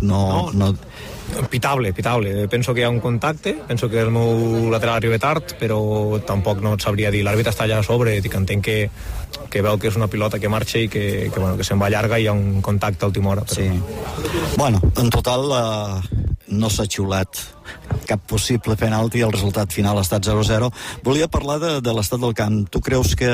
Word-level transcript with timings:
No, 0.00 0.52
no... 0.52 0.72
no... 0.72 0.76
Pitable, 1.50 1.92
pitable. 1.92 2.46
Penso 2.48 2.72
que 2.72 2.80
hi 2.80 2.84
ha 2.86 2.90
un 2.90 3.00
contacte, 3.00 3.56
penso 3.66 3.88
que 3.90 3.98
el 3.98 4.12
meu 4.14 4.70
lateral 4.70 5.00
arriba 5.00 5.18
tard, 5.18 5.56
però 5.58 6.20
tampoc 6.22 6.60
no 6.62 6.76
et 6.76 6.84
sabria 6.86 7.10
dir. 7.10 7.24
L'àrbitre 7.26 7.50
està 7.50 7.64
allà 7.66 7.80
a 7.82 7.86
sobre, 7.86 8.14
que 8.22 8.38
entenc 8.38 8.62
que, 8.62 8.76
que 9.50 9.62
veu 9.64 9.74
que 9.82 9.90
és 9.90 9.98
una 9.98 10.06
pilota 10.06 10.38
que 10.38 10.52
marxa 10.52 10.78
i 10.78 10.86
que, 10.88 11.26
que, 11.32 11.40
bueno, 11.40 11.56
que 11.58 11.66
se'n 11.66 11.82
va 11.82 11.90
llarga 11.90 12.20
i 12.20 12.26
hi 12.26 12.30
ha 12.30 12.36
un 12.36 12.62
contacte 12.62 13.04
a 13.04 13.10
última 13.10 13.34
hora. 13.34 13.42
Però... 13.42 13.58
Sí. 13.58 14.54
Bueno, 14.56 14.80
en 14.94 15.10
total 15.10 15.50
eh, 15.58 16.22
no 16.54 16.70
s'ha 16.70 16.86
xiulat 16.86 17.42
cap 18.06 18.22
possible 18.30 18.76
penalti, 18.78 19.24
el 19.26 19.34
resultat 19.34 19.74
final 19.74 19.98
ha 19.98 20.06
estat 20.06 20.30
0-0. 20.30 20.70
Volia 21.02 21.26
parlar 21.26 21.58
de, 21.58 21.72
de 21.82 21.96
l'estat 21.96 22.22
del 22.22 22.38
camp. 22.38 22.62
Tu 22.70 22.80
creus 22.80 23.16
que 23.18 23.32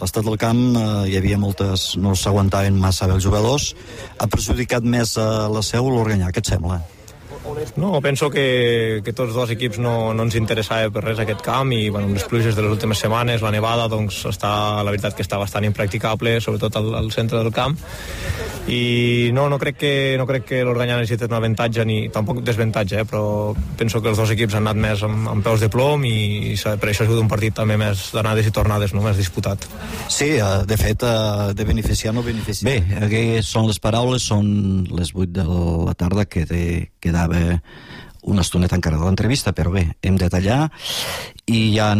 l'estat 0.00 0.26
del 0.26 0.38
camp 0.40 0.60
eh, 0.76 0.84
hi 1.10 1.16
havia 1.18 1.40
moltes... 1.40 1.90
no 1.96 2.14
s'aguantaven 2.18 2.78
massa 2.78 3.08
bé 3.08 3.16
els 3.18 3.24
jugadors. 3.24 3.72
Ha 4.18 4.30
perjudicat 4.30 4.86
més 4.86 5.16
a 5.18 5.26
eh, 5.26 5.50
la 5.56 5.64
seu 5.66 5.90
l'Organyà, 5.90 6.32
què 6.32 6.44
et 6.44 6.54
sembla? 6.54 6.82
No, 7.76 8.00
penso 8.02 8.30
que, 8.30 9.00
que 9.04 9.12
tots 9.12 9.34
dos 9.34 9.50
equips 9.54 9.78
no, 9.82 10.12
no 10.14 10.26
ens 10.26 10.36
interessava 10.38 10.90
per 10.94 11.04
res 11.04 11.22
aquest 11.22 11.42
camp 11.44 11.72
i 11.74 11.88
bueno, 11.88 12.08
amb 12.08 12.18
les 12.18 12.26
pluges 12.28 12.56
de 12.56 12.64
les 12.64 12.74
últimes 12.74 13.00
setmanes, 13.00 13.44
la 13.44 13.54
nevada, 13.54 13.88
doncs 13.90 14.24
està, 14.30 14.52
la 14.82 14.92
veritat 14.92 15.16
que 15.16 15.26
està 15.26 15.40
bastant 15.40 15.66
impracticable, 15.68 16.38
sobretot 16.44 16.78
al, 16.80 16.94
al 17.02 17.12
centre 17.14 17.42
del 17.42 17.54
camp 17.54 17.78
i 18.68 19.30
no, 19.32 19.48
no 19.48 19.56
crec 19.58 19.78
que, 19.80 19.92
no 20.20 20.26
crec 20.28 20.44
que 20.50 20.60
l'Organyà 20.66 20.98
necessiti 20.98 21.24
un 21.24 21.36
avantatge 21.38 21.84
ni 21.88 21.98
tampoc 22.12 22.42
desventatge, 22.44 23.00
eh, 23.00 23.06
però 23.08 23.54
penso 23.78 24.02
que 24.04 24.12
els 24.12 24.20
dos 24.20 24.32
equips 24.34 24.58
han 24.58 24.66
anat 24.66 24.80
més 24.82 25.04
amb, 25.06 25.28
amb 25.32 25.44
peus 25.44 25.62
de 25.64 25.70
plom 25.72 26.04
i, 26.04 26.52
i 26.52 26.56
per 26.58 26.90
això 26.90 27.04
ha 27.04 27.08
sigut 27.08 27.22
un 27.22 27.30
partit 27.32 27.56
també 27.56 27.78
més 27.80 28.10
d'anades 28.12 28.48
i 28.48 28.52
tornades, 28.52 28.92
no 28.92 29.04
més 29.04 29.16
disputat. 29.16 29.64
Sí, 30.12 30.34
eh, 30.36 30.50
de 30.68 30.76
fet, 30.80 31.04
eh, 31.06 31.54
de 31.56 31.68
beneficiar 31.68 32.12
no 32.14 32.24
beneficiar. 32.26 32.68
Bé, 32.68 33.00
aquí 33.08 33.22
són 33.46 33.70
les 33.70 33.80
paraules, 33.80 34.28
són 34.28 34.84
les 34.92 35.14
8 35.16 35.32
de 35.40 35.46
la 35.88 35.96
tarda 35.96 36.28
que 36.28 36.44
quedava 37.00 37.47
una 38.28 38.42
estoneta 38.42 38.76
encara 38.76 38.98
de 38.98 39.06
l'entrevista, 39.06 39.52
però 39.56 39.70
bé, 39.72 39.84
hem 40.02 40.16
de 40.20 40.28
tallar 40.30 40.68
i 41.48 41.72
ja 41.72 41.94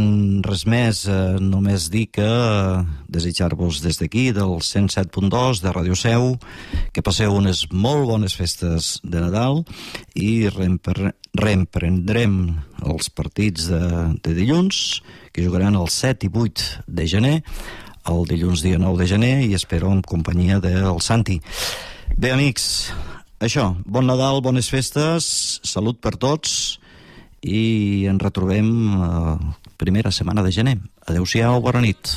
res 0.44 0.66
més, 0.68 1.06
eh, 1.08 1.38
només 1.41 1.88
dir 1.92 2.06
que 2.12 2.27
eh, 2.27 2.82
desitjar-vos 3.08 3.80
des 3.84 3.98
d'aquí, 4.00 4.28
del 4.36 4.58
107.2 4.60 5.62
de 5.64 5.72
Ràdio 5.72 5.96
Seu, 5.96 6.36
que 6.92 7.04
passeu 7.04 7.32
unes 7.34 7.66
molt 7.72 8.04
bones 8.10 8.36
festes 8.36 9.00
de 9.04 9.22
Nadal 9.24 9.64
i 10.14 10.48
reemprendrem 10.52 12.38
els 12.84 13.10
partits 13.10 13.70
de, 13.72 13.82
de 14.20 14.36
dilluns, 14.36 15.02
que 15.32 15.44
jugaran 15.46 15.78
el 15.80 15.88
7 15.88 16.28
i 16.28 16.32
8 16.34 16.84
de 16.86 17.08
gener, 17.08 17.36
el 18.08 18.24
dilluns 18.28 18.64
dia 18.64 18.78
9 18.80 19.00
de 19.00 19.06
gener, 19.08 19.36
i 19.48 19.54
espero 19.56 19.92
en 19.92 20.02
companyia 20.02 20.60
del 20.60 21.00
Santi. 21.04 21.41
Bé, 22.16 22.32
amics, 22.32 22.91
això, 23.47 23.70
bon 23.86 24.08
Nadal, 24.08 24.42
bones 24.42 24.70
festes, 24.72 25.61
salut 25.67 26.00
per 26.03 26.17
tots 26.19 26.78
i 27.47 28.06
ens 28.11 28.22
retrobem 28.22 28.69
eh, 28.98 29.36
primera 29.78 30.11
setmana 30.14 30.42
de 30.42 30.53
gener. 30.55 30.77
Adéu-siau, 31.06 31.62
bona 31.62 31.84
nit. 31.84 32.16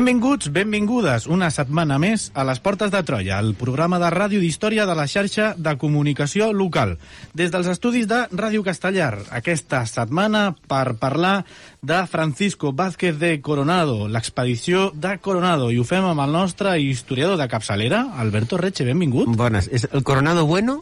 Benvinguts, 0.00 0.48
benvingudes, 0.48 1.26
una 1.28 1.50
setmana 1.52 1.98
més 2.00 2.30
a 2.32 2.40
les 2.48 2.56
Portes 2.64 2.88
de 2.88 3.02
Troia, 3.04 3.36
el 3.44 3.50
programa 3.52 3.98
de 4.00 4.08
ràdio 4.08 4.40
d'història 4.40 4.86
de 4.88 4.94
la 4.96 5.04
xarxa 5.04 5.50
de 5.60 5.74
comunicació 5.76 6.54
local. 6.56 6.94
Des 7.36 7.52
dels 7.52 7.68
estudis 7.68 8.08
de 8.08 8.22
Ràdio 8.32 8.64
Castellar, 8.64 9.10
aquesta 9.28 9.82
setmana 9.84 10.54
per 10.72 10.94
parlar 10.96 11.42
de 11.84 11.98
Francisco 12.08 12.72
Vázquez 12.72 13.18
de 13.20 13.34
Coronado, 13.44 14.08
l'expedició 14.08 14.88
de 14.94 15.18
Coronado, 15.20 15.68
i 15.68 15.76
ho 15.76 15.84
fem 15.84 16.08
amb 16.08 16.24
el 16.24 16.32
nostre 16.32 16.78
historiador 16.80 17.36
de 17.36 17.50
capçalera, 17.52 18.00
Alberto 18.24 18.56
Reche, 18.56 18.88
benvingut. 18.88 19.28
Bones. 19.36 19.68
És 19.68 19.84
el 19.92 20.00
Coronado 20.02 20.46
bueno 20.46 20.80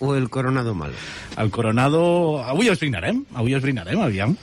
o 0.00 0.16
el 0.16 0.28
Coronado 0.28 0.74
malo? 0.74 0.98
El 1.38 1.50
Coronado... 1.54 2.02
Avui 2.42 2.70
els 2.72 2.82
brindarem, 2.82 3.22
avui 3.34 3.54
els 3.54 3.62
brindarem, 3.62 4.00
aviam. 4.02 4.34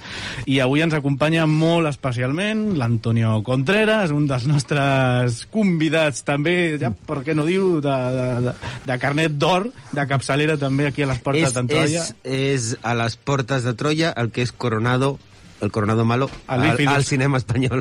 I 0.47 0.59
avui 0.63 0.83
ens 0.85 0.95
acompanya 0.95 1.43
molt 1.49 1.91
especialment 1.91 2.77
l'Antonio 2.79 3.39
Contreras, 3.43 4.12
un 4.15 4.27
dels 4.29 4.45
nostres 4.49 5.43
convidats 5.53 6.23
també, 6.27 6.77
ja, 6.81 6.93
per 6.93 7.21
què 7.25 7.35
no 7.35 7.45
diu, 7.47 7.79
de, 7.83 7.97
de, 8.17 8.29
de, 8.47 8.55
de 8.87 8.97
carnet 9.01 9.37
d'or, 9.39 9.69
de 9.91 10.07
capçalera 10.09 10.57
també 10.61 10.87
aquí 10.89 11.05
a 11.05 11.11
les 11.11 11.21
portes 11.23 11.53
d'Antroia. 11.57 12.05
És, 12.05 12.15
és 12.23 12.71
a 12.81 12.95
les 12.97 13.17
portes 13.17 13.67
de 13.67 13.75
Troia 13.77 14.13
el 14.17 14.31
que 14.33 14.45
és 14.45 14.51
Coronado 14.51 15.17
el 15.63 15.71
Coronado 15.71 16.03
Malo 16.03 16.29
al, 16.47 16.61
al, 16.61 16.87
al 16.91 17.05
cinema 17.07 17.39
espanyol. 17.39 17.79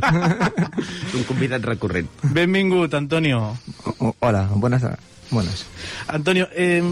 un 1.16 1.24
convidat 1.26 1.64
recurrent. 1.66 2.06
Benvingut, 2.22 2.94
Antonio. 2.94 3.56
O, 3.98 4.14
hola, 4.20 4.48
buenas 4.54 4.86
Buenas. 5.32 5.64
Antonio, 6.08 6.46
eh, 6.52 6.84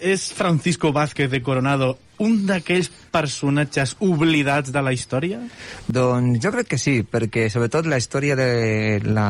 és 0.00 0.32
Francisco 0.32 0.92
Vázquez 0.92 1.28
de 1.28 1.42
Coronado 1.42 1.98
un 2.20 2.36
d'aquells 2.48 2.90
personatges 3.10 3.96
oblidats 4.04 4.72
de 4.72 4.82
la 4.84 4.92
història? 4.94 5.40
Doncs 5.88 6.40
jo 6.42 6.52
crec 6.54 6.72
que 6.74 6.78
sí, 6.80 7.00
perquè 7.02 7.48
sobretot 7.52 7.88
la 7.90 7.98
història 8.00 8.36
de 8.38 8.50
la 9.06 9.28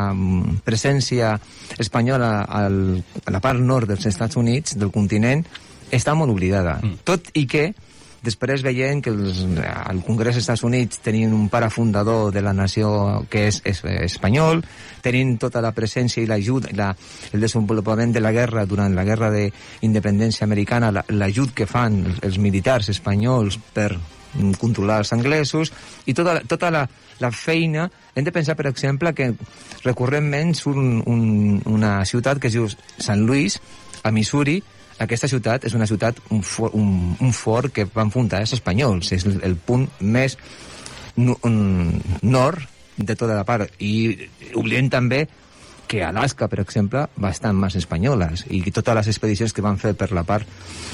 presència 0.67 1.37
espanyola 1.79 2.33
al, 2.45 2.81
a 3.25 3.35
la 3.35 3.43
part 3.45 3.63
nord 3.63 3.93
dels 3.95 4.11
Estats 4.11 4.39
Units, 4.41 4.77
del 4.81 4.93
continent, 4.95 5.47
està 5.91 6.15
molt 6.15 6.35
oblidada. 6.35 6.79
Mm. 6.83 7.01
Tot 7.07 7.33
i 7.39 7.47
que 7.51 7.71
Després 8.21 8.61
veiem 8.61 9.01
que 9.01 9.13
els, 9.15 9.41
al 9.65 10.03
Congrés 10.05 10.37
dels 10.37 10.45
Estats 10.45 10.65
Units 10.67 11.01
tenien 11.05 11.33
un 11.33 11.49
pare 11.49 11.71
fundador 11.73 12.29
de 12.35 12.43
la 12.45 12.53
nació 12.53 12.91
que 13.33 13.47
és, 13.49 13.63
és 13.65 13.81
espanyol, 14.05 14.61
tenint 15.01 15.39
tota 15.41 15.63
la 15.65 15.73
presència 15.73 16.23
i 16.23 16.29
l'ajut, 16.29 16.69
la, 16.77 16.91
el 17.33 17.41
desenvolupament 17.41 18.13
de 18.13 18.21
la 18.21 18.33
guerra 18.37 18.67
durant 18.69 18.95
la 18.95 19.07
guerra 19.09 19.31
d'independència 19.33 20.45
americana, 20.45 20.93
l'ajut 21.09 21.55
que 21.57 21.69
fan 21.71 22.03
els, 22.05 22.25
els 22.29 22.41
militars 22.43 22.93
espanyols 22.93 23.57
per 23.73 23.95
controlar 24.61 25.01
els 25.03 25.13
anglesos 25.13 25.73
i 26.07 26.15
tota, 26.15 26.39
tota 26.47 26.71
la, 26.71 26.85
la 27.19 27.31
feina. 27.35 27.89
Hem 28.15 28.27
de 28.27 28.35
pensar, 28.35 28.57
per 28.59 28.69
exemple, 28.71 29.15
que 29.17 29.33
recurrentment 29.85 30.55
surt 30.59 30.79
un, 30.79 31.01
un, 31.07 31.25
una 31.67 32.01
ciutat 32.05 32.39
que 32.39 32.51
es 32.51 32.59
diu 32.59 32.69
Sant 32.71 33.25
Louis, 33.27 33.59
a 34.05 34.13
Missouri, 34.13 34.61
aquesta 35.01 35.29
ciutat 35.31 35.65
és 35.65 35.75
una 35.77 35.89
ciutat, 35.89 36.19
un, 36.31 36.43
for, 36.45 36.75
un, 36.77 37.15
un 37.21 37.33
fort 37.33 37.73
que 37.73 37.87
van 37.95 38.13
fundar 38.13 38.43
els 38.45 38.53
espanyols. 38.57 39.13
És 39.17 39.27
el, 39.29 39.39
el 39.47 39.57
punt 39.57 39.89
més 40.01 40.37
no, 41.17 41.37
nord 42.23 42.67
de 43.01 43.17
tota 43.17 43.37
la 43.37 43.47
part. 43.49 43.73
I 43.81 44.29
oblidem 44.55 44.91
també 44.93 45.25
que 45.91 46.05
Alaska, 46.07 46.47
per 46.47 46.61
exemple, 46.63 47.09
va 47.19 47.33
estar 47.35 47.51
en 47.51 47.59
mans 47.59 47.75
espanyoles 47.75 48.45
i 48.47 48.63
totes 48.71 48.95
les 48.95 49.09
expedicions 49.11 49.55
que 49.57 49.65
van 49.65 49.81
fer 49.81 49.97
per 49.99 50.13
la 50.15 50.23
part 50.23 50.47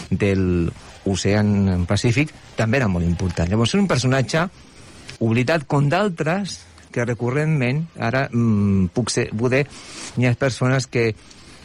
del 0.09 0.71
ocean 1.05 1.85
Pacífic 1.87 2.33
també 2.57 2.81
eren 2.81 2.95
molt 2.95 3.05
importants. 3.05 3.51
Llavors, 3.51 3.75
és 3.75 3.83
un 3.83 3.91
personatge 3.91 4.47
oblidat 5.21 5.67
com 5.69 5.91
d'altres 5.93 6.63
que 6.95 7.05
recurrentment, 7.05 7.83
ara 8.01 8.25
mm, 8.31 8.89
puc 8.97 9.13
ser, 9.13 9.27
poder, 9.37 9.67
hi 10.17 10.25
ha 10.25 10.33
persones 10.41 10.89
que 10.89 11.11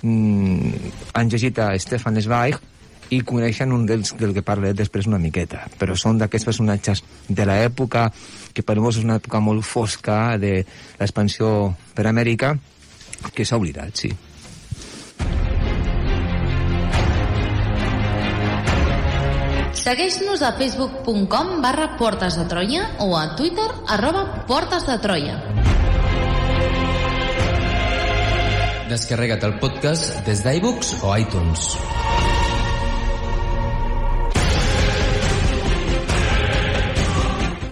mm, 0.03 0.91
han 1.13 1.31
llegit 1.31 1.59
a 1.59 1.71
Stefan 1.79 2.19
Zweig 2.21 2.59
i 3.11 3.19
coneixen 3.27 3.73
un 3.75 3.85
dels 3.85 4.13
del 4.19 4.33
que 4.35 4.43
parlaré 4.45 4.73
després 4.77 5.07
una 5.09 5.19
miqueta. 5.19 5.65
Però 5.79 5.97
són 5.99 6.21
d'aquests 6.21 6.47
personatges 6.47 7.03
de 7.27 7.47
l'època, 7.47 8.07
que 8.55 8.63
per 8.63 8.79
molts 8.79 9.01
és 9.01 9.07
una 9.07 9.19
època 9.19 9.43
molt 9.43 9.67
fosca 9.67 10.37
de 10.39 10.61
l'expansió 10.99 11.73
per 11.95 12.07
Amèrica, 12.07 12.55
que 13.35 13.45
s'ha 13.45 13.59
oblidat, 13.59 13.95
sí. 13.95 14.11
Segueix-nos 19.81 20.43
a 20.45 20.51
facebook.com 20.59 21.59
barra 21.63 21.95
Portes 21.97 22.37
de 22.37 22.45
Troia 22.51 22.85
o 23.01 23.15
a 23.17 23.31
Twitter 23.35 23.69
arroba 23.89 24.45
Portes 24.47 24.85
de 24.85 24.99
Troia. 25.01 25.70
Descarrega't 28.91 29.45
el 29.47 29.53
podcast 29.61 30.17
des 30.27 30.41
d'iBooks 30.43 30.89
o 31.07 31.13
iTunes. 31.15 31.77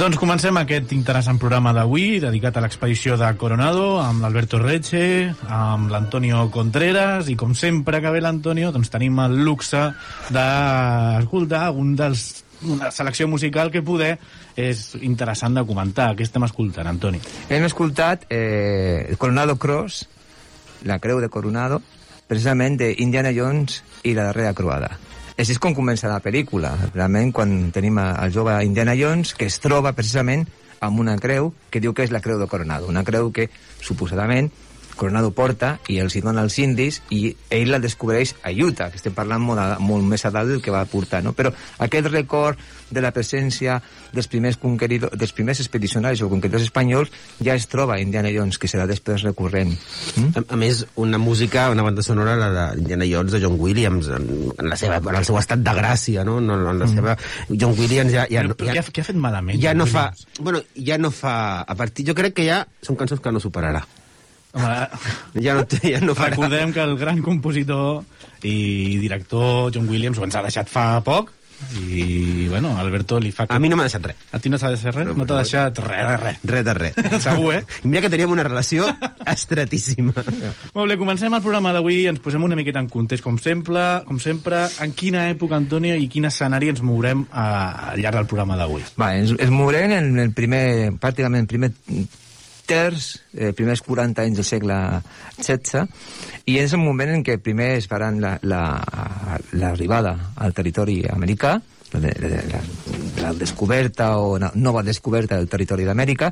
Doncs 0.00 0.16
comencem 0.16 0.56
aquest 0.56 0.94
interessant 0.96 1.36
programa 1.36 1.74
d'avui 1.76 2.22
dedicat 2.22 2.56
a 2.56 2.60
l'expedició 2.64 3.18
de 3.20 3.26
Coronado 3.36 3.98
amb 4.00 4.22
l'Alberto 4.24 4.56
Reche, 4.56 5.02
amb 5.44 5.90
l'Antonio 5.92 6.46
Contreras 6.54 7.28
i 7.28 7.34
com 7.36 7.52
sempre 7.52 8.00
que 8.00 8.12
ve 8.14 8.22
l'Antonio 8.24 8.70
doncs 8.72 8.88
tenim 8.88 9.20
el 9.20 9.36
luxe 9.44 9.82
d'escoltar 10.32 11.66
un 11.76 11.92
dels 12.00 12.24
una 12.64 12.88
selecció 12.88 13.28
musical 13.28 13.68
que 13.68 13.84
poder 13.84 14.14
és 14.56 14.86
interessant 15.04 15.60
de 15.60 15.66
comentar. 15.68 16.14
Què 16.16 16.24
estem 16.24 16.48
escoltant, 16.48 16.88
Antoni? 16.88 17.20
Hem 17.52 17.68
escoltat 17.68 18.24
eh, 18.32 19.12
Coronado 19.20 19.58
Cross, 19.60 20.06
la 20.88 20.96
creu 20.96 21.20
de 21.20 21.28
Coronado, 21.28 21.82
precisament 22.24 22.80
d'Indiana 22.80 23.36
Jones 23.36 23.82
i 24.08 24.16
la 24.16 24.30
darrera 24.32 24.56
croada. 24.56 24.94
Així 25.40 25.54
és 25.54 25.58
com 25.62 25.72
comença 25.72 26.10
la 26.10 26.20
pel·lícula, 26.20 26.74
realment, 26.90 27.30
quan 27.32 27.70
tenim 27.72 27.96
el 28.02 28.32
jove 28.34 28.58
Indiana 28.60 28.92
Jones, 28.98 29.30
que 29.32 29.46
es 29.48 29.54
troba 29.64 29.94
precisament 29.96 30.42
amb 30.84 31.00
una 31.00 31.14
creu 31.16 31.48
que 31.72 31.80
diu 31.80 31.94
que 31.96 32.04
és 32.04 32.12
la 32.12 32.20
creu 32.20 32.36
de 32.36 32.48
Coronado, 32.50 32.90
una 32.92 33.06
creu 33.08 33.30
que, 33.32 33.46
suposadament, 33.80 34.50
Coronado 35.00 35.30
porta 35.32 35.78
i 35.88 35.96
els 36.02 36.16
hi 36.16 36.20
dona 36.24 36.44
als 36.44 36.58
indis 36.60 37.00
i 37.14 37.30
ell 37.56 37.72
la 37.72 37.80
descobreix 37.80 38.34
a 38.44 38.52
Utah, 38.52 38.90
que 38.92 39.00
estem 39.00 39.16
parlant 39.16 39.40
molt, 39.40 39.80
molt 39.80 40.04
més 40.04 40.26
a 40.28 40.32
dalt 40.34 40.52
del 40.52 40.60
que 40.64 40.74
va 40.74 40.84
portar, 40.88 41.22
no? 41.24 41.32
Però 41.36 41.52
aquest 41.80 42.10
record 42.12 42.60
de 42.90 43.00
la 43.00 43.12
presència 43.14 43.78
dels 44.12 44.26
primers, 44.28 44.58
dels 44.58 45.32
primers 45.32 45.62
expedicionaris 45.62 46.20
o 46.22 46.28
conqueridors 46.28 46.66
espanyols 46.66 47.12
ja 47.40 47.54
es 47.54 47.68
troba 47.70 47.96
a 47.96 48.00
Indiana 48.02 48.32
Jones, 48.34 48.58
que 48.58 48.68
serà 48.68 48.86
després 48.90 49.24
recurrent. 49.24 49.72
Mm? 50.16 50.32
A, 50.34 50.44
a 50.56 50.58
més, 50.60 50.82
una 51.00 51.20
música, 51.22 51.68
una 51.70 51.86
banda 51.86 52.04
sonora, 52.04 52.34
la 52.40 52.66
d'Indiana 52.74 53.08
Jones, 53.08 53.36
de 53.36 53.42
John 53.44 53.56
Williams, 53.60 54.10
en, 54.18 54.28
en, 54.56 54.68
la 54.68 54.78
seva, 54.80 54.98
en 55.00 55.20
el 55.22 55.28
seu 55.28 55.38
estat 55.40 55.62
de 55.64 55.76
gràcia, 55.78 56.26
no? 56.26 56.40
En, 56.42 56.50
en 56.50 56.66
la 56.66 56.90
mm. 56.90 56.98
seva... 56.98 57.16
John 57.54 57.78
Williams 57.78 58.12
ja... 58.16 58.26
ja, 58.30 58.44
però, 58.50 58.68
ja, 58.68 58.76
què, 58.80 58.84
ha, 58.84 58.96
què 58.98 59.06
ha 59.06 59.10
fet 59.12 59.22
malament? 59.22 59.60
Ja 59.62 59.72
no 59.78 59.88
fa... 59.88 60.10
Bueno, 60.40 60.64
ja 60.76 61.00
no 61.00 61.14
fa... 61.14 61.62
A 61.62 61.78
partir, 61.78 62.08
jo 62.10 62.18
crec 62.18 62.36
que 62.40 62.50
ja 62.50 62.64
són 62.84 62.98
cançons 63.00 63.22
que 63.22 63.32
no 63.32 63.42
superarà. 63.42 63.86
Home, 64.52 64.78
ja 65.46 65.58
no, 65.58 65.66
ja 65.82 66.00
no 66.04 66.16
farà. 66.18 66.34
Recordem 66.34 66.72
que 66.76 66.82
el 66.86 66.96
gran 67.00 67.20
compositor 67.22 68.02
i 68.42 68.98
director 69.02 69.70
John 69.74 69.90
Williams 69.90 70.18
ho 70.18 70.26
ens 70.26 70.38
ha 70.38 70.46
deixat 70.46 70.70
fa 70.72 70.88
poc 71.06 71.36
i, 71.76 72.48
bueno, 72.48 72.72
Alberto 72.78 73.18
li 73.20 73.30
fa... 73.32 73.44
A 73.48 73.58
mi 73.60 73.68
no 73.68 73.76
m'ha 73.76 73.84
deixat 73.84 74.06
res. 74.08 74.20
A 74.32 74.40
ti 74.40 74.50
no 74.50 74.58
t'ha 74.58 74.70
deixat 74.72 74.94
res? 74.96 75.06
No, 75.10 75.14
no 75.18 75.26
t'ha 75.28 75.40
deixat 75.42 75.80
res 75.84 76.06
de 76.08 76.14
res. 76.22 76.38
Res 76.50 76.64
de 76.66 76.74
res. 76.78 77.00
Segur, 77.26 77.52
eh? 77.58 77.60
I 77.84 77.90
mira 77.90 78.02
que 78.04 78.10
teníem 78.12 78.32
una 78.32 78.46
relació 78.46 78.86
estretíssima. 79.28 80.14
Molt 80.74 80.88
bé, 80.88 80.96
comencem 81.00 81.36
el 81.36 81.44
programa 81.44 81.74
d'avui, 81.76 82.06
ens 82.10 82.22
posem 82.24 82.46
una 82.46 82.58
miqueta 82.58 82.80
en 82.82 82.88
context, 82.92 83.24
com 83.26 83.36
sempre, 83.38 83.84
com 84.08 84.18
sempre, 84.22 84.64
en 84.80 84.96
quina 84.96 85.28
època, 85.34 85.58
Antonio, 85.60 85.98
i 86.00 86.08
quin 86.10 86.30
escenari 86.30 86.72
ens 86.72 86.82
mourem 86.86 87.26
a, 87.30 87.46
al 87.92 88.00
llarg 88.00 88.22
del 88.22 88.30
programa 88.32 88.58
d'avui? 88.60 88.86
Va, 89.00 89.12
ens, 89.20 89.36
ens 89.36 89.54
mourem 89.54 89.94
en 89.98 90.24
el 90.24 90.34
primer, 90.36 90.64
pràcticament 91.02 91.44
el 91.44 91.50
primer 91.50 91.74
terç, 92.70 93.10
eh, 93.34 93.50
primers 93.56 93.82
40 93.82 94.22
anys 94.22 94.38
del 94.38 94.46
segle 94.46 94.78
XVI, 95.40 95.86
i 96.46 96.58
és 96.62 96.72
el 96.76 96.82
moment 96.82 97.10
en 97.16 97.24
què 97.26 97.40
primer 97.42 97.72
es 97.80 97.88
faran 97.90 98.20
l'arribada 98.22 100.14
la, 100.14 100.18
la, 100.18 100.30
al 100.46 100.54
territori 100.54 101.02
americà, 101.10 101.56
la, 101.92 102.00
la, 102.00 102.60
la 103.22 103.32
descoberta 103.34 104.12
o 104.22 104.38
la 104.38 104.52
nova 104.54 104.84
descoberta 104.86 105.36
del 105.36 105.50
territori 105.50 105.88
d'Amèrica, 105.88 106.30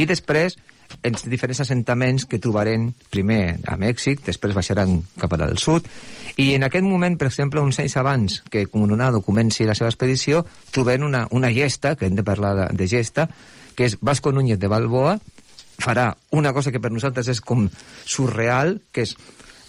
i 0.00 0.08
després 0.08 0.56
els 1.02 1.24
diferents 1.26 1.60
assentaments 1.64 2.24
que 2.30 2.38
trobarem 2.42 2.88
primer 3.10 3.58
a 3.66 3.76
Mèxic, 3.78 4.22
després 4.26 4.54
baixaran 4.56 5.00
cap 5.20 5.34
a 5.34 5.40
del 5.42 5.58
sud, 5.58 5.86
i 6.40 6.52
en 6.54 6.64
aquest 6.66 6.86
moment, 6.86 7.18
per 7.18 7.28
exemple, 7.28 7.60
uns 7.60 7.80
anys 7.82 7.96
abans 8.00 8.40
que 8.50 8.66
Comunado 8.70 9.20
comenci 9.22 9.66
la 9.66 9.74
seva 9.74 9.90
expedició, 9.90 10.44
trobem 10.72 11.04
una, 11.04 11.26
una 11.30 11.50
gesta, 11.52 11.96
que 11.96 12.06
hem 12.06 12.16
de 12.16 12.24
parlar 12.24 12.54
de, 12.56 12.68
de 12.78 12.88
gesta, 12.88 13.28
que 13.76 13.90
és 13.90 13.98
Vasco 14.00 14.32
Núñez 14.32 14.60
de 14.62 14.70
Balboa, 14.72 15.18
farà 15.82 16.10
una 16.36 16.52
cosa 16.56 16.72
que 16.72 16.82
per 16.82 16.92
nosaltres 16.92 17.28
és 17.32 17.40
com 17.44 17.66
surreal, 18.04 18.78
que 18.92 19.06
és 19.06 19.16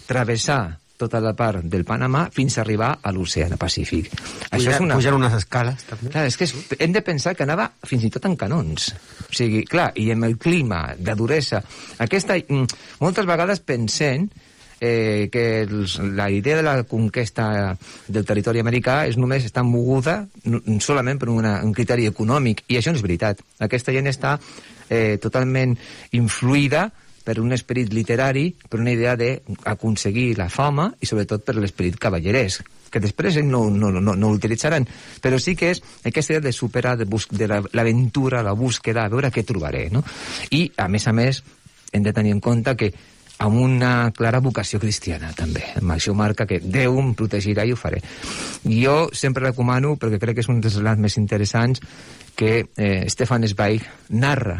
travessar 0.08 0.78
tota 0.98 1.20
la 1.22 1.32
part 1.38 1.62
del 1.70 1.84
Panamà 1.86 2.24
fins 2.34 2.58
a 2.58 2.64
arribar 2.64 2.90
a 3.00 3.12
l'oceà 3.14 3.46
Pacífic. 3.56 4.10
Pujar, 4.10 4.50
Això 4.50 4.74
és 4.74 4.82
una... 4.82 4.98
pujar 4.98 5.14
unes 5.14 5.36
escales, 5.38 5.86
també. 5.86 6.10
Clar, 6.10 6.26
és 6.26 6.36
que 6.36 6.48
és, 6.48 6.54
hem 6.80 6.92
de 6.96 7.04
pensar 7.06 7.36
que 7.38 7.46
anava 7.46 7.70
fins 7.86 8.04
i 8.04 8.10
tot 8.12 8.26
en 8.26 8.34
canons. 8.36 8.90
O 9.28 9.30
sigui, 9.30 9.62
clar, 9.68 9.92
i 9.96 10.10
amb 10.12 10.26
el 10.28 10.36
clima, 10.42 10.82
de 10.98 11.14
duresa... 11.16 11.62
Aquesta, 12.02 12.36
mm, 12.42 12.82
moltes 13.04 13.28
vegades 13.30 13.62
pensem 13.62 14.26
eh, 14.80 15.28
que 15.32 15.62
els, 15.62 15.98
la 16.18 16.28
idea 16.34 16.58
de 16.58 16.66
la 16.66 16.82
conquesta 16.82 17.76
del 18.08 18.26
territori 18.26 18.62
americà 18.62 19.04
és 19.08 19.18
només 19.20 19.46
està 19.46 19.62
moguda 19.62 20.24
solament 20.82 21.22
per 21.22 21.30
una, 21.30 21.60
un 21.64 21.74
criteri 21.76 22.10
econòmic, 22.10 22.64
i 22.68 22.78
això 22.78 22.92
no 22.92 22.98
és 22.98 23.06
veritat. 23.06 23.46
Aquesta 23.62 23.94
gent 23.94 24.10
està 24.10 24.38
eh, 24.88 25.18
totalment 25.22 25.76
influïda 26.16 26.88
per 27.28 27.36
un 27.42 27.52
esperit 27.52 27.92
literari, 27.92 28.48
per 28.68 28.80
una 28.80 28.94
idea 28.94 29.14
d'aconseguir 29.16 30.30
la 30.38 30.48
fama 30.48 30.88
i 30.96 31.06
sobretot 31.06 31.44
per 31.44 31.58
l'esperit 31.58 31.98
cavallerès 32.00 32.62
que 32.88 33.02
després 33.04 33.36
no, 33.44 33.66
no, 33.68 33.90
no, 33.92 34.14
no 34.16 34.30
utilitzaran, 34.32 34.86
però 35.20 35.36
sí 35.36 35.52
que 35.58 35.74
és 35.74 35.82
aquesta 36.08 36.32
idea 36.32 36.46
de 36.46 36.54
superar, 36.56 36.96
de, 36.96 37.04
bus 37.04 37.28
de 37.28 37.44
l'aventura, 37.48 38.40
la, 38.40 38.50
la 38.50 38.56
búsqueda, 38.56 39.04
a 39.04 39.12
veure 39.12 39.28
què 39.34 39.44
trobaré, 39.44 39.90
no? 39.92 40.00
I, 40.56 40.70
a 40.76 40.88
més 40.88 41.04
a 41.04 41.12
més, 41.12 41.42
hem 41.92 42.06
de 42.06 42.14
tenir 42.16 42.32
en 42.32 42.40
compte 42.40 42.74
que 42.80 42.90
amb 43.44 43.60
una 43.60 44.10
clara 44.16 44.40
vocació 44.42 44.80
cristiana, 44.82 45.30
també. 45.36 45.62
Això 45.94 46.14
marca 46.16 46.46
que 46.48 46.58
Déu 46.64 46.98
em 46.98 47.12
protegirà 47.14 47.68
i 47.68 47.72
ho 47.72 47.78
faré. 47.78 48.00
Jo 48.64 48.96
sempre 49.12 49.50
recomano, 49.50 49.94
perquè 50.00 50.18
crec 50.18 50.40
que 50.40 50.46
és 50.46 50.50
un 50.50 50.64
dels 50.64 50.80
relats 50.80 51.04
més 51.04 51.20
interessants, 51.20 51.84
que 52.38 52.64
eh, 52.64 53.04
Stefan 53.12 53.46
Zweig 53.46 53.86
narra 54.10 54.58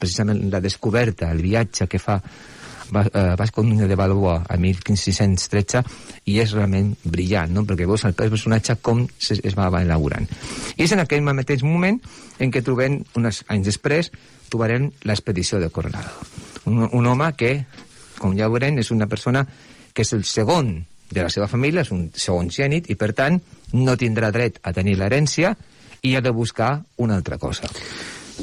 precisament 0.00 0.48
la 0.52 0.62
descoberta, 0.64 1.30
el 1.30 1.44
viatge 1.44 1.86
que 1.90 2.00
fa 2.00 2.18
eh, 2.20 3.34
Vasco 3.38 3.62
Núñez 3.62 3.88
de 3.88 3.96
Balboa 3.96 4.44
a 4.48 4.56
1513 4.56 5.82
i 6.26 6.38
és 6.42 6.52
realment 6.56 6.92
brillant, 7.04 7.52
no? 7.54 7.64
perquè 7.68 7.86
veus 7.88 8.04
el 8.08 8.16
personatge 8.18 8.76
com 8.82 9.04
es, 9.06 9.32
es 9.38 9.56
va 9.56 9.70
elaborant. 9.80 10.26
I 10.76 10.84
és 10.84 10.94
en 10.96 11.04
aquell 11.04 11.22
mateix 11.22 11.62
moment 11.62 12.00
en 12.38 12.52
què 12.52 12.62
trobem, 12.66 13.00
uns 13.16 13.44
anys 13.48 13.72
després, 13.72 14.10
trobarem 14.50 14.90
l'expedició 15.06 15.60
de 15.62 15.70
Coronado. 15.70 16.10
Un, 16.66 16.88
un 16.90 17.06
home 17.06 17.32
que, 17.38 17.52
com 18.18 18.34
ja 18.36 18.50
veurem, 18.50 18.80
és 18.82 18.90
una 18.90 19.08
persona 19.08 19.46
que 19.94 20.02
és 20.02 20.12
el 20.16 20.24
segon 20.24 20.74
de 21.10 21.22
la 21.22 21.30
seva 21.30 21.48
família, 21.50 21.82
és 21.82 21.92
un 21.94 22.08
segon 22.14 22.50
gènit, 22.50 22.90
i 22.90 22.96
per 22.98 23.12
tant 23.16 23.40
no 23.74 23.96
tindrà 23.98 24.30
dret 24.34 24.60
a 24.62 24.74
tenir 24.74 24.96
l'herència 24.98 25.54
i 26.02 26.14
ha 26.16 26.24
de 26.24 26.32
buscar 26.32 26.80
una 26.96 27.16
altra 27.18 27.38
cosa. 27.38 27.68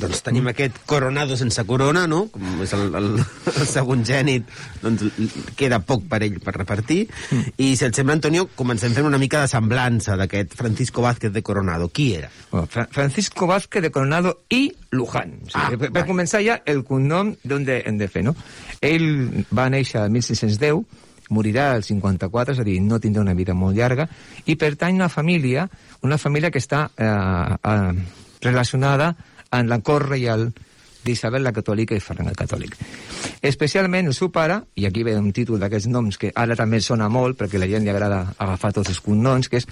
Doncs 0.01 0.21
tenim 0.25 0.47
aquest 0.51 0.77
coronado 0.89 1.37
sense 1.39 1.63
corona, 1.67 2.05
no? 2.09 2.25
Com 2.33 2.61
és 2.63 2.73
el, 2.77 2.87
el, 2.97 3.09
el 3.53 3.67
segon 3.69 4.03
gènit, 4.07 4.47
doncs 4.83 5.05
queda 5.59 5.79
poc 5.85 6.05
per 6.09 6.21
ell 6.25 6.39
per 6.43 6.55
repartir. 6.57 7.03
Mm. 7.31 7.55
I 7.65 7.71
si 7.79 7.87
et 7.87 7.97
sembla, 7.97 8.17
Antonio, 8.17 8.47
comencem 8.57 8.93
fent 8.95 9.07
una 9.09 9.19
mica 9.21 9.41
de 9.43 9.51
semblança 9.51 10.17
d'aquest 10.19 10.55
Francisco 10.57 11.05
Vázquez 11.05 11.33
de 11.33 11.43
Coronado. 11.45 11.89
Qui 11.89 12.11
era? 12.19 12.31
Bueno, 12.51 12.67
Fra 12.71 12.87
Francisco 12.91 13.47
Vázquez 13.47 13.83
de 13.83 13.91
Coronado 13.91 14.37
i 14.49 14.71
Luján. 14.91 15.39
O 15.43 15.49
sigui, 15.49 15.63
ah, 15.63 15.81
per, 15.81 15.91
per 15.95 16.05
començar 16.07 16.43
ja, 16.45 16.61
el 16.65 16.83
cognom 16.87 17.33
d'on 17.43 17.67
hem 17.67 17.97
de 17.99 18.07
fer, 18.11 18.23
no? 18.27 18.35
Ell 18.81 19.09
va 19.51 19.67
néixer 19.73 20.03
el 20.05 20.13
1610, 20.13 20.85
morirà 21.29 21.71
al 21.75 21.83
54, 21.83 22.55
és 22.55 22.61
a 22.61 22.65
dir, 22.67 22.77
no 22.83 23.01
tindrà 23.03 23.23
una 23.25 23.35
vida 23.35 23.55
molt 23.57 23.75
llarga, 23.77 24.07
i 24.45 24.55
pertany 24.55 24.95
a 24.95 25.03
una 25.03 25.09
família, 25.11 25.67
una 26.07 26.17
família 26.21 26.51
que 26.51 26.61
està 26.63 26.87
eh, 26.95 27.07
eh, 27.07 27.91
relacionada 28.41 29.15
en 29.51 29.69
la 29.69 29.79
cort 29.79 30.09
reial 30.09 30.49
d'Isabel 31.07 31.45
la 31.45 31.53
Catòlica 31.55 31.95
i 31.95 32.03
Ferran 32.03 32.29
el 32.31 32.37
Catòlic. 32.37 32.75
Especialment 33.45 34.09
el 34.09 34.15
seu 34.17 34.31
pare, 34.33 34.59
i 34.75 34.87
aquí 34.87 35.05
ve 35.07 35.15
un 35.17 35.31
títol 35.35 35.61
d'aquests 35.61 35.89
noms 35.91 36.19
que 36.19 36.31
ara 36.35 36.57
també 36.59 36.81
sona 36.83 37.07
molt, 37.09 37.37
perquè 37.39 37.61
la 37.61 37.69
gent 37.69 37.85
li 37.85 37.93
agrada 37.93 38.33
agafar 38.37 38.73
tots 38.75 38.91
els 38.93 39.01
cognoms, 39.03 39.49
que 39.49 39.61
és 39.61 39.67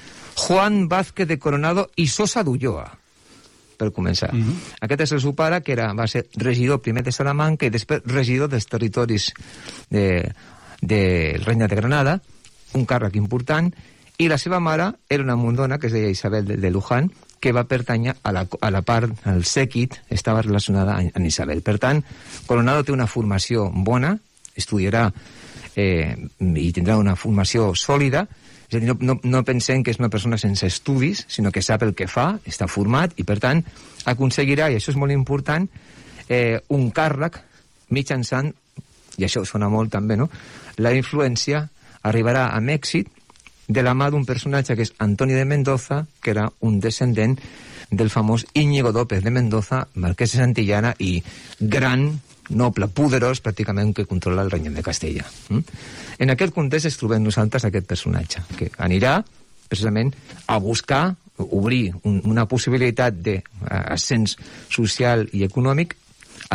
Juan 0.45 0.85
Vázquez 0.91 1.27
de 1.27 1.39
Coronado 1.41 1.89
i 2.01 2.07
Sosa 2.07 2.43
d'Ulloa, 2.43 2.85
per 3.77 3.91
començar. 3.91 4.31
Mm 4.33 4.43
-hmm. 4.43 4.55
Aquest 4.81 5.01
és 5.01 5.11
el 5.11 5.21
seu 5.21 5.35
pare, 5.35 5.61
que 5.61 5.73
era, 5.73 5.93
va 5.93 6.07
ser 6.07 6.27
regidor 6.35 6.81
primer 6.81 7.03
de 7.03 7.11
Salamanca 7.11 7.65
i 7.65 7.69
després 7.69 8.01
regidor 8.05 8.49
dels 8.49 8.65
territoris 8.65 9.33
del 9.89 10.01
de, 10.01 10.33
de 10.81 11.41
Regne 11.45 11.67
de 11.67 11.75
Granada, 11.75 12.21
un 12.73 12.85
càrrec 12.85 13.15
important, 13.15 13.73
i 14.17 14.27
la 14.27 14.37
seva 14.37 14.59
mare 14.59 14.93
era 15.09 15.23
una 15.23 15.35
mundona 15.35 15.77
que 15.77 15.87
es 15.87 15.93
deia 15.93 16.09
Isabel 16.09 16.45
de, 16.45 16.57
de 16.57 16.71
Luján, 16.71 17.11
que 17.39 17.53
va 17.55 17.65
pertànyer 17.69 18.15
a 18.23 18.31
la, 18.35 18.45
a 18.45 18.71
la 18.73 18.81
part, 18.85 19.11
al 19.27 19.43
sèquit, 19.45 19.99
estava 20.09 20.43
relacionada 20.45 20.97
amb 20.99 21.25
Isabel. 21.27 21.61
Per 21.65 21.77
tant, 21.81 22.01
Coronado 22.47 22.85
té 22.85 22.93
una 22.95 23.07
formació 23.07 23.69
bona, 23.73 24.15
estudiarà 24.55 25.09
eh, 25.75 26.15
i 26.39 26.71
tindrà 26.75 26.97
una 26.97 27.15
formació 27.19 27.73
sòlida, 27.75 28.25
és 28.65 28.77
a 28.77 28.81
dir, 28.81 28.89
no, 28.89 28.97
no, 28.99 29.17
no 29.21 29.43
pensem 29.45 29.83
que 29.85 29.93
és 29.93 29.99
una 30.01 30.09
persona 30.09 30.39
sense 30.41 30.65
estudis, 30.65 31.25
sinó 31.29 31.51
que 31.53 31.61
sap 31.61 31.85
el 31.85 31.93
que 31.97 32.07
fa, 32.09 32.31
està 32.49 32.67
format, 32.71 33.13
i 33.21 33.25
per 33.27 33.37
tant 33.43 33.61
aconseguirà, 34.09 34.71
i 34.71 34.79
això 34.79 34.93
és 34.93 34.99
molt 34.99 35.13
important, 35.13 35.67
eh, 36.29 36.57
un 36.73 36.89
càrrec 36.95 37.37
mitjançant, 37.93 38.49
i 39.17 39.27
això 39.27 39.45
sona 39.45 39.69
molt 39.69 39.93
també, 39.93 40.17
no?, 40.17 40.29
la 40.81 40.91
influència 40.97 41.61
arribarà 42.05 42.49
amb 42.55 42.73
èxit 42.73 43.11
de 43.67 43.83
la 43.83 43.93
mà 43.97 44.09
d'un 44.11 44.25
personatge 44.25 44.75
que 44.75 44.85
és 44.85 44.93
Antoni 44.99 45.33
de 45.33 45.45
Mendoza, 45.45 46.05
que 46.21 46.31
era 46.31 46.49
un 46.61 46.79
descendent 46.79 47.39
del 47.91 48.09
famós 48.09 48.45
Íñigo 48.53 48.91
López 48.91 49.23
de 49.23 49.31
Mendoza, 49.31 49.87
marquès 49.95 50.33
de 50.33 50.41
Santillana 50.41 50.95
i 50.99 51.21
gran, 51.59 52.07
noble, 52.49 52.87
poderós, 52.87 53.41
pràcticament, 53.41 53.93
que 53.93 54.05
controla 54.05 54.43
el 54.45 54.51
regne 54.51 54.73
de 54.73 54.83
Castella. 54.85 55.25
Mm? 55.49 55.77
En 56.19 56.33
aquest 56.33 56.53
context 56.53 56.89
es 56.89 56.97
trobem 56.97 57.23
nosaltres 57.23 57.65
aquest 57.65 57.87
personatge, 57.89 58.43
que 58.57 58.69
anirà 58.77 59.19
precisament 59.69 60.13
a 60.47 60.57
buscar, 60.61 61.15
obrir 61.37 61.91
un, 62.03 62.21
una 62.23 62.45
possibilitat 62.47 63.17
d'ascens 63.19 64.37
social 64.71 65.25
i 65.33 65.43
econòmic 65.43 65.97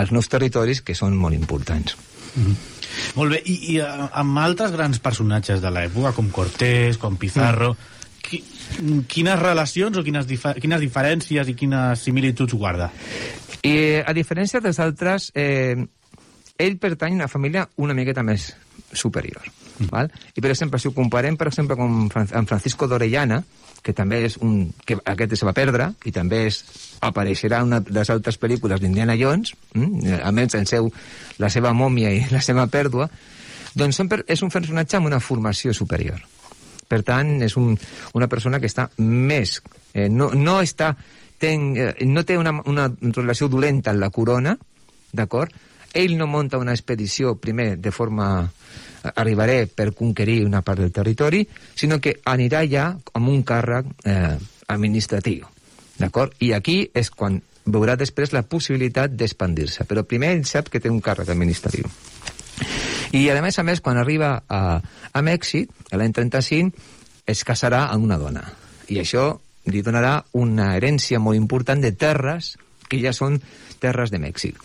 als 0.00 0.12
nous 0.14 0.29
territoris 0.31 0.81
que 0.81 0.95
són 0.95 1.17
molt 1.19 1.35
importants. 1.35 1.97
Mm 2.35 2.47
-hmm. 2.47 2.70
Molt 3.19 3.35
bé, 3.35 3.43
i, 3.45 3.57
i 3.75 3.79
eh, 3.83 4.09
amb 4.23 4.41
altres 4.43 4.75
grans 4.75 5.01
personatges 5.03 5.63
de 5.63 5.73
l'època, 5.73 6.15
com 6.17 6.31
Cortés, 6.35 6.99
com 7.01 7.19
Pizarro, 7.21 7.73
mm. 7.75 8.21
qui, 8.27 8.43
quines 9.11 9.39
relacions 9.41 9.97
o 9.97 10.05
quines, 10.07 10.27
difer 10.29 10.57
quines 10.61 10.83
diferències 10.83 11.51
i 11.51 11.57
quines 11.59 12.05
similituds 12.07 12.57
guarda? 12.59 12.91
I, 13.63 14.01
a 14.01 14.15
diferència 14.17 14.63
dels 14.65 14.81
altres, 14.81 15.31
eh, 15.37 15.77
ell 16.61 16.77
pertany 16.81 17.17
a 17.17 17.23
una 17.23 17.33
família 17.33 17.67
una 17.81 17.97
miqueta 17.97 18.25
més 18.27 18.51
superior. 18.93 19.49
Mm. 19.79 19.91
Val? 19.93 20.13
I, 20.35 20.41
per 20.41 20.53
exemple, 20.53 20.81
si 20.81 20.89
ho 20.89 20.97
comparem, 20.97 21.37
per 21.41 21.49
exemple, 21.51 21.77
amb, 21.81 22.13
amb 22.15 22.49
Francisco 22.49 22.89
d'Orellana, 22.89 23.43
que 23.83 23.95
també 23.97 24.25
és 24.29 24.37
un... 24.45 24.71
que 24.87 24.99
aquest 25.05 25.37
se 25.39 25.49
va 25.49 25.57
perdre, 25.57 25.91
i 26.05 26.13
també 26.13 26.45
és, 26.49 26.63
apareixerà 27.05 27.63
una 27.65 27.81
de 27.81 27.95
les 27.97 28.11
altres 28.13 28.37
pel·lícules 28.41 28.81
d'Indiana 28.81 29.17
Jones, 29.21 29.55
mm? 29.75 30.21
a 30.23 30.33
més 30.37 30.57
en 30.59 30.69
seu 30.69 30.91
la 31.41 31.51
seva 31.53 31.73
mòmia 31.77 32.13
i 32.13 32.27
la 32.35 32.43
seva 32.45 32.67
pèrdua, 32.73 33.09
doncs 33.75 34.01
sempre 34.03 34.25
és 34.29 34.43
un 34.43 34.51
personatge 34.53 34.99
amb 34.99 35.11
una 35.11 35.21
formació 35.23 35.75
superior. 35.77 36.21
Per 36.91 37.05
tant, 37.07 37.37
és 37.47 37.55
un, 37.57 37.77
una 38.19 38.27
persona 38.29 38.59
que 38.59 38.67
està 38.67 38.89
més... 38.99 39.61
Eh, 39.95 40.09
no, 40.11 40.33
no 40.35 40.59
està... 40.63 40.95
Ten, 41.41 41.71
eh, 41.79 41.93
no 42.05 42.25
té 42.29 42.37
una, 42.37 42.53
una 42.69 42.89
relació 43.15 43.49
dolenta 43.49 43.95
amb 43.95 44.03
la 44.03 44.11
corona, 44.13 44.57
d'acord? 45.15 45.55
Ell 45.95 46.17
no 46.19 46.27
monta 46.29 46.59
una 46.61 46.75
expedició, 46.75 47.37
primer, 47.41 47.77
de 47.81 47.93
forma 47.95 48.27
arribaré 49.14 49.64
per 49.66 49.92
conquerir 49.97 50.45
una 50.45 50.62
part 50.62 50.80
del 50.83 50.92
territori, 50.92 51.45
sinó 51.75 52.00
que 52.00 52.19
anirà 52.25 52.64
ja 52.69 52.90
amb 53.14 53.33
un 53.33 53.42
càrrec 53.47 53.88
eh, 54.04 54.37
administratiu. 54.69 55.47
D'acord? 56.00 56.35
I 56.40 56.52
aquí 56.57 56.83
és 56.97 57.11
quan 57.11 57.40
veurà 57.66 57.97
després 57.97 58.33
la 58.33 58.42
possibilitat 58.42 59.12
d'expandir-se. 59.16 59.85
Però 59.85 60.04
primer 60.09 60.35
ell 60.37 60.47
sap 60.49 60.71
que 60.73 60.80
té 60.80 60.90
un 60.90 61.00
càrrec 61.04 61.28
administratiu. 61.28 61.88
I 63.12 63.26
a 63.30 63.40
més 63.42 63.59
a 63.59 63.64
més, 63.66 63.80
quan 63.83 63.99
arriba 63.99 64.42
a, 64.49 64.80
a 64.80 65.23
Mèxic, 65.23 65.71
l'any 65.92 66.12
35, 66.14 66.90
es 67.26 67.45
casarà 67.45 67.87
amb 67.90 68.07
una 68.07 68.19
dona. 68.21 68.45
I 68.90 69.00
això 69.02 69.33
li 69.71 69.83
donarà 69.83 70.21
una 70.38 70.75
herència 70.76 71.21
molt 71.23 71.38
important 71.38 71.83
de 71.83 71.92
terres 71.92 72.54
que 72.88 73.00
ja 73.02 73.12
són 73.14 73.38
terres 73.83 74.11
de 74.11 74.21
Mèxic. 74.23 74.57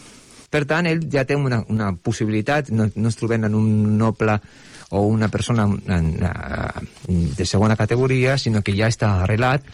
Per 0.56 0.64
tant, 0.64 0.88
ell 0.88 1.02
ja 1.12 1.26
té 1.28 1.36
una, 1.36 1.60
una 1.68 1.90
possibilitat, 2.00 2.70
no, 2.72 2.88
no 2.96 3.10
es 3.12 3.18
trobem 3.20 3.44
en 3.44 3.56
un 3.60 3.98
noble 4.00 4.38
o 4.96 5.02
una 5.12 5.28
persona 5.28 5.66
en, 5.68 6.14
en, 6.16 7.26
de 7.36 7.46
segona 7.46 7.76
categoria, 7.76 8.38
sinó 8.40 8.62
que 8.64 8.76
ja 8.78 8.88
està 8.88 9.10
arrelat, 9.26 9.66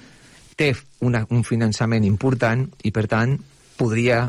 té 0.58 0.72
una, 1.06 1.22
un 1.30 1.44
finançament 1.46 2.08
important 2.08 2.64
i, 2.82 2.90
per 2.96 3.06
tant, 3.12 3.36
podria 3.78 4.24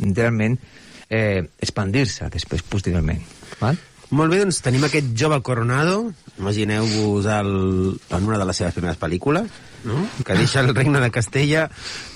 realment 0.00 0.58
eh, 1.06 1.44
expandir-se 1.62 2.26
després, 2.34 2.66
posteriorment. 2.66 3.22
Val? 3.60 3.78
Molt 4.10 4.34
bé, 4.34 4.42
doncs 4.42 4.64
tenim 4.66 4.88
aquest 4.88 5.14
jove 5.18 5.38
Coronado, 5.46 6.08
imagineu-vos 6.40 7.30
en 7.30 8.18
una 8.18 8.42
de 8.42 8.50
les 8.50 8.64
seves 8.64 8.74
primeres 8.74 8.98
pel·lícules, 8.98 9.62
no? 9.84 10.04
que 10.24 10.36
deixa 10.38 10.62
el 10.64 10.74
regne 10.74 11.02
de 11.02 11.10
Castella 11.14 11.68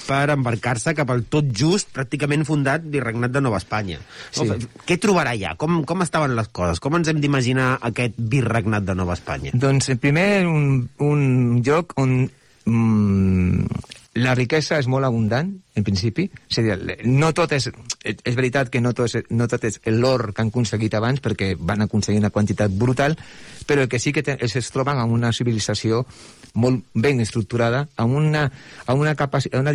per 0.08 0.30
embarcar-se 0.32 0.94
cap 0.96 1.10
al 1.12 1.26
tot 1.28 1.50
just, 1.52 1.90
pràcticament 1.94 2.46
fundat 2.48 2.86
Virregnat 2.88 3.34
de 3.34 3.42
Nova 3.44 3.60
Espanya. 3.60 4.00
Sí. 4.32 4.48
Què 4.88 4.96
trobarà 5.00 5.34
allà? 5.36 5.54
Com, 5.60 5.82
com 5.88 6.04
estaven 6.04 6.36
les 6.38 6.48
coses? 6.48 6.80
Com 6.80 6.96
ens 6.98 7.12
hem 7.12 7.20
d'imaginar 7.20 7.74
aquest 7.90 8.16
Virregnat 8.16 8.88
de 8.88 8.96
Nova 8.96 9.18
Espanya? 9.18 9.52
Doncs, 9.52 9.92
primer, 10.00 10.46
un, 10.48 10.88
un 11.04 11.22
lloc 11.66 11.92
on 12.00 12.22
mm, 12.24 13.84
la 14.18 14.34
riquesa 14.34 14.78
és 14.80 14.88
molt 14.90 15.06
abundant, 15.06 15.50
en 15.78 15.84
principi. 15.86 16.26
És 16.50 16.58
a 16.58 16.64
dir, 16.64 16.96
no 17.06 17.30
tot 17.36 17.52
és... 17.54 17.68
És 18.08 18.36
veritat 18.38 18.70
que 18.72 18.80
no 18.80 18.94
tot 18.96 19.12
és, 19.12 19.28
no 19.30 19.46
tot 19.50 19.64
és 19.68 19.78
l'or 19.92 20.30
que 20.32 20.42
han 20.42 20.50
aconseguit 20.52 20.94
abans, 20.96 21.20
perquè 21.22 21.52
van 21.58 21.84
aconseguir 21.84 22.22
una 22.22 22.32
quantitat 22.34 22.72
brutal, 22.72 23.16
però 23.68 23.84
el 23.84 23.90
que 23.92 24.00
sí 24.02 24.14
que 24.16 24.24
es, 24.24 24.56
es 24.56 24.70
troben 24.74 24.98
amb 24.98 25.12
una 25.12 25.32
civilització 25.36 26.04
molt 26.54 26.84
ben 26.94 27.20
estructurada, 27.20 27.86
amb 27.96 28.16
una, 28.16 28.46
amb 28.86 29.00
una, 29.00 29.14
capacitat, 29.18 29.60
una 29.60 29.74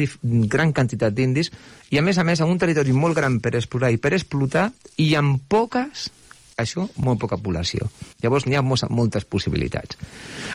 gran 0.50 0.74
quantitat 0.74 1.13
d'indis, 1.13 1.51
i 1.92 2.00
a 2.00 2.03
més 2.06 2.18
a 2.18 2.25
més 2.27 2.42
amb 2.42 2.53
un 2.53 2.60
territori 2.62 2.96
molt 2.96 3.18
gran 3.18 3.39
per 3.44 3.56
explorar 3.56 3.94
i 3.94 4.01
per 4.01 4.13
explotar, 4.18 4.70
i 4.98 5.13
amb 5.20 5.42
poques 5.50 6.10
això, 6.58 6.86
molt 7.01 7.20
poca 7.22 7.39
població. 7.42 7.88
Llavors 8.22 8.46
n'hi 8.46 8.58
ha 8.58 8.63
moltes 8.63 9.25
possibilitats. 9.25 9.98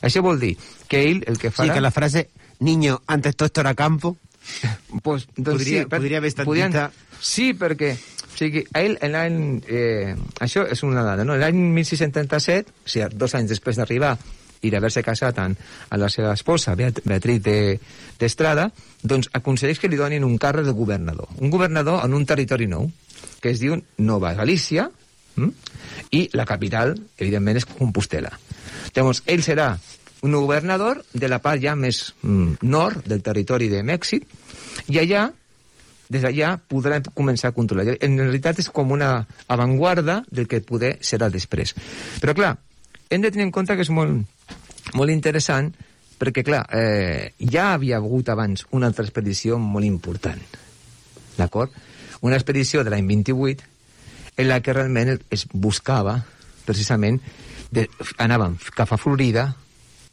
Això 0.02 0.22
vol 0.22 0.38
dir 0.40 0.54
que 0.88 1.02
ell 1.02 1.24
el 1.26 1.38
que 1.38 1.50
farà... 1.50 1.72
Sí, 1.72 1.74
que 1.74 1.84
la 1.84 1.94
frase 1.94 2.28
niño, 2.60 3.02
antes 3.06 3.36
todo 3.36 3.46
esto 3.46 3.60
era 3.60 3.74
campo. 3.74 4.16
pues, 5.02 5.26
doncs 5.36 5.58
podria, 5.58 5.82
sí, 5.82 5.90
podria 5.90 6.18
haver 6.22 6.32
estat 6.32 6.46
podien, 6.46 6.72
dita... 6.72 6.90
Sí, 7.20 7.52
perquè 7.58 7.96
o 7.98 8.38
sigui, 8.38 8.62
ell, 8.78 8.94
l'any... 9.10 9.38
Eh, 9.66 10.14
això 10.44 10.62
és 10.70 10.84
una 10.86 11.02
dada, 11.02 11.24
no? 11.26 11.34
L'any 11.36 11.58
1637, 11.74 12.70
o 12.70 12.92
sigui, 12.92 13.08
dos 13.18 13.34
anys 13.34 13.56
després 13.56 13.80
d'arribar 13.80 14.14
i 14.62 14.70
d'haver-se 14.72 15.04
casat 15.06 15.38
amb, 15.42 15.58
amb 15.88 16.02
la 16.02 16.08
seva 16.12 16.32
esposa, 16.34 16.74
Beatriz 16.78 17.42
d'Estrada, 18.18 18.68
de, 18.68 19.08
doncs 19.14 19.30
aconsegueix 19.32 19.80
que 19.80 19.90
li 19.90 20.00
donin 20.00 20.26
un 20.26 20.38
càrrec 20.40 20.66
de 20.66 20.76
governador. 20.76 21.28
Un 21.38 21.50
governador 21.50 22.02
en 22.04 22.14
un 22.14 22.26
territori 22.26 22.66
nou, 22.70 22.88
que 23.42 23.52
es 23.52 23.62
diu 23.62 23.76
Nova 23.98 24.34
Galícia, 24.38 24.88
hm? 25.36 25.52
i 26.10 26.28
la 26.34 26.46
capital, 26.48 26.96
evidentment, 27.18 27.60
és 27.60 27.68
Compostela. 27.68 28.32
Llavors, 28.96 29.22
ell 29.26 29.44
serà 29.46 29.72
un 30.22 30.34
governador 30.34 31.04
de 31.14 31.28
la 31.30 31.38
part 31.42 31.62
ja 31.62 31.76
més 31.78 32.08
mm, 32.22 32.64
nord 32.66 33.06
del 33.06 33.22
territori 33.22 33.68
de 33.70 33.84
Mèxic, 33.86 34.24
i 34.88 34.98
allà, 34.98 35.28
des 36.08 36.24
d'allà, 36.24 36.54
podrà 36.70 36.98
començar 37.14 37.52
a 37.52 37.56
controlar. 37.56 37.98
En 38.00 38.16
realitat 38.18 38.62
és 38.62 38.70
com 38.72 38.94
una 38.96 39.12
avantguarda 39.46 40.22
del 40.30 40.48
que 40.48 40.62
poder 40.64 40.96
serà 41.04 41.28
després. 41.30 41.74
Però, 42.22 42.34
clar, 42.34 42.54
hem 43.10 43.22
de 43.22 43.30
tenir 43.30 43.46
en 43.48 43.52
compte 43.54 43.76
que 43.76 43.84
és 43.86 43.92
molt, 43.94 44.24
molt 44.94 45.12
interessant 45.12 45.72
perquè, 46.18 46.42
clar, 46.44 46.64
eh, 46.74 47.34
ja 47.38 47.72
havia 47.74 48.00
hagut 48.00 48.28
abans 48.28 48.66
una 48.74 48.88
altra 48.90 49.04
expedició 49.06 49.58
molt 49.58 49.86
important. 49.86 50.42
d'acord? 51.38 51.70
Una 52.20 52.34
expedició 52.34 52.82
de 52.82 52.90
l'any 52.90 53.06
28 53.06 53.62
en 54.38 54.48
la 54.48 54.60
que 54.60 54.72
realment 54.72 55.20
es 55.30 55.46
buscava, 55.52 56.16
precisament, 56.66 57.20
de, 57.70 57.86
anàvem 58.18 58.56
cap 58.74 58.92
a 58.92 58.98
Florida 58.98 59.52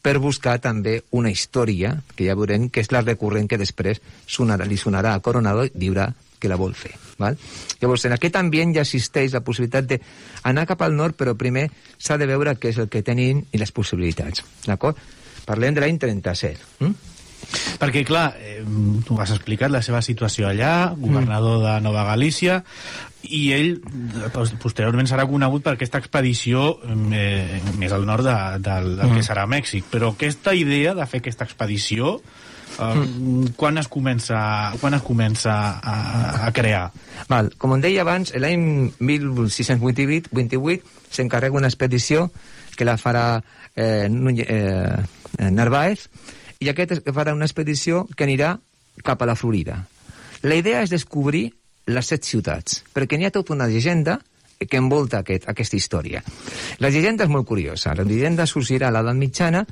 per 0.06 0.20
buscar 0.22 0.60
també 0.62 1.00
una 1.18 1.32
història, 1.34 1.96
que 2.14 2.28
ja 2.30 2.38
veurem 2.38 2.70
que 2.70 2.86
és 2.86 2.92
la 2.94 3.02
recurrent 3.02 3.50
que 3.50 3.58
després 3.58 4.04
sonarà, 4.28 4.70
li 4.70 4.78
sonarà 4.78 5.16
a 5.16 5.24
Coronado 5.26 5.66
i 5.66 5.74
dirà 5.74 6.12
que 6.38 6.52
la 6.52 6.62
vol 6.62 6.78
fer. 6.78 6.94
Val? 7.22 7.38
Llavors, 7.82 8.06
en 8.10 8.16
aquest 8.16 8.38
ambient 8.40 8.76
ja 8.76 8.84
existeix 8.84 9.34
la 9.36 9.44
possibilitat 9.46 9.88
d'anar 9.88 10.68
cap 10.68 10.84
al 10.84 10.96
nord, 10.98 11.16
però 11.16 11.36
primer 11.40 11.70
s'ha 11.98 12.20
de 12.20 12.28
veure 12.30 12.58
què 12.60 12.74
és 12.74 12.80
el 12.84 12.92
que 12.92 13.04
tenim 13.06 13.46
i 13.52 13.62
les 13.62 13.72
possibilitats. 13.72 14.44
D'acord? 14.68 15.00
Parlem 15.46 15.76
de 15.76 15.84
l'any 15.84 16.00
37. 16.02 16.72
Mm? 16.82 17.14
Perquè, 17.80 18.02
clar, 18.08 18.34
eh, 18.42 18.64
tu 19.06 19.18
has 19.22 19.32
explicat 19.36 19.72
la 19.72 19.84
seva 19.86 20.02
situació 20.02 20.48
allà, 20.50 20.96
governador 20.98 21.62
de 21.62 21.76
Nova 21.84 22.06
Galícia, 22.08 22.64
i 23.26 23.42
ell 23.56 23.70
posteriorment 24.62 25.10
serà 25.10 25.26
conegut 25.30 25.64
per 25.66 25.76
aquesta 25.76 26.00
expedició 26.02 26.76
eh, 26.86 27.62
més 27.80 27.94
al 27.96 28.06
nord 28.08 28.26
de, 28.26 28.36
de, 28.66 28.80
del 29.00 29.16
que 29.16 29.24
serà 29.26 29.46
Mèxic. 29.50 29.88
Però 29.92 30.14
aquesta 30.14 30.56
idea 30.58 30.96
de 30.98 31.08
fer 31.10 31.22
aquesta 31.24 31.48
expedició 31.48 32.20
Quan 33.56 33.80
es 33.80 33.88
comença, 33.88 34.38
quan 34.82 34.98
es 34.98 35.04
comença 35.06 35.56
a, 35.80 35.96
a 36.48 36.52
crear? 36.56 36.90
Val. 37.32 37.52
Com 37.62 37.76
em 37.76 37.84
deia 37.84 38.04
abans, 38.04 38.34
l'any 38.36 38.92
1628 39.00 40.32
28, 40.36 40.96
s'encarrega 41.16 41.58
una 41.58 41.72
expedició 41.72 42.30
que 42.76 42.88
la 42.88 42.98
farà 43.00 43.42
eh, 43.76 44.08
eh, 44.10 45.50
Narváez 45.52 46.08
i 46.60 46.72
aquest 46.72 47.00
farà 47.16 47.36
una 47.36 47.48
expedició 47.48 48.06
que 48.16 48.28
anirà 48.28 48.56
cap 49.04 49.22
a 49.22 49.30
la 49.30 49.36
Florida. 49.40 49.82
La 50.44 50.56
idea 50.60 50.84
és 50.84 50.92
descobrir 50.92 51.50
les 51.88 52.08
set 52.12 52.26
ciutats, 52.26 52.82
perquè 52.94 53.18
n'hi 53.18 53.28
ha 53.28 53.34
tota 53.34 53.54
una 53.54 53.68
llegenda 53.70 54.20
que 54.60 54.80
envolta 54.80 55.20
aquest, 55.22 55.48
aquesta 55.52 55.78
història. 55.78 56.22
La 56.80 56.90
llegenda 56.90 57.26
és 57.26 57.32
molt 57.32 57.48
curiosa. 57.48 57.94
La 57.96 58.06
llegenda 58.08 58.48
sorgirà 58.48 58.90
a 58.90 58.96
l'edat 58.96 59.20
mitjana 59.20 59.66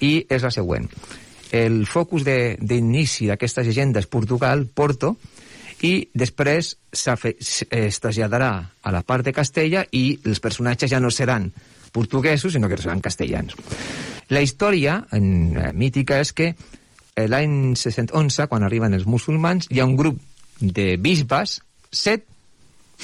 i 0.00 0.12
és 0.28 0.46
la 0.46 0.52
següent. 0.54 0.86
El 1.50 1.84
focus 1.86 2.22
d'inici 2.24 3.26
d'aquesta 3.26 3.64
llegenda 3.66 3.98
és 3.98 4.06
Portugal, 4.06 4.66
Porto, 4.66 5.16
i 5.82 6.10
després 6.14 6.74
es 6.92 8.00
traslladarà 8.02 8.52
a 8.82 8.92
la 8.92 9.02
part 9.02 9.24
de 9.24 9.32
Castella 9.32 9.84
i 9.96 10.20
els 10.24 10.40
personatges 10.40 10.92
ja 10.92 11.00
no 11.00 11.10
seran 11.10 11.50
portuguesos, 11.90 12.52
sinó 12.52 12.68
que 12.68 12.78
seran 12.78 13.00
castellans. 13.00 13.56
La 14.30 14.42
història 14.42 15.06
en, 15.10 15.56
eh, 15.56 15.72
mítica 15.72 16.20
és 16.20 16.32
que 16.32 16.54
eh, 16.54 17.26
l'any 17.26 17.74
611, 17.74 18.46
quan 18.46 18.62
arriben 18.62 18.94
els 18.94 19.06
musulmans, 19.06 19.66
hi 19.70 19.80
ha 19.80 19.86
un 19.88 19.96
grup 19.96 20.20
de 20.60 20.96
bisbes, 20.96 21.60
set, 21.90 22.26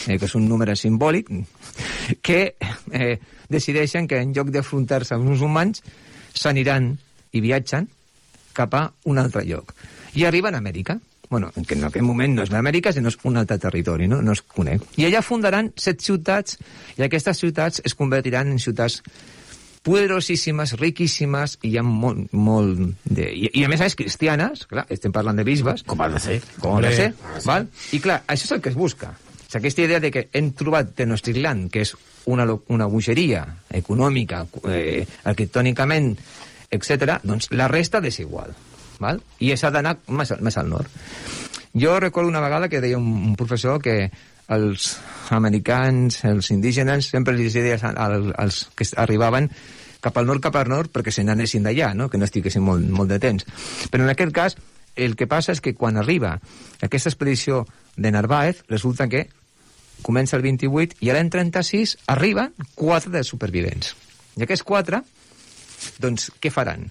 eh, 0.06 0.18
que 0.18 0.24
és 0.26 0.34
un 0.34 0.46
número 0.48 0.76
simbòlic, 0.76 1.32
que 2.22 2.54
eh, 2.92 3.18
decideixen 3.48 4.06
que 4.06 4.20
en 4.20 4.32
lloc 4.36 4.52
d'afrontar-se 4.54 5.14
als 5.16 5.24
musulmans 5.24 5.82
s'aniran 6.36 6.92
i 7.32 7.40
viatgen 7.40 7.88
cap 8.56 8.74
a 8.74 8.86
un 9.04 9.20
altre 9.22 9.44
lloc. 9.46 9.74
I 10.16 10.24
arriben 10.24 10.56
a 10.56 10.62
Amèrica. 10.64 10.98
Bueno, 11.28 11.50
que 11.66 11.74
en 11.74 11.84
aquell 11.88 12.06
moment 12.06 12.36
no 12.36 12.44
és 12.46 12.52
l'Amèrica, 12.54 12.92
sinó 12.94 13.10
és 13.10 13.18
un 13.26 13.36
altre 13.36 13.58
territori, 13.58 14.06
no? 14.06 14.20
no 14.22 14.34
es 14.36 14.42
conec. 14.46 14.84
I 14.96 15.08
allà 15.08 15.24
fundaran 15.26 15.72
set 15.76 16.04
ciutats, 16.04 16.58
i 16.96 17.02
aquestes 17.02 17.42
ciutats 17.42 17.82
es 17.84 17.96
convertiran 17.98 18.52
en 18.52 18.62
ciutats 18.62 19.00
poderosíssimes, 19.86 20.74
riquíssimes, 20.80 21.58
i 21.62 21.72
hi 21.72 21.78
ha 21.78 21.84
molt, 21.86 22.32
molt 22.34 22.80
de... 23.04 23.26
I, 23.26 23.50
I 23.60 23.66
a 23.66 23.70
més 23.70 23.82
a 23.82 23.86
més 23.86 23.94
cristianes, 23.98 24.64
clar, 24.70 24.86
estem 24.90 25.14
parlant 25.14 25.38
de 25.38 25.44
bisbes. 25.46 25.84
Com 25.86 26.02
ha 26.02 26.08
de 26.10 26.22
ser. 26.22 26.40
Com 26.62 26.78
ha 26.78 26.82
de 26.82 26.94
ser, 26.94 27.12
val? 27.46 27.68
I 27.94 28.02
clar, 28.02 28.22
això 28.26 28.48
és 28.48 28.56
el 28.56 28.64
que 28.64 28.72
es 28.74 28.78
busca. 28.78 29.12
O 29.14 29.46
sigui, 29.46 29.60
aquesta 29.60 29.84
idea 29.86 30.02
de 30.02 30.10
que 30.10 30.26
hem 30.34 30.50
trobat 30.58 30.90
Tenochtitlan, 30.98 31.68
que 31.70 31.84
és 31.86 31.94
una, 32.26 32.48
una 32.74 32.88
bogeria 32.90 33.44
econòmica, 33.78 34.42
eh, 34.66 35.06
arquitectònicament, 35.22 36.16
etc., 36.70 37.18
doncs 37.22 37.50
la 37.52 37.68
resta 37.68 38.00
és 38.04 38.20
igual. 38.20 38.54
Val? 39.00 39.20
I 39.40 39.52
s'ha 39.56 39.70
d'anar 39.70 39.98
més, 40.08 40.32
més 40.40 40.56
al 40.56 40.70
nord. 40.70 40.88
Jo 41.76 41.98
recordo 42.00 42.30
una 42.30 42.40
vegada 42.40 42.70
que 42.72 42.80
deia 42.80 42.96
un, 42.96 43.08
un 43.30 43.36
professor 43.36 43.82
que 43.82 44.10
els 44.48 44.94
americans, 45.34 46.22
els 46.24 46.50
indígenes, 46.54 47.10
sempre 47.10 47.34
els 47.34 47.52
deia 47.52 47.76
als, 47.76 48.30
als 48.38 48.60
que 48.76 48.86
arribaven 48.96 49.50
cap 50.00 50.16
al 50.16 50.26
nord, 50.28 50.40
cap 50.44 50.56
al 50.56 50.70
nord, 50.70 50.92
perquè 50.94 51.10
se 51.10 51.24
n'anessin 51.26 51.66
d'allà, 51.66 51.90
no? 51.94 52.08
que 52.08 52.18
no 52.18 52.28
estiguessin 52.28 52.62
molt, 52.62 52.84
molt 52.88 53.10
de 53.10 53.18
temps. 53.22 53.46
Però 53.90 54.04
en 54.04 54.12
aquest 54.12 54.32
cas, 54.32 54.56
el 54.94 55.16
que 55.18 55.26
passa 55.26 55.52
és 55.52 55.60
que 55.60 55.74
quan 55.74 55.98
arriba 55.98 56.36
aquesta 56.84 57.10
expedició 57.10 57.64
de 57.96 58.12
Narváez, 58.14 58.62
resulta 58.70 59.08
que 59.12 59.26
comença 60.06 60.36
el 60.36 60.44
28 60.44 61.00
i 61.02 61.10
a 61.10 61.16
l'any 61.16 61.30
36 61.32 61.96
arriben 62.12 62.54
quatre 62.76 63.12
dels 63.12 63.32
supervivents. 63.32 63.94
I 64.36 64.44
aquests 64.44 64.64
quatre, 64.68 65.02
doncs, 66.02 66.30
què 66.40 66.52
faran? 66.52 66.88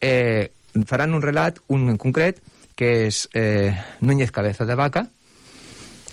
Eh, 0.00 0.50
faran 0.88 1.14
un 1.14 1.22
relat, 1.22 1.60
un 1.68 1.88
en 1.92 2.00
concret, 2.00 2.40
que 2.74 3.06
és 3.06 3.28
eh, 3.34 3.74
Núñez 4.00 4.32
Cabeza 4.34 4.66
de 4.66 4.74
Vaca, 4.74 5.06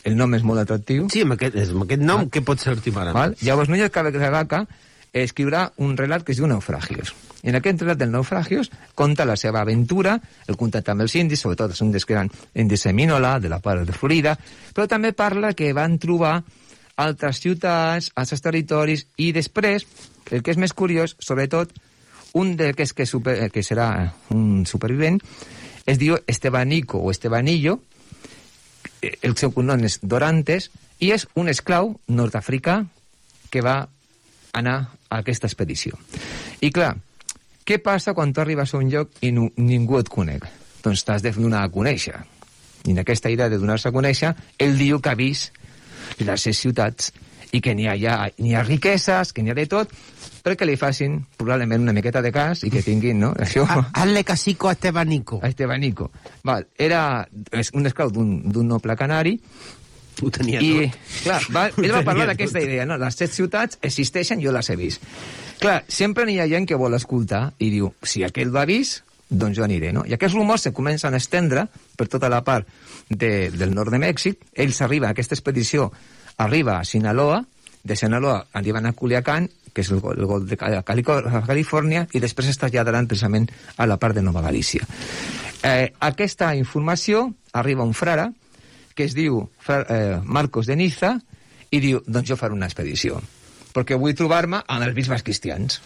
el 0.03 0.15
nom 0.17 0.33
és 0.33 0.45
molt 0.45 0.63
atractiu. 0.63 1.07
Sí, 1.13 1.25
amb 1.25 1.35
aquest, 1.35 1.57
amb 1.61 1.85
aquest 1.85 2.05
nom, 2.05 2.25
ah. 2.25 2.29
què 2.33 2.41
pot 2.45 2.61
ser 2.61 2.77
Timarant? 2.81 3.17
Val? 3.17 3.35
Llavors, 3.41 3.69
Núñez 3.69 3.91
Cabeza 3.93 4.21
de 4.21 4.31
Vaca 4.33 4.65
escriurà 5.11 5.65
un 5.83 5.97
relat 5.99 6.23
que 6.23 6.33
es 6.33 6.39
diu 6.39 6.47
Naufragios. 6.47 7.13
En 7.43 7.57
aquest 7.57 7.81
relat 7.81 7.99
del 7.99 8.11
Naufragios 8.13 8.71
conta 8.95 9.25
la 9.25 9.35
seva 9.35 9.61
aventura, 9.61 10.15
el 10.47 10.57
contacte 10.57 10.93
amb 10.93 11.03
els 11.05 11.15
indis, 11.17 11.41
sobretot 11.41 11.73
els 11.73 11.81
indis 11.83 12.05
que 12.05 12.15
eren 12.15 12.31
indis 12.55 12.85
semínola, 12.87 13.37
de 13.41 13.49
la 13.49 13.59
part 13.59 13.85
de 13.85 13.97
Florida, 13.97 14.37
però 14.73 14.87
també 14.87 15.11
parla 15.13 15.53
que 15.57 15.73
van 15.73 15.97
trobar 15.99 16.39
altres 17.01 17.41
ciutats, 17.41 18.11
altres 18.15 18.43
territoris, 18.45 19.07
i 19.17 19.31
després, 19.33 19.87
el 20.29 20.43
que 20.45 20.53
és 20.53 20.61
més 20.61 20.73
curiós, 20.73 21.15
sobretot, 21.19 21.73
un 22.37 22.55
d'aquests 22.57 22.95
que, 22.95 23.05
super, 23.05 23.35
que 23.51 23.63
serà 23.63 23.87
un 24.31 24.65
supervivent 24.69 25.19
es 25.85 25.97
diu 25.99 26.17
Estebanico 26.27 26.99
o 27.01 27.11
Estebanillo, 27.11 27.79
el 29.01 29.35
seu 29.37 29.51
cognom 29.51 29.81
és 29.87 29.97
Dorantes, 30.03 30.69
i 31.01 31.11
és 31.11 31.25
un 31.35 31.49
esclau 31.49 31.95
nord-africà 32.07 32.83
que 33.51 33.63
va 33.65 33.79
anar 34.53 34.75
a 35.09 35.19
aquesta 35.19 35.49
expedició. 35.49 35.97
I 36.61 36.69
clar, 36.71 36.93
què 37.65 37.79
passa 37.81 38.13
quan 38.13 38.33
tu 38.33 38.43
arribes 38.43 38.73
a 38.73 38.77
un 38.77 38.91
lloc 38.93 39.17
i 39.25 39.31
no, 39.33 39.49
ningú 39.57 39.97
et 39.99 40.11
conec? 40.11 40.45
Doncs 40.85 41.03
t'has 41.05 41.25
de 41.25 41.33
donar 41.33 41.65
a 41.65 41.73
conèixer. 41.73 42.19
I 42.85 42.93
en 42.93 43.01
aquesta 43.01 43.29
idea 43.29 43.49
de 43.49 43.59
donar-se 43.61 43.89
a 43.89 43.95
conèixer, 43.95 44.33
ell 44.61 44.77
diu 44.77 45.01
que 45.01 45.11
ha 45.11 45.17
vist 45.17 45.57
les 46.21 46.47
ciutats 46.57 47.11
i 47.51 47.61
que 47.61 47.73
n'hi 47.75 47.87
ha, 47.89 47.95
hi 47.95 48.53
ha 48.55 48.63
riqueses, 48.63 49.33
que 49.33 49.43
n'hi 49.43 49.51
ha 49.51 49.57
de 49.57 49.67
tot, 49.69 49.91
perquè 50.45 50.65
li 50.67 50.77
facin 50.79 51.19
probablement 51.37 51.83
una 51.87 51.93
miqueta 51.97 52.21
de 52.21 52.31
cas 52.33 52.63
i 52.67 52.71
que 52.73 52.83
tinguin, 52.85 53.19
no? 53.21 53.33
Això... 53.45 53.65
Hazle 53.67 54.23
casico 54.27 54.69
a 54.69 54.77
Estebanico. 54.77 55.39
A 55.41 55.51
Estebanico. 55.51 56.11
Val, 56.47 56.67
era 56.77 57.27
un 57.73 57.85
esclau 57.89 58.11
d'un 58.11 58.67
noble 58.67 58.97
canari 58.97 59.37
ho 60.21 60.29
tenia 60.29 60.61
I, 60.61 60.87
tot. 60.89 60.97
clar, 61.23 61.39
va, 61.53 61.63
ell 61.81 61.93
va 61.95 62.01
parlar 62.05 62.27
d'aquesta 62.31 62.61
idea, 62.61 62.85
no? 62.85 62.97
Les 63.01 63.17
set 63.17 63.33
ciutats 63.33 63.79
existeixen, 63.81 64.41
jo 64.43 64.51
les 64.53 64.69
he 64.69 64.75
vist. 64.77 65.05
Clar, 65.61 65.81
sempre 65.87 66.25
n'hi 66.27 66.39
ha 66.41 66.49
gent 66.49 66.67
que 66.69 66.77
vol 66.79 66.97
escoltar 66.97 67.51
i 67.61 67.71
diu, 67.73 67.91
si 68.03 68.25
aquell 68.27 68.51
l'ha 68.53 68.65
vist, 68.69 69.05
doncs 69.29 69.57
jo 69.57 69.63
aniré, 69.65 69.93
no? 69.95 70.03
I 70.05 70.17
aquests 70.17 70.35
rumors 70.35 70.67
se 70.67 70.73
comencen 70.75 71.15
a 71.15 71.21
estendre 71.21 71.65
per 71.97 72.09
tota 72.11 72.29
la 72.29 72.41
part 72.43 72.67
de, 73.09 73.49
del 73.55 73.73
nord 73.73 73.93
de 73.93 74.01
Mèxic. 74.03 74.43
Ells 74.53 74.81
arriben, 74.83 75.09
aquesta 75.09 75.37
expedició 75.37 75.89
arriba 76.41 76.79
a 76.79 76.85
Sinaloa, 76.85 77.41
de 77.83 77.95
Sinaloa 77.95 78.43
arriben 78.53 78.85
a 78.85 78.93
Culiacán, 78.93 79.49
que 79.73 79.83
és 79.85 79.91
el, 79.91 80.01
el 80.03 80.27
gol 80.27 80.47
de 80.47 80.57
Califòrnia, 80.57 82.05
i 82.13 82.21
després 82.23 82.51
es 82.51 82.59
traslladaran 82.61 83.07
precisament 83.07 83.49
a 83.77 83.87
la 83.87 83.97
part 84.01 84.17
de 84.17 84.23
Nova 84.25 84.43
Galícia. 84.43 84.87
Eh, 85.63 85.91
aquesta 85.99 86.53
informació 86.57 87.29
arriba 87.53 87.85
un 87.87 87.93
frare, 87.93 88.31
que 88.95 89.05
es 89.07 89.15
diu 89.15 89.43
eh, 89.69 90.19
Marcos 90.23 90.67
de 90.67 90.75
Niza, 90.75 91.15
i 91.71 91.79
diu, 91.79 92.01
doncs 92.07 92.29
jo 92.29 92.37
faré 92.39 92.55
una 92.55 92.67
expedició, 92.67 93.21
perquè 93.75 93.97
vull 93.99 94.15
trobar-me 94.17 94.61
amb 94.67 94.87
els 94.87 94.95
bisbes 94.97 95.23
cristians. 95.23 95.79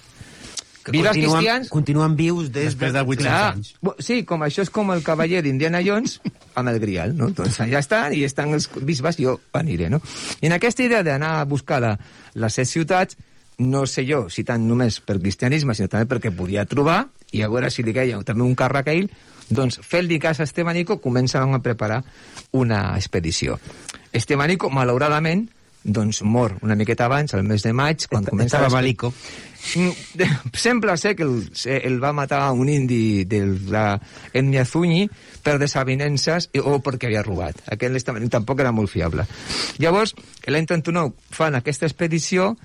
Que 0.85 0.93
Vives 0.93 1.15
continuen, 1.15 1.39
cristians... 1.39 1.69
Continuen 1.73 2.15
vius 2.17 2.49
des 2.53 2.73
després 2.75 2.93
de 2.93 3.01
800 3.01 3.23
clar, 3.25 3.53
anys. 3.55 3.71
Sí, 4.05 4.19
com 4.29 4.43
això 4.45 4.61
és 4.61 4.69
com 4.69 4.91
el 4.93 5.01
cavaller 5.05 5.41
d'Indiana 5.41 5.81
Jones 5.85 6.19
amb 6.55 6.69
el 6.69 6.77
grial, 6.79 7.15
no? 7.17 7.31
Doncs 7.33 7.57
allà 7.65 7.81
estan 7.81 8.13
i 8.13 8.21
estan 8.25 8.53
els 8.53 8.69
bisbes, 8.85 9.17
jo 9.17 9.39
aniré, 9.57 9.89
no? 9.89 10.01
I 10.41 10.51
en 10.51 10.57
aquesta 10.57 10.85
idea 10.85 11.01
d'anar 11.05 11.39
a 11.39 11.47
buscar 11.49 11.81
la, 11.81 11.95
les 12.37 12.59
set 12.61 12.69
ciutats, 12.69 13.17
no 13.57 13.85
sé 13.87 14.05
jo 14.07 14.25
si 14.29 14.43
tant 14.47 14.65
només 14.67 14.99
per 15.01 15.19
cristianisme, 15.19 15.75
sinó 15.75 15.91
també 15.91 16.09
perquè 16.11 16.33
podia 16.35 16.65
trobar, 16.69 17.05
i 17.31 17.43
a 17.43 17.49
veure 17.51 17.71
si 17.71 17.83
li 17.83 17.93
queia 17.95 18.21
també 18.27 18.45
un 18.45 18.55
càrrec 18.55 18.91
a 18.91 18.95
ell, 18.95 19.09
doncs, 19.49 19.79
fent-li 19.85 20.19
cas 20.19 20.39
a 20.39 20.47
Estebanico, 20.47 20.97
començaven 21.01 21.53
a 21.53 21.61
preparar 21.61 22.01
una 22.57 22.95
expedició. 22.97 23.59
Estebanico, 24.15 24.71
malauradament, 24.73 25.45
doncs 25.85 26.23
mor 26.25 26.55
una 26.65 26.75
miqueta 26.75 27.05
abans, 27.05 27.33
al 27.37 27.43
mes 27.45 27.61
de 27.63 27.71
maig, 27.73 28.07
quan 28.09 28.25
comença... 28.25 28.57
Estava 28.57 28.73
malico. 28.73 29.13
Mm, 29.75 30.25
Sembla 30.53 30.97
ser 30.97 31.15
que 31.15 31.23
el, 31.23 31.43
el 31.65 31.99
va 32.03 32.11
matar 32.13 32.51
un 32.53 32.69
indi 32.69 33.23
de 33.29 33.43
la 33.69 33.99
Zunyi 34.65 35.05
per 35.45 35.59
desavinences 35.61 36.49
o 36.61 36.79
perquè 36.81 37.09
havia 37.09 37.23
robat. 37.25 37.61
Aquell 37.69 37.97
tampoc 38.01 38.59
era 38.59 38.73
molt 38.73 38.89
fiable. 38.89 39.27
Llavors, 39.77 40.15
l'any 40.47 40.65
39 40.65 41.13
fan 41.29 41.55
aquesta 41.61 41.85
expedició 41.85 42.55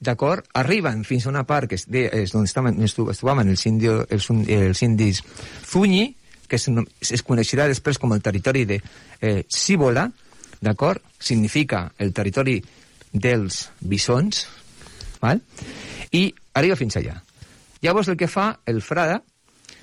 d'acord? 0.00 0.46
Arriben 0.54 1.04
fins 1.04 1.26
a 1.26 1.30
una 1.32 1.44
part 1.48 1.70
que 1.70 1.78
és, 1.78 1.86
de, 1.88 2.06
és 2.22 2.34
on 2.36 2.46
estaven, 2.48 2.78
estaven 2.84 3.52
els, 3.52 3.66
indio, 3.68 3.98
els, 4.10 4.28
els 4.30 4.82
indis 4.84 5.22
Zunyi, 5.66 6.10
que 6.46 6.60
es, 6.60 6.68
es 7.16 7.24
coneixerà 7.26 7.66
després 7.70 7.98
com 7.98 8.12
el 8.14 8.22
territori 8.22 8.64
de 8.68 8.80
eh, 9.20 9.44
Síbola, 9.48 10.06
d'acord? 10.62 11.02
Significa 11.18 11.86
el 11.98 12.12
territori 12.16 12.60
dels 13.12 13.66
bisons, 13.80 14.46
val? 15.22 15.40
i 16.12 16.28
arriba 16.56 16.76
fins 16.78 16.98
allà. 17.00 17.16
Llavors 17.82 18.08
el 18.12 18.18
que 18.20 18.28
fa 18.30 18.50
el 18.66 18.80
frare, 18.84 19.20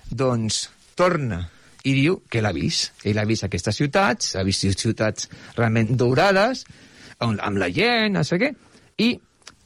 doncs 0.09 0.67
torna 0.97 1.43
i 1.83 1.93
diu 1.97 2.21
que 2.31 2.41
l'ha 2.41 2.53
vist. 2.55 2.93
Ell 3.03 3.19
ha 3.19 3.27
vist 3.27 3.45
aquestes 3.45 3.77
ciutats, 3.81 4.35
ha 4.39 4.43
vist 4.47 4.65
ciutats 4.79 5.27
realment 5.57 5.91
daurades, 5.99 6.63
amb, 7.19 7.39
amb 7.41 7.59
la 7.59 7.69
gent, 7.73 8.13
no 8.15 8.23
sé 8.27 8.39
què, 8.41 8.53
i 9.03 9.13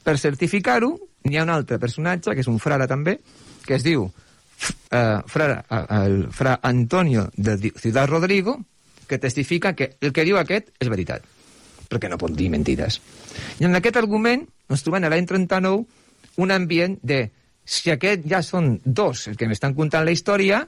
per 0.08 0.16
certificar-ho 0.22 0.94
n'hi 1.28 1.36
ha 1.36 1.44
un 1.44 1.52
altre 1.52 1.76
personatge, 1.84 2.32
que 2.32 2.40
és 2.40 2.48
un 2.48 2.62
frare 2.64 2.88
també, 2.88 3.18
que 3.68 3.76
es 3.76 3.84
diu 3.84 4.06
eh, 4.08 5.20
frare, 5.28 5.58
eh, 5.68 5.82
el 5.98 6.22
fra 6.32 6.60
Antonio 6.64 7.28
de 7.36 7.58
Ciudad 7.76 8.08
Rodrigo, 8.08 8.56
que 9.08 9.20
testifica 9.20 9.74
que 9.76 9.98
el 10.00 10.14
que 10.16 10.24
diu 10.28 10.40
aquest 10.40 10.72
és 10.80 10.92
veritat, 10.92 11.26
perquè 11.92 12.08
no 12.08 12.20
pot 12.22 12.32
dir 12.36 12.48
mentides. 12.54 13.02
I 13.60 13.68
en 13.68 13.76
aquest 13.76 14.00
argument 14.00 14.46
ens 14.72 14.86
trobem 14.86 15.04
a 15.04 15.12
l'any 15.12 15.28
39 15.28 15.84
un 16.44 16.54
ambient 16.56 16.96
de 17.04 17.26
si 17.68 17.92
aquest 17.92 18.24
ja 18.32 18.40
són 18.46 18.78
dos 18.86 19.26
els 19.28 19.36
que 19.36 19.50
m'estan 19.50 19.76
contant 19.76 20.06
la 20.08 20.14
història, 20.16 20.62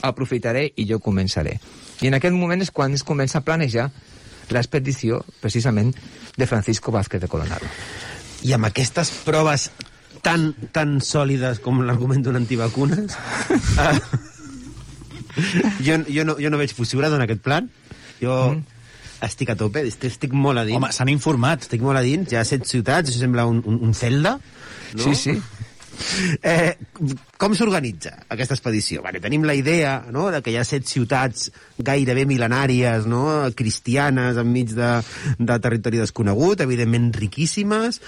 aprofitaré 0.00 0.70
i 0.80 0.86
jo 0.88 0.96
començaré. 1.04 1.58
I 2.00 2.08
en 2.08 2.16
aquest 2.16 2.32
moment 2.32 2.64
és 2.64 2.72
quan 2.72 2.96
es 2.96 3.04
comença 3.04 3.42
a 3.42 3.44
planejar 3.44 3.90
l'expedició, 4.48 5.20
precisament, 5.44 5.92
de 6.36 6.48
Francisco 6.48 6.92
Vázquez 6.92 7.20
de 7.20 7.28
Coronado. 7.28 7.68
I 8.42 8.54
amb 8.56 8.68
aquestes 8.68 9.12
proves 9.26 9.68
tan, 10.22 10.52
tan 10.74 10.98
sòlides 11.02 11.60
com 11.62 11.82
l'argument 11.86 12.22
d'un 12.24 12.38
antivacunes, 12.38 13.16
uh, 13.78 13.96
jo, 15.86 15.98
jo, 16.06 16.26
no, 16.28 16.36
jo 16.38 16.52
no 16.52 16.60
veig 16.60 16.74
possible 16.76 17.10
en 17.10 17.24
aquest 17.24 17.42
plan. 17.44 17.68
Jo 18.22 18.36
mm. 18.52 18.62
estic 19.26 19.52
a 19.54 19.58
tope, 19.58 19.82
estic, 19.88 20.10
estic 20.12 20.34
molt 20.34 20.62
a 20.62 20.66
dins. 20.68 20.78
Home, 20.78 20.92
s'han 20.94 21.10
informat. 21.12 21.66
Estic 21.66 21.82
molt 21.84 21.98
a 21.98 22.04
dins, 22.06 22.34
ha 22.38 22.44
set 22.46 22.66
ciutats, 22.68 23.10
això 23.10 23.24
sembla 23.24 23.46
un, 23.50 23.62
un, 23.66 23.80
un 23.88 23.94
Zelda. 23.98 24.36
No? 24.92 25.02
Sí, 25.02 25.14
sí. 25.16 25.38
Eh, 26.42 26.74
com 27.38 27.54
s'organitza 27.56 28.12
aquesta 28.32 28.56
expedició? 28.56 29.02
Vale, 29.04 29.20
tenim 29.22 29.44
la 29.46 29.54
idea 29.56 29.94
no, 30.14 30.28
de 30.32 30.40
que 30.42 30.52
hi 30.52 30.58
ha 30.58 30.64
set 30.66 30.86
ciutats 30.88 31.50
gairebé 31.82 32.24
mil·lenàries, 32.28 33.06
no, 33.10 33.22
cristianes, 33.58 34.38
enmig 34.40 34.74
de, 34.76 34.90
de 35.38 35.56
territori 35.62 36.00
desconegut, 36.00 36.62
evidentment 36.64 37.10
riquíssimes, 37.16 38.00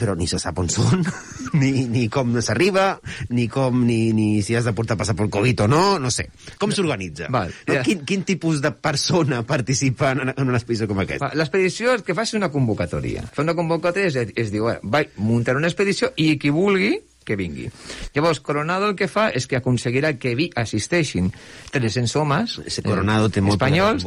però 0.00 0.16
ni 0.18 0.28
se 0.30 0.40
sap 0.42 0.60
on 0.62 0.70
són, 0.72 1.04
ni, 1.60 1.86
ni 1.90 2.06
com 2.12 2.36
s'arriba, 2.44 2.88
ni 3.34 3.48
com 3.52 3.82
ni, 3.84 4.12
ni 4.16 4.28
si 4.44 4.56
has 4.58 4.68
de 4.68 4.74
portar 4.76 4.98
passaport 5.00 5.32
Covid 5.38 5.64
o 5.66 5.68
no, 5.70 5.82
no 6.02 6.12
sé. 6.14 6.28
Com 6.60 6.72
s'organitza? 6.74 7.28
No? 7.32 7.44
ja. 7.68 7.82
quin, 7.86 8.04
quin 8.08 8.24
tipus 8.28 8.62
de 8.64 8.72
persona 8.72 9.42
participa 9.46 10.14
en, 10.14 10.32
en 10.34 10.48
una 10.48 10.60
expedició 10.60 10.88
com 10.90 11.04
aquesta? 11.04 11.32
L'expedició 11.38 11.94
el 11.96 12.04
que 12.06 12.16
fa 12.16 12.26
és 12.28 12.34
una 12.38 12.52
convocatòria. 12.52 13.26
Fa 13.34 13.44
una 13.44 13.56
convocatòria 13.58 14.08
és, 14.12 14.34
és 14.38 14.52
dir, 14.54 14.64
bueno, 14.64 14.80
vaig 14.82 15.14
muntar 15.20 15.56
una 15.58 15.68
expedició 15.70 16.12
i 16.16 16.34
qui 16.40 16.52
vulgui 16.54 16.96
que 17.28 17.36
vingui. 17.38 17.68
Llavors, 18.16 18.40
Coronado 18.44 18.88
el 18.88 18.96
que 18.98 19.10
fa 19.12 19.28
és 19.28 19.46
que 19.50 19.58
aconseguirà 19.60 20.14
que 20.20 20.34
vi 20.38 20.48
assisteixin 20.56 21.30
300 21.74 22.16
homes 22.16 22.58
Ese 22.64 22.82
Coronado 22.86 23.28
té 23.28 23.44
espanyols, 23.44 24.06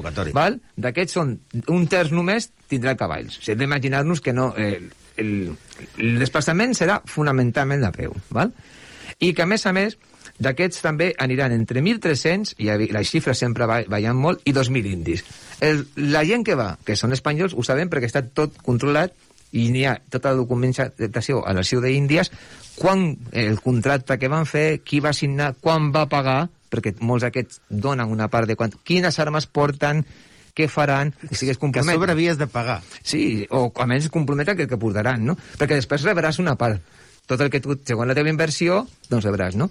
d'aquests 0.81 1.19
són 1.19 1.37
un 1.69 1.85
terç 1.91 2.13
només 2.15 2.49
tindrà 2.71 2.97
cavalls. 2.97 3.37
O 3.37 3.41
sigui, 3.41 3.55
hem 3.55 3.65
d'imaginar-nos 3.65 4.23
que 4.25 4.33
no, 4.33 4.51
eh, 4.57 4.79
el, 5.21 5.33
el 5.97 6.21
desplaçament 6.21 6.73
serà 6.77 7.01
fonamentalment 7.05 7.85
a 7.85 7.91
peu. 7.95 8.15
Val? 8.33 8.53
I 9.21 9.33
que, 9.37 9.43
a 9.43 9.49
més 9.49 9.65
a 9.69 9.73
més, 9.75 9.97
d'aquests 10.41 10.81
també 10.83 11.11
aniran 11.21 11.53
entre 11.55 11.83
1.300, 11.83 12.55
i 12.63 12.69
les 12.95 13.09
xifres 13.09 13.41
sempre 13.43 13.67
vaien 13.69 14.17
molt, 14.17 14.41
i 14.45 14.53
2.000 14.55 14.93
indis. 14.95 15.25
El, 15.61 15.85
la 16.13 16.23
gent 16.25 16.45
que 16.47 16.57
va, 16.57 16.73
que 16.85 16.97
són 16.97 17.13
espanyols, 17.13 17.53
ho 17.53 17.65
sabem 17.65 17.91
perquè 17.91 18.09
està 18.09 18.23
tot 18.25 18.57
controlat 18.65 19.13
i 19.51 19.67
n'hi 19.69 19.83
ha 19.85 19.97
tota 20.09 20.31
la 20.31 20.39
documentació 20.39 21.41
a 21.43 21.53
l'arxiu 21.53 21.81
d'Índies, 21.83 22.31
quan 22.77 23.17
el 23.31 23.59
contracte 23.61 24.17
que 24.19 24.29
van 24.31 24.45
fer, 24.49 24.81
qui 24.83 24.99
va 25.03 25.13
signar, 25.13 25.53
quan 25.59 25.91
va 25.93 26.07
pagar, 26.09 26.49
perquè 26.71 26.93
molts 27.03 27.25
d'aquests 27.27 27.61
donen 27.69 28.09
una 28.09 28.29
part 28.31 28.47
de 28.47 28.55
quant, 28.55 28.73
quines 28.87 29.19
armes 29.19 29.45
porten, 29.47 30.05
què 30.55 30.67
faran, 30.67 31.13
i 31.29 31.35
si 31.35 31.49
es 31.49 31.57
Que 31.57 31.61
comprometen. 31.61 31.95
sobre 31.95 32.11
havies 32.11 32.37
de 32.37 32.47
pagar. 32.47 32.81
Sí, 33.03 33.45
o 33.49 33.71
almenys 33.75 34.05
es 34.05 34.11
comprometen 34.11 34.55
que 34.57 34.63
el 34.63 34.69
que 34.69 34.77
portaran, 34.77 35.23
no? 35.25 35.37
Perquè 35.57 35.75
després 35.79 36.03
rebràs 36.03 36.39
una 36.39 36.55
part. 36.55 36.81
Tot 37.25 37.39
el 37.39 37.49
que 37.49 37.61
tu, 37.61 37.77
segons 37.85 38.07
la 38.07 38.15
teva 38.17 38.29
inversió, 38.29 38.87
doncs 39.09 39.23
rebràs, 39.25 39.55
no? 39.55 39.69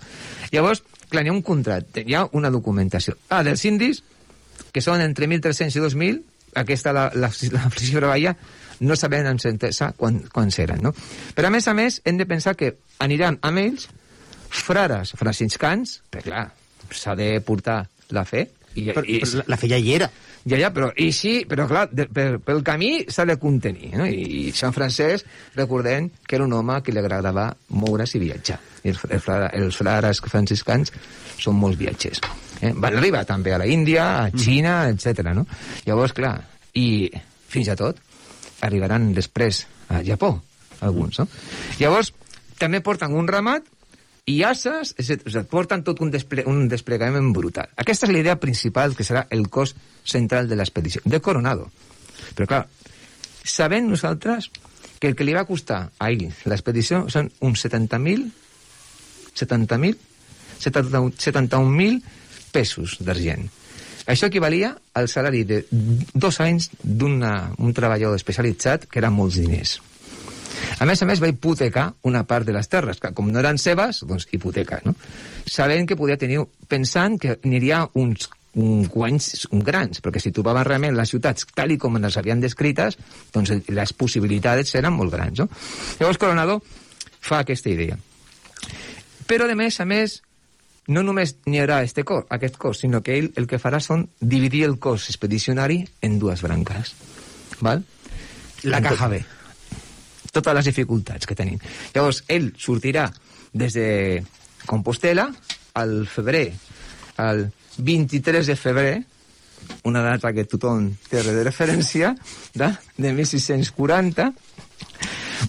Llavors, 0.53 0.83
clar, 1.11 1.25
hi 1.25 1.29
ha 1.29 1.33
un 1.37 1.43
contracte, 1.43 2.05
hi 2.07 2.15
ha 2.15 2.27
una 2.33 2.49
documentació. 2.51 3.17
Ah, 3.29 3.43
dels 3.45 3.65
indis, 3.69 4.03
que 4.73 4.81
són 4.81 5.01
entre 5.03 5.27
1.300 5.27 5.77
i 5.77 5.81
2.000, 5.83 6.23
aquesta 6.63 6.93
la, 6.93 7.11
la, 7.15 7.29
la 7.53 7.67
xifra 7.77 8.07
baixa, 8.09 8.37
no 8.81 8.97
sabem 8.97 9.27
amb 9.29 9.41
certesa 9.43 9.93
quan, 9.97 10.23
quan 10.33 10.51
seran, 10.55 10.81
no? 10.83 10.95
Però, 11.37 11.49
a 11.49 11.55
més 11.55 11.69
a 11.69 11.75
més, 11.77 12.01
hem 12.05 12.17
de 12.21 12.27
pensar 12.27 12.55
que 12.57 12.75
aniran 13.05 13.39
amb 13.47 13.61
ells 13.63 13.89
frares 14.51 15.13
franciscans, 15.19 16.01
perquè, 16.11 16.31
clar, 16.31 16.47
s'ha 16.91 17.15
de 17.19 17.37
portar 17.45 17.85
la 18.17 18.25
fe, 18.27 18.49
i, 18.75 18.87
Però, 18.95 19.03
i, 19.03 19.19
però 19.23 19.41
la, 19.41 19.45
la 19.51 19.57
feia 19.59 19.79
hi 19.83 19.93
era. 19.97 20.07
ja, 20.47 20.57
ja, 20.57 20.69
però 20.73 20.93
i 20.97 21.11
sí, 21.13 21.45
però 21.49 21.67
clar, 21.69 21.89
de, 21.93 22.07
per, 22.07 22.39
pel 22.43 22.61
camí 22.65 23.05
s'ha 23.11 23.25
de 23.27 23.35
contenir, 23.39 23.91
no? 23.99 24.07
I, 24.07 24.47
I 24.49 24.53
Sant 24.57 24.73
Francesc, 24.73 25.27
recordem 25.59 26.09
que 26.27 26.39
era 26.39 26.45
un 26.47 26.53
home 26.55 26.79
que 26.83 26.95
li 26.95 27.03
agradava 27.03 27.49
moure's 27.75 28.15
i 28.15 28.21
viatjar. 28.23 28.59
I 28.85 28.93
els, 28.95 29.01
fra- 29.25 29.51
els 29.59 29.77
frares 29.77 30.23
franciscans 30.25 30.93
són 31.43 31.59
molts 31.59 31.77
viatgers. 31.83 32.23
Eh? 32.63 32.71
Van 32.77 32.97
arribar 32.97 33.25
també 33.29 33.53
a 33.55 33.59
la 33.61 33.67
Índia, 33.69 34.07
a 34.23 34.31
Xina, 34.31 34.77
etc. 34.95 35.27
no? 35.35 35.45
Llavors, 35.87 36.15
clar, 36.17 36.37
i 36.79 37.11
fins 37.51 37.69
a 37.69 37.77
tot 37.77 37.99
arribaran 38.67 39.11
després 39.17 39.65
a 39.89 40.03
Japó, 40.07 40.35
alguns, 40.81 41.21
no? 41.21 41.29
Llavors, 41.81 42.13
també 42.61 42.83
porten 42.85 43.15
un 43.17 43.29
ramat 43.29 43.67
i 44.31 44.43
asses, 44.47 44.95
és 45.01 45.11
a 45.11 45.17
dir, 45.19 45.45
porten 45.51 45.83
tot 45.87 46.01
un, 46.05 46.11
desple 46.13 46.45
un 46.49 46.67
desplegament 46.71 47.33
brutal. 47.37 47.71
Aquesta 47.81 48.07
és 48.07 48.13
la 48.15 48.21
idea 48.23 48.37
principal 48.41 48.95
que 48.97 49.07
serà 49.07 49.27
el 49.35 49.49
cos 49.49 49.75
central 50.05 50.49
de 50.49 50.59
l'expedició, 50.61 51.03
de 51.05 51.21
Coronado. 51.25 51.71
Però 52.37 52.47
clar, 52.47 52.65
sabem 53.45 53.89
nosaltres 53.89 54.51
que 55.01 55.09
el 55.09 55.17
que 55.17 55.25
li 55.25 55.35
va 55.35 55.47
costar 55.49 55.81
a 55.99 56.11
ell 56.13 56.29
l'expedició 56.51 57.07
són 57.09 57.31
uns 57.41 57.65
70.000 57.65 58.29
70.000 59.41 59.97
71 60.61 61.15
71.000 61.17 62.03
pesos 62.53 62.99
d'argent. 63.01 63.49
Això 64.07 64.31
equivalia 64.31 64.73
al 64.95 65.09
salari 65.09 65.45
de 65.45 65.65
dos 65.71 66.41
anys 66.41 66.71
d'un 66.83 67.21
treballador 67.77 68.17
especialitzat, 68.17 68.89
que 68.89 69.01
eren 69.03 69.17
molts 69.17 69.41
diners. 69.41 69.79
A 70.81 70.87
més 70.89 71.03
a 71.03 71.07
més, 71.09 71.21
va 71.21 71.29
hipotecar 71.29 71.91
una 72.09 72.25
part 72.29 72.47
de 72.49 72.55
les 72.57 72.69
terres, 72.69 73.01
que 73.01 73.13
com 73.17 73.29
no 73.31 73.41
eren 73.41 73.59
seves, 73.61 74.03
doncs 74.09 74.29
hipoteca, 74.33 74.81
no? 74.85 74.95
Sabent 75.47 75.89
que 75.89 75.97
podia 75.97 76.19
tenir... 76.21 76.41
Pensant 76.71 77.19
que 77.21 77.37
aniria 77.43 77.85
uns 77.99 78.29
un 78.59 78.87
guanys 78.91 79.47
grans, 79.53 80.01
perquè 80.03 80.19
si 80.23 80.33
trobaven 80.35 80.65
realment 80.67 80.97
les 80.99 81.13
ciutats 81.13 81.47
tal 81.55 81.71
i 81.71 81.79
com 81.79 81.99
les 82.03 82.17
havien 82.19 82.41
descrites, 82.43 82.97
doncs 83.35 83.53
les 83.69 83.93
possibilitats 83.95 84.75
eren 84.75 84.97
molt 84.97 85.15
grans, 85.15 85.39
no? 85.39 85.47
Llavors 86.01 86.19
Coronado 86.19 86.59
fa 87.21 87.45
aquesta 87.45 87.71
idea. 87.71 87.99
Però, 89.31 89.47
a 89.47 89.55
més 89.55 89.79
a 89.79 89.87
més, 89.87 90.21
no 90.91 91.05
només 91.07 91.37
n'hi 91.47 91.61
haurà 91.63 91.81
este 91.87 92.03
cos, 92.07 92.27
aquest 92.35 92.57
cos, 92.61 92.83
sinó 92.83 93.01
que 93.07 93.17
ell 93.19 93.31
el 93.39 93.47
que 93.51 93.61
farà 93.63 93.79
són 93.83 94.09
dividir 94.21 94.65
el 94.67 94.79
cos 94.83 95.09
expedicionari 95.13 95.85
en 96.03 96.19
dues 96.19 96.43
branques. 96.43 96.95
Val? 97.61 97.85
La 98.65 98.83
caja 98.83 99.09
B. 99.09 99.23
totes 100.31 100.55
les 100.55 100.67
dificultats 100.71 101.27
que 101.27 101.35
tenim. 101.35 101.59
Llavors, 101.95 102.23
ell 102.31 102.53
sortirà 102.59 103.09
des 103.53 103.75
de 103.75 103.87
Compostela 104.67 105.27
al 105.75 106.05
febrer, 106.07 106.53
al 107.19 107.49
23 107.79 108.47
de 108.47 108.57
febrer, 108.57 108.95
una 109.85 110.03
data 110.03 110.33
que 110.35 110.47
tothom 110.47 110.91
té 111.11 111.23
de 111.27 111.43
referència, 111.47 112.13
de, 112.55 112.71
de 112.99 113.13
1640, 113.17 114.31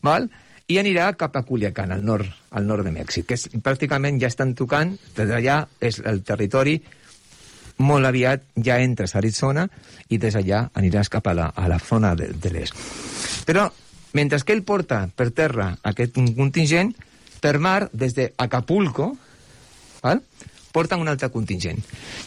val? 0.05 0.29
I 0.71 0.79
anirà 0.79 1.11
cap 1.19 1.35
a 1.35 1.43
Culiacán, 1.43 1.91
al 1.91 2.05
nord, 2.07 2.31
al 2.55 2.65
nord 2.67 2.87
de 2.87 2.95
Mèxic, 2.95 3.27
que 3.27 3.37
és, 3.39 3.47
pràcticament 3.63 4.19
ja 4.21 4.31
estan 4.31 4.55
tocant, 4.55 4.95
des 5.17 5.29
d'allà 5.29 5.61
és 5.83 5.99
el 6.07 6.23
territori 6.23 6.79
molt 7.81 8.05
aviat 8.05 8.43
ja 8.63 8.79
entres 8.79 9.15
a 9.15 9.19
Arizona 9.19 9.67
i 10.09 10.19
des 10.21 10.35
d'allà 10.37 10.67
aniràs 10.77 11.09
cap 11.09 11.27
a 11.27 11.37
la, 11.37 11.51
a 11.55 11.67
la 11.71 11.79
zona 11.81 12.15
de, 12.15 12.31
de 12.33 12.51
l'est. 12.53 12.77
Però 13.47 13.69
Mentre 14.13 14.41
que 14.43 14.55
ell 14.55 14.65
porta 14.67 15.05
per 15.15 15.29
terra 15.35 15.69
aquest 15.87 16.17
contingent, 16.35 16.91
per 17.41 17.57
mar, 17.63 17.87
des 17.93 18.13
d'Acapulco, 18.17 19.13
val? 20.03 20.19
Porten 20.71 21.01
un 21.03 21.11
altre 21.11 21.29
contingent. 21.33 21.79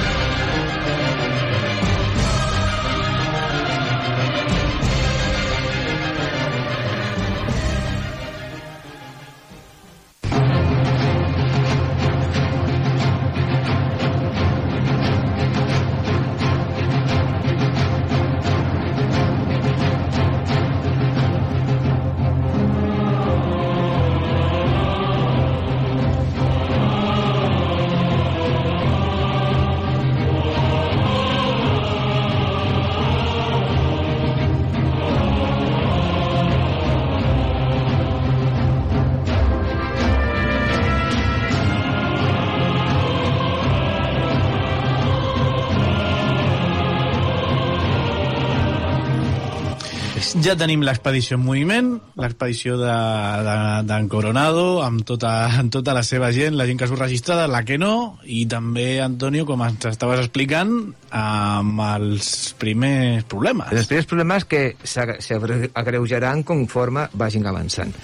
Ja 50.42 50.56
tenim 50.58 50.80
l'expedició 50.82 51.36
en 51.38 51.42
moviment, 51.44 51.88
l'expedició 52.18 52.74
d'en 52.80 53.44
de, 53.46 53.56
de, 53.86 53.98
Coronado, 54.10 54.80
amb 54.82 55.04
tota, 55.06 55.30
amb 55.60 55.70
tota 55.70 55.94
la 55.94 56.02
seva 56.02 56.32
gent, 56.34 56.56
la 56.58 56.66
gent 56.66 56.80
que 56.80 56.88
surt 56.90 57.04
registrada, 57.04 57.44
la 57.46 57.60
que 57.68 57.76
no, 57.78 58.18
i 58.26 58.42
també, 58.50 58.96
Antonio, 59.04 59.46
com 59.46 59.62
ens 59.62 59.86
estaves 59.92 60.24
explicant, 60.24 60.72
amb 61.14 61.84
els 61.86 62.32
primers 62.58 63.28
problemes. 63.30 63.70
Els 63.70 63.90
primers 63.92 64.10
problemes 64.10 64.48
que 64.48 64.64
s'agreujaran 64.82 66.42
conforme 66.48 67.06
vagin 67.14 67.46
avançant. 67.46 67.94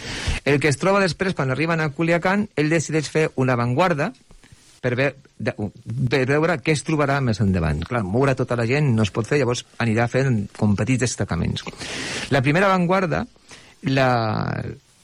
El 0.45 0.61
que 0.63 0.71
es 0.71 0.79
troba 0.79 1.03
després, 1.03 1.35
quan 1.35 1.51
arriben 1.51 1.83
a 1.83 1.91
Culiacán, 1.91 2.47
ell 2.55 2.71
decideix 2.71 3.11
fer 3.11 3.29
una 3.35 3.59
avantguarda, 3.59 4.13
per, 4.81 4.95
ve, 4.99 5.09
de, 5.39 5.55
per 6.11 6.23
veure 6.29 6.59
què 6.63 6.75
es 6.77 6.85
trobarà 6.87 7.19
més 7.25 7.41
endavant. 7.45 7.81
Clar, 7.87 8.05
moure 8.07 8.35
tota 8.39 8.57
la 8.59 8.67
gent 8.69 8.93
no 8.97 9.07
es 9.07 9.13
pot 9.15 9.27
fer, 9.29 9.41
llavors 9.41 9.65
anirà 9.83 10.09
fent 10.11 10.45
com 10.59 10.77
petits 10.79 11.05
destacaments. 11.07 11.65
La 12.35 12.43
primera 12.45 12.71
avantguarda 12.71 13.25
la, 13.89 14.09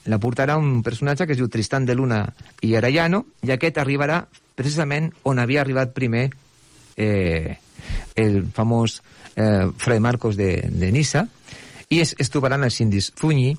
la 0.06 0.20
portarà 0.22 0.56
un 0.60 0.82
personatge 0.86 1.26
que 1.26 1.34
es 1.36 1.40
diu 1.40 1.50
Tristan 1.50 1.86
de 1.86 1.96
Luna 1.98 2.24
i 2.62 2.74
Arellano, 2.78 3.24
i 3.42 3.54
aquest 3.54 3.78
arribarà 3.82 4.22
precisament 4.54 5.10
on 5.26 5.40
havia 5.42 5.62
arribat 5.64 5.94
primer 5.94 6.28
eh, 6.96 7.56
el 8.14 8.44
famós 8.54 9.00
eh, 9.34 9.70
Fray 9.76 10.00
Marcos 10.00 10.36
de, 10.36 10.68
de 10.70 10.92
Nissa, 10.94 11.26
i 11.90 12.00
es, 12.00 12.14
es 12.18 12.30
trobaran 12.32 12.64
els 12.64 12.80
indis 12.80 13.10
Funyi, 13.18 13.54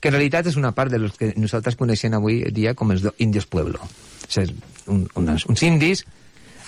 que 0.00 0.10
en 0.10 0.18
realitat 0.18 0.50
és 0.50 0.58
una 0.60 0.74
part 0.76 0.92
de 0.92 1.00
los 1.00 1.16
que 1.16 1.32
nosaltres 1.40 1.78
coneixem 1.80 2.12
avui 2.12 2.42
dia 2.52 2.74
com 2.76 2.92
els 2.92 3.06
indios 3.16 3.48
pueblo. 3.48 3.80
Sigui, 4.28 4.56
un, 4.90 5.04
unes, 5.20 5.46
uns 5.50 5.62
indis 5.64 6.04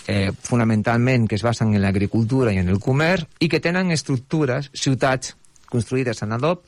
eh, 0.06 0.30
fonamentalment 0.42 1.26
que 1.28 1.36
es 1.36 1.44
basen 1.44 1.74
en 1.74 1.82
l'agricultura 1.82 2.54
i 2.54 2.60
en 2.62 2.70
el 2.72 2.80
comerç 2.80 3.26
i 3.40 3.50
que 3.52 3.60
tenen 3.60 3.92
estructures, 3.94 4.70
ciutats 4.74 5.34
construïdes 5.70 6.22
en 6.22 6.36
adob 6.36 6.64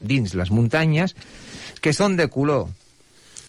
dins 0.00 0.32
les 0.34 0.50
muntanyes 0.50 1.14
que 1.82 1.92
són 1.94 2.16
de 2.18 2.26
color 2.32 2.66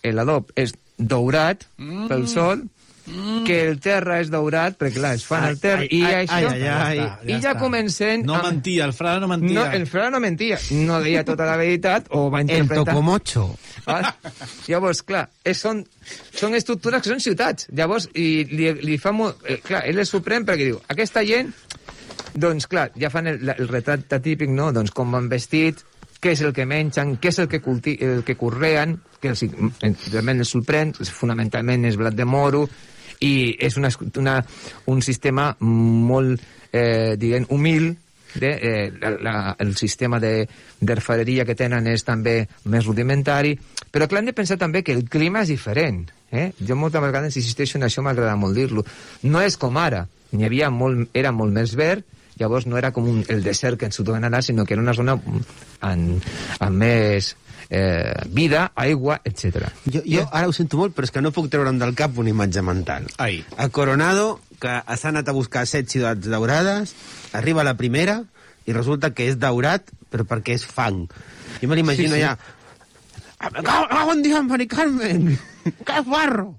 l'adob 0.07 0.51
és 0.55 0.75
daurat 0.97 1.63
mm. 1.77 2.05
pel 2.07 2.27
sol 2.29 2.61
mm. 3.07 3.43
que 3.47 3.57
el 3.67 3.79
terra 3.83 4.19
és 4.21 4.29
daurat, 4.31 4.77
perquè 4.77 4.99
clar, 4.99 5.13
es 5.17 5.25
fan 5.27 5.47
ai, 5.47 5.55
el 5.55 5.59
terra, 5.63 5.85
ai, 5.85 5.89
i 5.89 6.03
ai, 6.03 6.13
això... 6.25 6.37
Ai, 6.37 6.45
ai, 6.45 6.69
ai, 6.75 6.97
ja 6.99 7.17
I 7.25 7.33
ja, 7.33 7.39
ja 7.47 7.55
comencen... 7.59 8.25
No 8.27 8.37
amb... 8.37 8.49
mentia, 8.51 8.85
el 8.87 8.95
frare 8.97 9.23
no 9.23 9.29
mentia. 9.31 9.57
No, 9.57 9.65
el 9.79 9.87
frare 9.89 10.13
no 10.13 10.21
mentia, 10.23 10.59
no 10.85 11.01
deia 11.03 11.25
tota 11.27 11.47
la 11.49 11.57
veritat, 11.59 12.09
o 12.11 12.27
va 12.33 12.43
interpretar... 12.45 12.83
El 12.83 12.91
tocomocho. 12.91 13.49
Ah, 13.87 14.11
llavors, 14.67 15.01
clar, 15.07 15.23
és, 15.47 15.59
són, 15.63 15.81
són 16.35 16.55
estructures 16.57 17.03
que 17.03 17.11
són 17.13 17.23
ciutats. 17.23 17.69
Llavors, 17.75 18.09
i 18.19 18.43
li, 18.51 18.71
li 18.83 18.97
fa 18.99 19.13
molt... 19.15 19.39
Eh, 19.47 19.61
clar, 19.63 19.85
ell 19.87 20.03
és 20.03 20.11
suprem 20.11 20.45
perquè 20.47 20.67
diu, 20.67 20.81
aquesta 20.91 21.23
gent, 21.27 21.53
doncs 22.35 22.67
clar, 22.69 22.89
ja 22.99 23.11
fan 23.13 23.31
el, 23.31 23.53
el 23.55 23.71
retrat 23.71 24.11
típic, 24.23 24.51
no? 24.51 24.73
Doncs 24.75 24.91
com 24.95 25.15
van 25.15 25.29
vestit, 25.31 25.79
què 26.19 26.33
és 26.35 26.43
el 26.43 26.53
que 26.53 26.65
mengen, 26.67 27.15
què 27.21 27.31
és 27.31 27.39
el 27.43 27.47
que, 27.51 27.61
culti 27.63 27.95
el 28.03 28.23
que 28.27 28.35
correen, 28.37 28.97
que 29.21 29.31
els, 29.31 29.45
realment 30.11 30.43
els 30.43 30.51
sorprèn, 30.53 30.93
fonamentalment 30.97 31.87
és 31.87 31.97
blat 31.99 32.17
de 32.17 32.27
moro, 32.27 32.65
i 33.23 33.55
és 33.63 33.77
una, 33.79 33.89
una, 34.19 34.35
un 34.91 35.01
sistema 35.01 35.49
molt, 35.61 36.43
eh, 36.71 37.15
diguem, 37.17 37.47
humil, 37.55 37.95
de, 38.37 38.51
eh, 38.61 38.91
la, 39.01 39.11
la, 39.21 39.55
el 39.59 39.75
sistema 39.77 40.19
d'arfareria 40.19 41.45
que 41.47 41.55
tenen 41.57 41.87
és 41.89 42.03
també 42.05 42.41
més 42.69 42.85
rudimentari, 42.85 43.55
però 43.97 44.05
clar, 44.05 44.21
hem 44.21 44.27
de 44.29 44.35
pensar 44.37 44.59
també 44.61 44.83
que 44.85 44.93
el 44.93 45.07
clima 45.09 45.41
és 45.41 45.49
diferent. 45.49 46.03
Eh? 46.29 46.51
Jo 46.61 46.75
moltes 46.77 47.01
vegades 47.01 47.39
insisteixo 47.39 47.79
en 47.79 47.87
això, 47.87 48.03
m'agrada 48.05 48.35
molt 48.37 48.53
dir-lo. 48.53 48.83
No 49.25 49.41
és 49.41 49.57
com 49.57 49.79
ara, 49.81 50.03
n'hi 50.37 50.45
havia 50.45 50.69
molt, 50.69 51.07
era 51.17 51.31
molt 51.33 51.55
més 51.55 51.73
verd, 51.79 52.05
llavors 52.37 52.67
no 52.69 52.77
era 52.77 52.91
com 52.93 53.07
un, 53.09 53.23
el 53.33 53.41
desert 53.41 53.79
que 53.81 53.89
ens 53.89 53.97
ho 53.97 54.05
donen 54.05 54.27
ara, 54.29 54.43
sinó 54.45 54.67
que 54.69 54.75
era 54.77 54.83
una 54.83 54.93
zona 54.93 55.15
amb, 55.17 56.27
amb 56.61 56.77
més 56.77 57.31
eh, 57.71 58.13
vida, 58.37 58.67
aigua, 58.77 59.17
etc. 59.25 59.71
Jo, 59.89 60.03
jo 60.05 60.27
ara 60.29 60.45
ho 60.45 60.53
sento 60.53 60.77
molt, 60.77 60.93
però 60.93 61.09
és 61.09 61.15
que 61.15 61.23
no 61.25 61.33
puc 61.33 61.49
treure'm 61.49 61.81
del 61.81 61.95
cap 61.97 62.21
una 62.21 62.29
imatge 62.29 62.61
mental. 62.61 63.09
Ai. 63.17 63.39
A 63.57 63.71
Coronado, 63.73 64.35
que 64.61 64.77
s'ha 64.93 65.09
anat 65.09 65.33
a 65.33 65.35
buscar 65.37 65.65
set 65.65 65.89
ciutats 65.89 66.29
daurades, 66.29 66.93
arriba 67.33 67.65
la 67.65 67.73
primera 67.81 68.19
i 68.67 68.77
resulta 68.77 69.09
que 69.17 69.25
és 69.31 69.41
daurat, 69.41 69.89
però 70.13 70.27
perquè 70.29 70.53
és 70.61 70.69
fang. 70.69 71.07
Jo 71.57 71.71
me 71.71 71.79
l'imagino 71.79 72.13
sí, 72.13 72.21
sí. 72.21 72.27
ja... 72.27 72.37
Bon 73.37 74.23
dia, 74.23 74.41
Mari 74.41 74.67
Carmen! 74.67 75.37
Que 75.85 76.01
farro! 76.07 76.55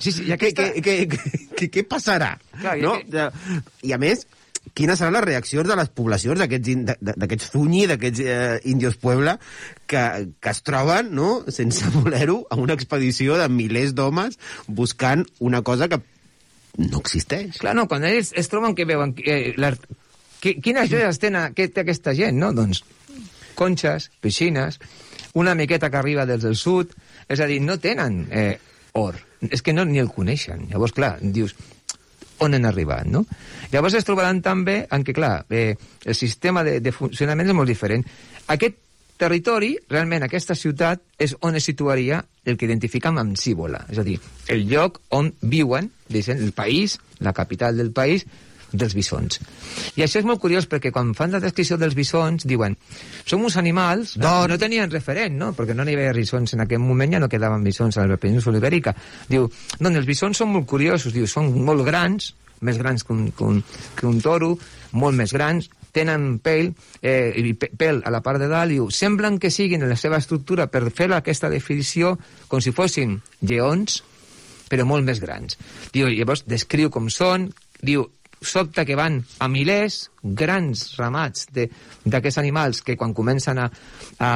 Sí, 0.00 0.12
sí, 0.12 0.26
i 0.28 0.34
aquesta... 0.34 0.66
què, 0.80 1.04
què, 1.08 1.68
què, 1.68 1.82
passarà? 1.88 2.34
Clar, 2.60 2.76
no? 2.80 2.94
Que... 3.04 3.26
I 3.88 3.92
a 3.92 3.98
més, 4.00 4.24
quines 4.76 5.00
seran 5.00 5.16
les 5.16 5.24
reaccions 5.26 5.68
de 5.68 5.76
les 5.76 5.90
poblacions 5.96 6.40
d'aquests 6.40 7.50
funyi, 7.52 7.86
d'aquests 7.90 8.22
eh, 8.24 8.60
indios 8.72 8.96
Puebla, 9.00 9.36
que, 9.88 10.04
que 10.40 10.52
es 10.52 10.62
troben, 10.64 11.12
no?, 11.16 11.30
sense 11.52 11.88
voler-ho, 11.96 12.40
a 12.48 12.60
una 12.60 12.76
expedició 12.76 13.36
de 13.40 13.48
milers 13.52 13.96
d'homes 13.96 14.40
buscant 14.68 15.26
una 15.40 15.62
cosa 15.64 15.88
que 15.88 16.00
no 16.80 17.00
existeix. 17.00 17.60
Clar, 17.60 17.76
no, 17.76 17.88
quan 17.90 18.08
ells 18.08 18.32
es 18.36 18.52
troben 18.52 18.76
que 18.76 18.88
veuen... 18.88 19.16
Eh, 19.24 19.52
quines 20.40 20.88
joies 20.88 21.20
tenen, 21.20 21.52
que 21.56 21.68
té 21.68 21.84
aquesta 21.84 22.16
gent, 22.16 22.40
no? 22.40 22.54
Doncs 22.56 22.84
conxes, 23.60 24.08
piscines, 24.24 24.78
una 25.34 25.54
miqueta 25.54 25.90
que 25.90 26.00
arriba 26.00 26.26
des 26.26 26.42
del 26.42 26.56
sud, 26.56 26.94
és 27.28 27.40
a 27.40 27.46
dir, 27.46 27.60
no 27.62 27.78
tenen 27.78 28.24
eh, 28.30 28.58
or, 28.98 29.18
és 29.48 29.62
que 29.62 29.72
no 29.72 29.84
ni 29.84 30.00
el 30.02 30.10
coneixen. 30.10 30.66
Llavors, 30.70 30.94
clar, 30.96 31.16
dius, 31.22 31.54
on 32.40 32.56
han 32.56 32.66
arribat, 32.66 33.06
no? 33.06 33.24
Llavors 33.72 33.96
es 33.98 34.06
trobaran 34.08 34.40
també 34.42 34.82
en 34.90 35.04
què, 35.04 35.14
clar, 35.16 35.44
eh, 35.50 35.76
el 36.04 36.16
sistema 36.16 36.64
de, 36.66 36.78
de 36.80 36.92
funcionament 36.92 37.52
és 37.52 37.56
molt 37.56 37.70
diferent. 37.70 38.04
Aquest 38.50 38.78
territori, 39.20 39.74
realment, 39.90 40.24
aquesta 40.24 40.56
ciutat, 40.56 41.02
és 41.20 41.36
on 41.44 41.58
es 41.58 41.66
situaria 41.68 42.22
el 42.48 42.56
que 42.56 42.64
identifiquem 42.64 43.18
amb 43.20 43.36
Cíbola, 43.36 43.84
és 43.92 44.00
a 44.00 44.04
dir, 44.06 44.16
el 44.48 44.64
lloc 44.70 45.02
on 45.12 45.34
viuen, 45.42 45.90
dicen, 46.08 46.40
el 46.40 46.54
país, 46.56 46.96
la 47.20 47.34
capital 47.36 47.76
del 47.76 47.92
país, 47.92 48.24
dels 48.72 48.94
bisons. 48.94 49.40
I 49.96 50.04
això 50.04 50.20
és 50.20 50.28
molt 50.28 50.40
curiós 50.42 50.68
perquè 50.70 50.92
quan 50.94 51.14
fan 51.18 51.34
la 51.34 51.42
descripció 51.42 51.78
dels 51.80 51.96
bisons 51.98 52.46
diuen 52.48 52.76
som 53.24 53.42
uns 53.44 53.56
animals, 53.60 54.16
no, 54.20 54.46
no 54.48 54.58
tenien 54.58 54.90
referent, 54.90 55.36
no? 55.38 55.52
perquè 55.56 55.74
no 55.76 55.86
n'hi 55.86 55.96
havia 55.98 56.14
bisons 56.16 56.54
en 56.54 56.64
aquell 56.64 56.82
moment, 56.82 57.16
ja 57.16 57.22
no 57.22 57.30
quedaven 57.30 57.64
bisons 57.66 57.98
a 57.98 58.06
la 58.06 58.18
península 58.20 58.60
ibèrica. 58.60 58.94
Diu, 59.28 59.48
no, 59.80 59.90
els 59.90 60.06
bisons 60.08 60.40
són 60.40 60.54
molt 60.54 60.68
curiosos, 60.70 61.14
diu, 61.14 61.28
són 61.30 61.52
molt 61.64 61.84
grans, 61.86 62.32
més 62.60 62.78
grans 62.78 63.04
que 63.04 63.12
un, 63.14 63.28
que 63.32 63.44
un, 63.44 63.62
que 63.96 64.06
un 64.08 64.20
toro, 64.20 64.54
molt 64.92 65.16
més 65.16 65.32
grans, 65.32 65.70
tenen 65.92 66.38
pèl, 66.42 66.70
eh, 67.02 67.32
i 67.34 67.54
pèl 67.54 68.02
a 68.06 68.12
la 68.14 68.20
part 68.22 68.40
de 68.42 68.48
dalt, 68.50 68.70
diu, 68.72 68.90
semblen 68.94 69.40
que 69.42 69.50
siguin 69.50 69.82
en 69.82 69.90
la 69.90 69.98
seva 69.98 70.20
estructura 70.22 70.68
per 70.70 70.84
fer 70.94 71.10
aquesta 71.16 71.50
definició 71.50 72.16
com 72.48 72.62
si 72.62 72.74
fossin 72.76 73.18
lleons, 73.40 74.02
però 74.70 74.86
molt 74.86 75.06
més 75.06 75.20
grans. 75.22 75.58
Diu, 75.94 76.06
llavors 76.08 76.44
descriu 76.46 76.92
com 76.94 77.10
són, 77.10 77.50
diu, 77.82 78.06
sobta 78.40 78.84
que 78.88 78.96
van 78.96 79.20
a 79.38 79.48
milers, 79.52 80.10
grans 80.22 80.96
ramats 80.98 81.46
d'aquests 81.52 82.40
animals 82.40 82.82
que 82.82 82.96
quan 82.96 83.14
comencen 83.14 83.60
a, 83.60 83.68
a, 84.18 84.30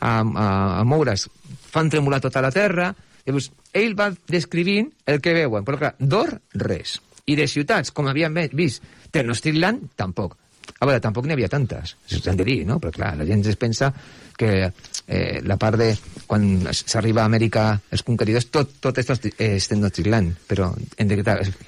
a, 0.00 0.10
a, 0.10 0.46
a 0.80 0.84
moure's 0.88 1.28
fan 1.72 1.90
tremolar 1.92 2.20
tota 2.24 2.42
la 2.44 2.52
terra. 2.52 2.90
Llavors, 3.26 3.50
ell 3.72 3.94
va 3.98 4.10
descrivint 4.28 4.90
el 5.06 5.20
que 5.22 5.34
veuen, 5.36 5.64
però 5.64 5.78
clar, 5.78 5.94
d'or, 5.98 6.34
res. 6.58 6.98
I 7.28 7.36
de 7.38 7.46
ciutats, 7.46 7.92
com 7.94 8.08
havíem 8.10 8.34
vist, 8.58 8.82
Tenochtitlan, 9.12 9.78
tampoc. 9.96 10.38
A 10.80 10.86
veure, 10.88 11.02
tampoc 11.02 11.26
n'hi 11.26 11.36
havia 11.36 11.50
tantes, 11.52 11.94
s'han 12.10 12.38
de 12.38 12.46
dir, 12.46 12.62
no? 12.66 12.78
Però 12.82 12.90
clar, 12.94 13.12
la 13.18 13.26
gent 13.28 13.44
es 13.46 13.58
pensa 13.60 13.92
que 14.38 14.72
eh, 15.06 15.40
la 15.44 15.56
part 15.56 15.78
de... 15.80 15.92
Quan 16.32 16.62
s'arriba 16.72 17.20
a 17.20 17.28
Amèrica 17.28 17.64
els 17.92 18.04
conqueridors, 18.06 18.46
tot, 18.54 18.70
tot 18.80 18.96
esto 18.96 19.18
és 19.36 19.66
Tenochtitlan, 19.68 20.30
però 20.48 20.70
hem 20.96 21.10
de 21.10 21.18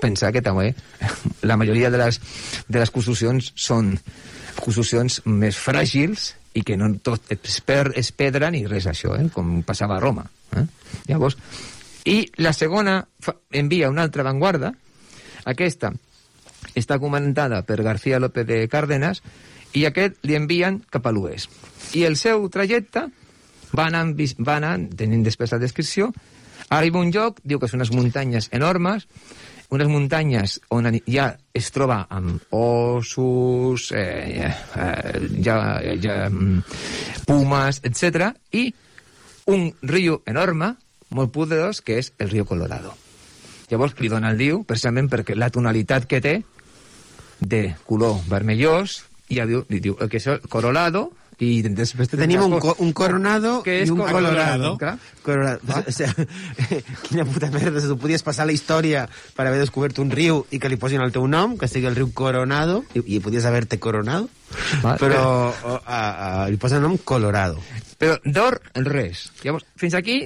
pensar 0.01 0.31
que 0.33 0.40
també 0.40 0.70
la 1.44 1.59
majoria 1.61 1.90
de 1.92 2.01
les, 2.01 2.20
de 2.68 2.81
les 2.81 2.92
construccions 2.94 3.51
són 3.55 3.92
construccions 4.62 5.20
més 5.27 5.59
fràgils 5.61 6.31
i 6.55 6.62
que 6.62 6.79
no 6.81 6.88
tot 7.05 7.29
és, 7.35 7.59
per, 7.66 7.90
és 7.99 8.12
pedra 8.16 8.49
ni 8.55 8.64
res 8.70 8.87
això, 8.88 9.18
eh? 9.18 9.27
com 9.35 9.59
passava 9.66 9.99
a 9.99 10.01
Roma. 10.01 10.25
Eh? 10.57 10.64
Llavors, 11.11 11.37
i 12.09 12.23
la 12.40 12.55
segona 12.57 13.01
fa, 13.20 13.35
envia 13.53 13.90
una 13.92 14.07
altra 14.07 14.25
avantguarda, 14.25 14.73
aquesta 15.51 15.92
està 16.75 16.99
comentada 17.03 17.61
per 17.66 17.83
García 17.85 18.20
López 18.23 18.47
de 18.47 18.62
Cárdenas 18.68 19.20
i 19.75 19.85
aquest 19.88 20.16
li 20.25 20.38
envien 20.38 20.81
cap 20.90 21.07
a 21.07 21.12
l'oest. 21.12 21.51
I 21.99 22.07
el 22.09 22.16
seu 22.16 22.47
trajecte 22.49 23.09
va 23.77 23.89
anar, 23.91 24.07
va 24.39 24.59
anar 24.61 24.77
tenint 24.97 25.25
després 25.27 25.53
la 25.53 25.61
descripció, 25.63 26.13
arriba 26.69 27.01
un 27.01 27.13
lloc, 27.13 27.41
diu 27.45 27.61
que 27.61 27.69
són 27.69 27.83
unes 27.83 27.93
muntanyes 27.95 28.49
enormes, 28.53 29.09
unes 29.75 29.89
muntanyes 29.89 30.59
on 30.71 30.87
ja 31.11 31.29
es 31.57 31.71
troba 31.75 32.05
amb 32.13 32.43
ossos, 32.55 33.91
eh, 33.93 34.47
eh, 34.47 35.29
ja, 35.43 35.57
ja, 36.01 36.29
mm, 36.29 36.63
pumes, 37.27 37.81
etc 37.83 38.31
i 38.53 38.69
un 39.47 39.73
riu 39.83 40.21
enorme, 40.27 40.75
molt 41.11 41.33
poderós, 41.33 41.81
que 41.85 41.99
és 42.01 42.13
el 42.19 42.31
riu 42.31 42.47
Colorado. 42.49 42.95
Llavors 43.71 43.97
li 44.01 44.09
dona 44.09 44.31
el 44.33 44.39
diu, 44.41 44.63
precisament 44.65 45.11
perquè 45.13 45.37
la 45.37 45.51
tonalitat 45.53 46.07
que 46.09 46.21
té 46.21 46.35
de 47.41 47.75
color 47.89 48.21
vermellós, 48.29 49.03
i 49.29 49.39
ja 49.41 49.47
diu, 49.49 49.65
li 49.69 49.81
diu 49.81 49.97
que 49.97 50.21
és 50.21 50.29
Colorado, 50.49 51.11
i 51.42 51.62
després 51.66 52.11
tenim 52.12 52.42
un, 52.44 52.59
co 52.62 52.77
un 52.85 52.92
coronado 52.94 53.57
que 53.64 53.81
és 53.83 53.88
i 53.88 53.92
un 53.92 53.99
colorado. 53.99 54.77
colorado. 54.77 54.99
colorado. 55.23 55.61
Ah. 55.68 55.83
O 55.88 55.92
sea, 55.92 56.12
quina 57.09 57.25
puta 57.25 57.51
merda, 57.51 57.81
si 57.81 57.88
tu 57.90 57.99
podies 57.99 58.23
passar 58.23 58.47
la 58.47 58.55
història 58.55 59.09
per 59.35 59.47
haver 59.49 59.59
descobert 59.61 59.99
un 59.99 60.12
riu 60.14 60.44
i 60.51 60.61
que 60.62 60.70
li 60.70 60.79
posin 60.81 61.03
el 61.03 61.12
teu 61.12 61.27
nom, 61.27 61.59
que 61.59 61.68
sigui 61.68 61.88
el 61.90 61.99
riu 61.99 62.12
Coronado, 62.14 62.85
i, 62.94 63.03
i 63.16 63.20
podies 63.25 63.47
haver-te 63.49 63.81
coronado, 63.83 64.29
Va, 64.85 64.94
però 65.01 65.25
a, 65.51 65.75
a, 65.75 65.99
a, 65.99 66.49
li 66.51 66.61
posen 66.61 66.79
el 66.79 66.87
nom 66.87 66.97
Colorado. 67.03 67.59
Però 67.99 68.16
d'or, 68.25 68.61
res. 68.87 69.29
Llavors, 69.42 69.66
fins 69.81 69.99
aquí 69.99 70.23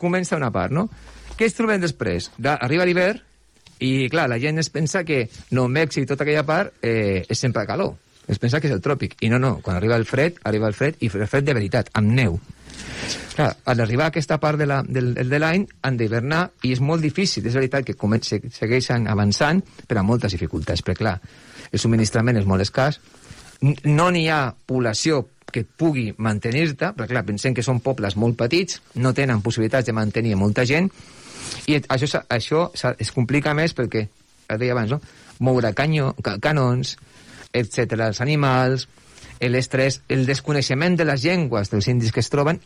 comença 0.00 0.36
una 0.36 0.52
part, 0.52 0.72
no? 0.72 0.88
Què 1.36 1.48
es 1.48 1.56
trobem 1.56 1.82
després? 1.82 2.30
Da, 2.40 2.56
arriba 2.56 2.86
l'hivern 2.88 3.20
i, 3.78 4.08
clar, 4.08 4.28
la 4.32 4.38
gent 4.40 4.58
es 4.62 4.70
pensa 4.72 5.04
que 5.04 5.26
Nou 5.52 5.68
Mèxic 5.68 6.06
i 6.06 6.08
tota 6.08 6.24
aquella 6.24 6.46
part 6.48 6.72
eh, 6.80 7.24
és 7.28 7.38
sempre 7.38 7.66
calor. 7.68 7.96
Es 8.28 8.40
pensa 8.42 8.60
que 8.60 8.68
és 8.70 8.74
el 8.74 8.82
tròpic. 8.82 9.16
I 9.22 9.30
no, 9.30 9.38
no. 9.42 9.56
Quan 9.62 9.76
arriba 9.78 9.96
el 9.96 10.06
fred, 10.08 10.40
arriba 10.44 10.68
el 10.68 10.74
fred, 10.74 10.98
i 11.00 11.10
el 11.12 11.26
fred 11.26 11.46
de 11.46 11.54
veritat, 11.54 11.90
amb 11.94 12.12
neu. 12.16 12.38
Clar, 13.36 13.50
al 13.68 13.80
arribar 13.84 14.08
a 14.08 14.14
aquesta 14.14 14.38
part 14.42 14.58
de 14.58 14.66
l'any 14.66 14.88
la, 14.88 15.12
de, 15.14 15.24
de 15.28 15.66
han 15.82 15.96
d'hivernar 16.00 16.42
i 16.64 16.72
és 16.72 16.80
molt 16.80 17.04
difícil. 17.04 17.46
És 17.46 17.54
veritat 17.54 17.84
que 17.86 17.96
segueixen 18.52 19.06
avançant, 19.08 19.62
però 19.86 20.02
amb 20.02 20.14
moltes 20.14 20.32
dificultats. 20.32 20.82
Perquè, 20.82 21.04
clar, 21.04 21.20
el 21.70 21.78
subministrament 21.82 22.40
és 22.40 22.48
molt 22.48 22.64
escàs, 22.64 23.00
no 23.84 24.10
n'hi 24.10 24.28
ha 24.28 24.54
població 24.66 25.26
que 25.52 25.64
pugui 25.64 26.10
mantenir-te, 26.18 26.90
perquè 26.96 27.14
clar, 27.14 27.24
pensem 27.28 27.54
que 27.54 27.64
són 27.64 27.80
pobles 27.80 28.16
molt 28.16 28.36
petits, 28.36 28.80
no 29.00 29.14
tenen 29.14 29.42
possibilitats 29.44 29.86
de 29.86 29.94
mantenir 29.96 30.34
molta 30.36 30.66
gent, 30.68 30.90
i 31.70 31.78
això, 31.78 32.20
això 32.28 32.66
es 32.98 33.12
complica 33.14 33.54
més 33.54 33.74
perquè, 33.76 34.06
ja 34.50 34.58
deia 34.60 34.74
abans, 34.74 34.96
no? 34.96 35.00
moure 35.46 35.72
canyo, 35.76 36.12
canons, 36.42 36.96
etc. 37.56 37.98
els 38.08 38.20
animals, 38.24 38.86
l'estrès, 39.40 40.00
el 40.08 40.26
desconeixement 40.26 40.96
de 40.96 41.04
les 41.08 41.24
llengües 41.24 41.72
dels 41.72 41.88
indis 41.92 42.12
que 42.12 42.22
es 42.24 42.30
troben, 42.32 42.60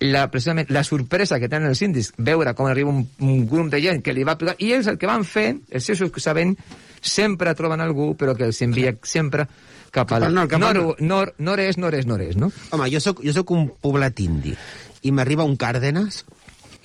la, 0.00 0.28
precisament 0.30 0.68
la 0.70 0.84
sorpresa 0.86 1.38
que 1.42 1.48
tenen 1.50 1.72
els 1.72 1.82
indis, 1.82 2.12
veure 2.18 2.54
com 2.54 2.68
arriba 2.70 2.90
un, 2.90 3.04
un 3.24 3.46
grup 3.50 3.70
de 3.72 3.80
gent 3.82 4.02
que 4.04 4.14
li 4.14 4.26
va 4.26 4.38
pegar, 4.38 4.56
i 4.62 4.72
ells 4.76 4.90
el 4.90 4.98
que 4.98 5.10
van 5.10 5.26
fer, 5.26 5.48
els 5.70 5.88
seus 5.88 6.02
sabent, 6.22 6.54
sempre 7.00 7.54
troben 7.58 7.82
algú, 7.82 8.12
però 8.18 8.34
que 8.38 8.48
els 8.48 8.62
envia 8.62 8.94
sempre 9.02 9.46
cap 9.94 10.10
al, 10.12 10.28
nord, 10.34 10.50
cap 10.50 10.62
al 10.62 10.82
nord, 10.82 11.00
nord, 11.00 11.38
nord-est, 11.38 11.78
nord-est, 11.80 12.08
nord-est, 12.08 12.38
no? 12.38 12.50
Home, 12.74 12.90
jo 12.92 13.00
sóc, 13.02 13.22
jo 13.24 13.34
sóc 13.34 13.54
un 13.54 13.68
poblat 13.82 14.20
indi, 14.22 14.54
i 15.02 15.14
m'arriba 15.14 15.46
un 15.46 15.56
Càrdenas 15.58 16.24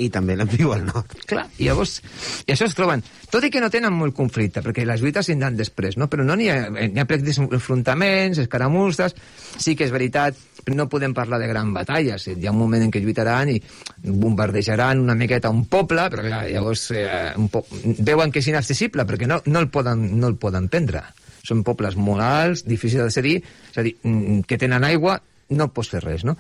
i 0.01 0.09
també 0.09 0.35
l'envio 0.37 0.71
al 0.73 0.85
nord. 0.87 1.13
Clar, 1.29 1.45
i 1.61 1.67
llavors, 1.67 1.99
i 2.47 2.53
això 2.53 2.65
es 2.65 2.73
troben, 2.77 3.03
tot 3.29 3.45
i 3.45 3.51
que 3.53 3.61
no 3.61 3.69
tenen 3.73 3.93
molt 3.93 4.15
conflicte, 4.17 4.63
perquè 4.65 4.85
les 4.87 5.03
lluites 5.03 5.27
s'indran 5.29 5.57
després, 5.57 5.97
no? 6.01 6.07
però 6.09 6.25
no 6.25 6.37
n'hi 6.39 6.49
ha, 6.49 6.57
hi 6.71 6.99
ha 6.99 7.05
plecs 7.09 7.39
enfrontaments, 7.43 8.41
escaramusses, 8.41 9.13
sí 9.61 9.75
que 9.77 9.85
és 9.85 9.93
veritat, 9.93 10.39
no 10.73 10.87
podem 10.89 11.13
parlar 11.13 11.39
de 11.41 11.49
gran 11.51 11.73
batalles, 11.75 12.25
hi 12.31 12.47
ha 12.47 12.53
un 12.53 12.61
moment 12.61 12.85
en 12.85 12.93
què 12.93 13.01
lluitaran 13.03 13.51
i 13.53 13.59
bombardejaran 14.03 15.03
una 15.03 15.17
miqueta 15.19 15.51
un 15.53 15.65
poble, 15.69 16.07
però 16.13 16.25
clar, 16.25 16.45
llavors 16.49 16.87
eh, 16.95 17.33
un 17.37 17.51
po 17.53 17.65
veuen 17.99 18.31
que 18.31 18.41
és 18.41 18.49
inaccessible, 18.49 19.05
perquè 19.09 19.29
no, 19.29 19.41
no, 19.45 19.59
el 19.59 19.69
poden, 19.69 20.07
no 20.19 20.31
el 20.31 20.39
poden 20.41 20.71
prendre. 20.73 21.03
Són 21.43 21.61
pobles 21.67 21.97
molt 21.99 22.23
alts, 22.23 22.63
difícils 22.65 23.03
de 23.03 23.11
cedir, 23.11 23.37
és 23.69 23.77
a 23.77 23.83
dir, 23.85 23.97
mm, 24.01 24.45
que 24.47 24.57
tenen 24.57 24.87
aigua, 24.87 25.19
no 25.53 25.69
pots 25.75 25.91
fer 25.91 26.01
res, 26.01 26.23
no? 26.23 26.37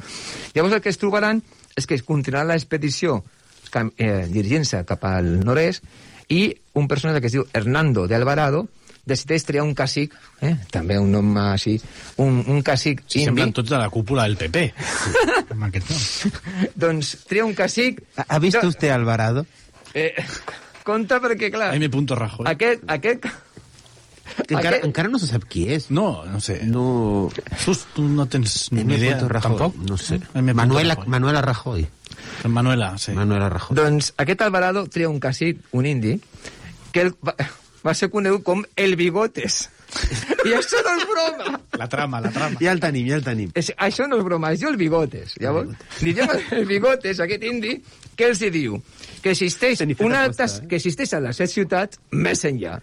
Llavors 0.55 0.77
el 0.77 0.81
que 0.81 0.93
es 0.93 0.99
trobaran 1.01 1.43
és 1.77 1.87
que 1.89 1.99
continuarà 2.07 2.53
l'expedició 2.53 3.19
eh, 3.81 4.25
dirigint-se 4.29 4.83
cap 4.89 5.05
al 5.09 5.39
nord-est, 5.43 5.83
i 6.33 6.47
un 6.79 6.87
personatge 6.87 7.21
que 7.21 7.29
es 7.29 7.35
diu 7.35 7.45
Hernando 7.53 8.07
de 8.07 8.15
Alvarado 8.15 8.67
decideix 9.05 9.43
triar 9.43 9.65
un 9.67 9.73
càcic, 9.75 10.13
eh? 10.47 10.53
també 10.71 10.95
un 10.99 11.11
nom 11.11 11.33
així, 11.41 11.75
un, 12.23 12.39
un 12.47 12.61
càcic 12.63 13.03
sí, 13.03 13.19
indi. 13.19 13.27
Semblen 13.27 13.51
tots 13.55 13.73
de 13.73 13.79
la 13.81 13.89
cúpula 13.91 14.27
del 14.29 14.37
PP. 14.39 14.63
amb 15.51 15.65
aquest 15.69 15.91
nom. 15.91 16.37
doncs 16.85 17.15
tria 17.27 17.43
un 17.45 17.55
càcic... 17.57 17.99
¿Ha 18.23 18.39
visto 18.39 18.63
usted 18.67 18.93
Alvarado? 18.95 19.45
Eh, 19.93 20.13
compte 20.87 21.19
perquè, 21.19 21.51
clar... 21.51 21.73
M. 21.75 21.89
Rajoy. 21.91 22.47
Aquest, 22.47 22.87
aquest, 22.87 23.27
que 24.47 24.55
encara, 24.55 24.77
aquest... 24.77 24.85
encara 24.87 25.11
no 25.11 25.19
se 25.19 25.27
sap 25.29 25.45
qui 25.51 25.65
és. 25.75 25.89
No, 25.93 26.23
no 26.29 26.39
sé. 26.43 26.61
No... 26.69 27.29
Tu, 27.65 27.75
tu 27.95 28.07
no 28.07 28.25
tens 28.31 28.71
ni 28.73 28.85
idea, 28.87 29.19
Rajoy. 29.19 29.51
tampoc? 29.51 29.77
No 29.83 29.99
sé. 29.99 30.19
M. 30.33 30.53
Manuela, 30.55 30.95
Rajoy. 30.95 31.11
Manuela 31.11 31.43
Rajoy. 31.43 31.85
Manuela, 32.49 32.97
sí. 32.97 33.13
Manuela 33.15 33.49
Rajoy. 33.49 33.77
Doncs 33.77 34.13
aquest 34.17 34.41
Alvarado 34.41 34.85
tria 34.91 35.09
un 35.09 35.19
càcic, 35.23 35.61
un 35.71 35.85
indi, 35.85 36.17
que 36.91 37.07
el, 37.07 37.13
va, 37.25 37.35
va 37.85 37.93
ser 37.97 38.09
conegut 38.13 38.43
com 38.43 38.65
el 38.75 38.97
Bigotes. 38.99 39.69
I 40.43 40.55
això 40.57 40.79
no 40.81 40.95
és 40.97 41.03
broma. 41.05 41.59
La 41.77 41.87
trama, 41.89 42.19
la 42.23 42.31
trama. 42.33 42.57
Ja 42.61 42.73
el 42.73 42.81
tenim, 42.81 43.07
ja 43.11 43.19
el 43.19 43.25
tenim. 43.25 43.51
És, 43.59 43.69
això 43.77 44.07
no 44.09 44.17
és 44.17 44.25
broma, 44.25 44.51
es 44.53 44.63
diu 44.63 44.71
el 44.71 44.79
Bigotes. 44.81 45.37
Llavors, 45.41 45.75
li 46.01 46.15
diu 46.17 46.29
el 46.57 46.65
Bigotes, 46.69 47.21
aquest 47.23 47.45
indi, 47.49 47.77
que 48.17 48.29
els 48.31 48.41
hi 48.41 48.51
diu 48.53 48.79
que 49.23 49.31
existeix, 49.31 49.81
una 50.03 50.23
altra, 50.27 50.45
eh? 50.45 50.67
que 50.67 50.77
existeix 50.81 51.15
a 51.15 51.21
les 51.23 51.39
set 51.39 51.51
ciutats 51.53 52.01
més 52.11 52.43
enllà. 52.45 52.75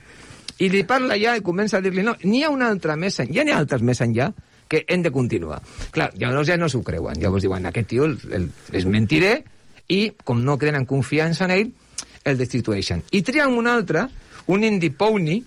I 0.61 0.69
li 0.73 0.83
parla 0.89 1.17
ja 1.21 1.37
i 1.37 1.45
comença 1.45 1.79
a 1.79 1.85
dir-li, 1.85 2.05
no, 2.05 2.17
n'hi 2.25 2.43
ha 2.45 2.51
una 2.53 2.71
altra 2.73 2.97
més 2.97 3.21
enllà, 3.21 3.37
ja 3.37 3.45
n'hi 3.45 3.55
ha 3.55 3.61
altres 3.61 3.85
més 3.85 4.01
enllà, 4.05 4.31
que 4.71 4.85
hem 4.89 5.03
de 5.03 5.11
continuar. 5.11 5.59
Clar, 5.93 6.13
llavors 6.21 6.49
ja 6.49 6.57
no 6.61 6.69
s'ho 6.71 6.81
creuen. 6.87 7.19
Llavors 7.21 7.43
diuen, 7.43 7.67
aquest 7.67 7.91
tio 7.91 8.07
el, 8.07 8.17
el, 8.37 8.47
és 8.73 8.87
mentiré, 8.87 9.33
i 9.91 10.01
com 10.25 10.41
no 10.45 10.57
tenen 10.61 10.87
confiança 10.89 11.47
en 11.49 11.55
ell, 11.57 11.73
el 12.25 12.39
destitueixen. 12.39 13.03
I 13.11 13.23
trien 13.27 13.57
un 13.57 13.69
altre, 13.71 14.07
un 14.53 14.65
indi 14.65 14.91
pony, 14.95 15.41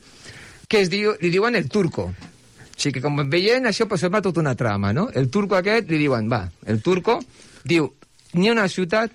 que 0.67 0.83
es 0.83 0.91
diu, 0.91 1.13
li 1.21 1.31
diuen 1.33 1.55
el 1.55 1.69
turco. 1.71 2.09
O 2.11 2.75
sigui 2.83 2.97
que, 2.97 3.03
com 3.05 3.21
veient, 3.29 3.67
això 3.69 3.87
pues, 3.87 4.01
sembla 4.03 4.23
tota 4.25 4.41
una 4.41 4.55
trama, 4.59 4.91
no? 4.95 5.07
El 5.13 5.29
turco 5.31 5.55
aquest 5.55 5.91
li 5.91 6.01
diuen, 6.01 6.29
va, 6.31 6.47
el 6.67 6.81
turco 6.83 7.19
diu, 7.63 7.91
n'hi 8.33 8.49
ha 8.49 8.55
una 8.55 8.67
ciutat 8.67 9.13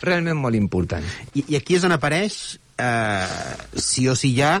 realment 0.00 0.38
molt 0.40 0.56
important. 0.56 1.04
I, 1.34 1.44
i 1.50 1.58
aquí 1.58 1.76
és 1.76 1.84
on 1.84 1.92
apareix, 1.96 2.38
eh, 2.80 3.76
sí 3.76 4.06
o 4.08 4.16
sí 4.16 4.32
ja, 4.36 4.58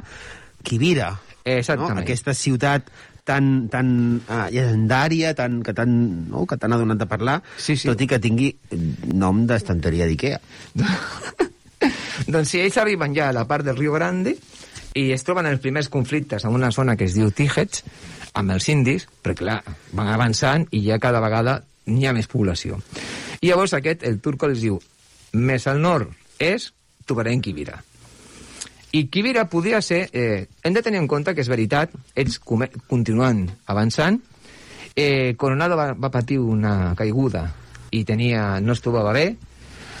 Kibira. 0.66 1.14
Exactament. 1.44 2.02
No? 2.02 2.04
Aquesta 2.04 2.34
ciutat 2.36 2.90
tan, 3.30 3.68
tan 3.70 3.92
uh, 4.26 4.48
llegendària, 4.50 5.32
tan, 5.38 5.60
que 5.62 5.74
tan, 5.76 5.94
no? 6.32 6.42
que 6.50 6.58
tan 6.58 6.74
adonat 6.74 6.98
de 7.00 7.06
parlar, 7.10 7.38
Sí, 7.56 7.76
sí. 7.78 7.86
tot 7.88 8.02
i 8.02 8.08
que 8.10 8.18
tingui 8.22 8.50
nom 9.14 9.44
d'estanteria 9.46 10.10
d'Ikea. 10.10 10.40
doncs 12.34 12.50
si 12.52 12.60
ells 12.60 12.78
arriben 12.82 13.14
ja 13.16 13.30
a 13.30 13.36
la 13.36 13.46
part 13.48 13.64
del 13.66 13.78
Rio 13.78 13.94
Grande 13.96 14.34
i 14.98 15.10
es 15.14 15.22
troben 15.24 15.46
els 15.46 15.62
primers 15.62 15.88
conflictes 15.88 16.44
en 16.44 16.54
una 16.56 16.72
zona 16.74 16.96
que 16.98 17.06
es 17.06 17.14
diu 17.14 17.30
Tígets, 17.30 17.84
amb 18.34 18.50
els 18.54 18.66
indis, 18.70 19.06
perquè 19.22 19.44
clar, 19.44 19.60
van 19.96 20.10
avançant 20.10 20.66
i 20.74 20.82
ja 20.86 20.98
cada 21.02 21.22
vegada 21.22 21.60
n'hi 21.90 22.06
ha 22.06 22.14
més 22.14 22.28
població. 22.30 22.78
I 23.40 23.48
llavors 23.50 23.72
aquest, 23.78 24.02
el 24.06 24.18
turco, 24.20 24.50
els 24.50 24.60
diu, 24.62 24.80
més 25.38 25.66
al 25.70 25.80
nord 25.82 26.10
és, 26.42 26.70
trobarem 27.06 27.40
Kibira. 27.42 27.78
I 28.92 29.06
Kibira 29.06 29.46
podia 29.48 29.80
ser... 29.82 30.08
Eh, 30.12 30.48
hem 30.62 30.74
de 30.74 30.82
tenir 30.82 30.98
en 30.98 31.06
compte 31.08 31.34
que 31.34 31.44
és 31.44 31.50
veritat, 31.50 31.92
ells 32.18 32.40
continuen 32.42 33.44
avançant, 33.70 34.18
eh, 34.96 35.36
Coronado 35.38 35.76
va, 35.78 35.92
va 35.94 36.10
patir 36.10 36.40
una 36.42 36.94
caiguda 36.98 37.44
i 37.94 38.02
tenia, 38.04 38.58
no 38.60 38.74
es 38.74 38.82
trobava 38.82 39.12
bé, 39.14 39.28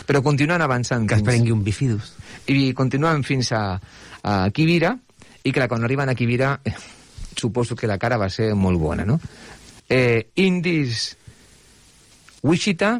però 0.06 0.24
continuen 0.26 0.62
avançant. 0.62 1.06
Que 1.06 1.20
es 1.20 1.26
prengui 1.26 1.54
un 1.54 1.62
bifidus. 1.64 2.16
i 2.50 2.72
continuen 2.74 3.22
fins 3.22 3.52
a, 3.52 3.78
a 4.22 4.50
Kibira, 4.50 4.96
i 5.44 5.52
clar, 5.52 5.68
quan 5.68 5.84
arriben 5.86 6.10
a 6.10 6.16
Kibira, 6.18 6.58
eh, 6.64 6.74
suposo 7.40 7.76
que 7.76 7.86
la 7.86 7.98
cara 7.98 8.18
va 8.18 8.28
ser 8.28 8.54
molt 8.54 8.80
bona, 8.80 9.06
no? 9.06 9.20
Eh, 9.88 10.30
indis 10.42 11.16
Wichita 12.42 12.96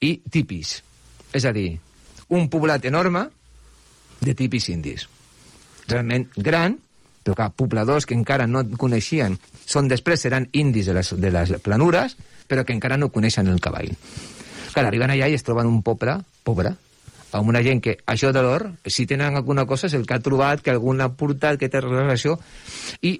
i 0.00 0.16
tipis. 0.30 0.78
És 1.34 1.44
a 1.44 1.52
dir, 1.52 1.74
un 2.30 2.48
poblat 2.48 2.84
enorme 2.88 3.26
de 4.24 4.34
tipis 4.38 4.68
indis. 4.72 5.08
Realment 5.88 6.28
gran, 6.36 6.78
però 7.24 7.36
que 7.38 7.50
pobladors 7.56 8.06
que 8.06 8.16
encara 8.16 8.46
no 8.46 8.64
coneixien, 8.80 9.36
són 9.64 9.88
després 9.88 10.24
seran 10.26 10.48
indis 10.52 10.90
de 10.90 10.96
les, 10.96 11.12
de 11.20 11.32
les 11.32 11.54
planures, 11.64 12.16
però 12.48 12.64
que 12.64 12.76
encara 12.76 12.98
no 13.00 13.12
coneixen 13.12 13.48
el 13.48 13.60
cavall. 13.64 13.92
Clar, 14.74 14.88
arriben 14.88 15.12
allà 15.14 15.28
i 15.30 15.36
es 15.36 15.46
troben 15.46 15.70
un 15.70 15.80
poble, 15.86 16.18
pobre, 16.44 16.74
amb 17.34 17.50
una 17.50 17.62
gent 17.66 17.80
que 17.82 17.96
això 18.06 18.30
de 18.32 18.42
l'or, 18.44 18.68
si 18.86 19.06
tenen 19.10 19.36
alguna 19.36 19.64
cosa, 19.66 19.88
és 19.88 19.94
el 19.98 20.06
que 20.06 20.16
ha 20.16 20.22
trobat, 20.22 20.62
que 20.62 20.74
algun 20.74 21.00
ha 21.02 21.10
portat, 21.18 21.58
que 21.58 21.70
té 21.70 21.80
relació, 21.82 22.36
i 23.02 23.16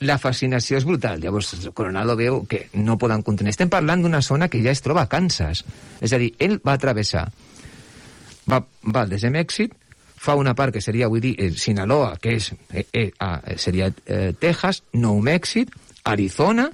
la 0.00 0.16
fascinació 0.18 0.78
és 0.78 0.86
brutal. 0.88 1.20
Llavors, 1.20 1.52
Coronado 1.76 2.16
veu 2.16 2.44
que 2.48 2.66
no 2.80 2.96
poden 2.98 3.22
contenir. 3.22 3.52
Estem 3.52 3.68
parlant 3.72 4.00
d'una 4.00 4.22
zona 4.24 4.48
que 4.48 4.62
ja 4.64 4.72
es 4.72 4.80
troba 4.80 5.04
a 5.04 5.10
Kansas. 5.12 5.64
És 6.00 6.14
a 6.16 6.20
dir, 6.22 6.32
ell 6.40 6.56
va 6.64 6.78
travessar, 6.80 7.26
va, 8.48 8.62
va 8.88 9.04
des 9.10 9.26
de 9.26 9.32
Mèxic, 9.34 9.76
fa 10.20 10.36
una 10.36 10.52
part 10.54 10.74
que 10.74 10.82
seria, 10.84 11.08
vull 11.08 11.22
dir, 11.24 11.32
eh, 11.40 11.50
Sinaloa, 11.56 12.12
que 12.20 12.34
és, 12.36 12.50
eh, 12.74 12.84
eh, 12.92 13.08
ah, 13.24 13.40
seria 13.56 13.88
eh, 14.04 14.34
Texas, 14.38 14.82
Nou 14.92 15.22
Mèxic, 15.24 15.72
Arizona, 16.04 16.68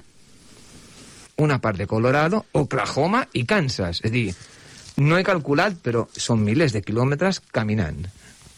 una 1.37 1.59
part 1.63 1.77
de 1.77 1.87
Colorado, 1.87 2.45
Oklahoma 2.59 3.23
i 3.33 3.45
Kansas. 3.45 4.01
És 4.03 4.11
a 4.11 4.13
dir, 4.13 4.27
no 4.97 5.17
he 5.17 5.23
calculat, 5.23 5.79
però 5.79 6.07
són 6.11 6.43
milers 6.43 6.75
de 6.75 6.83
quilòmetres 6.83 7.39
caminant. 7.53 8.03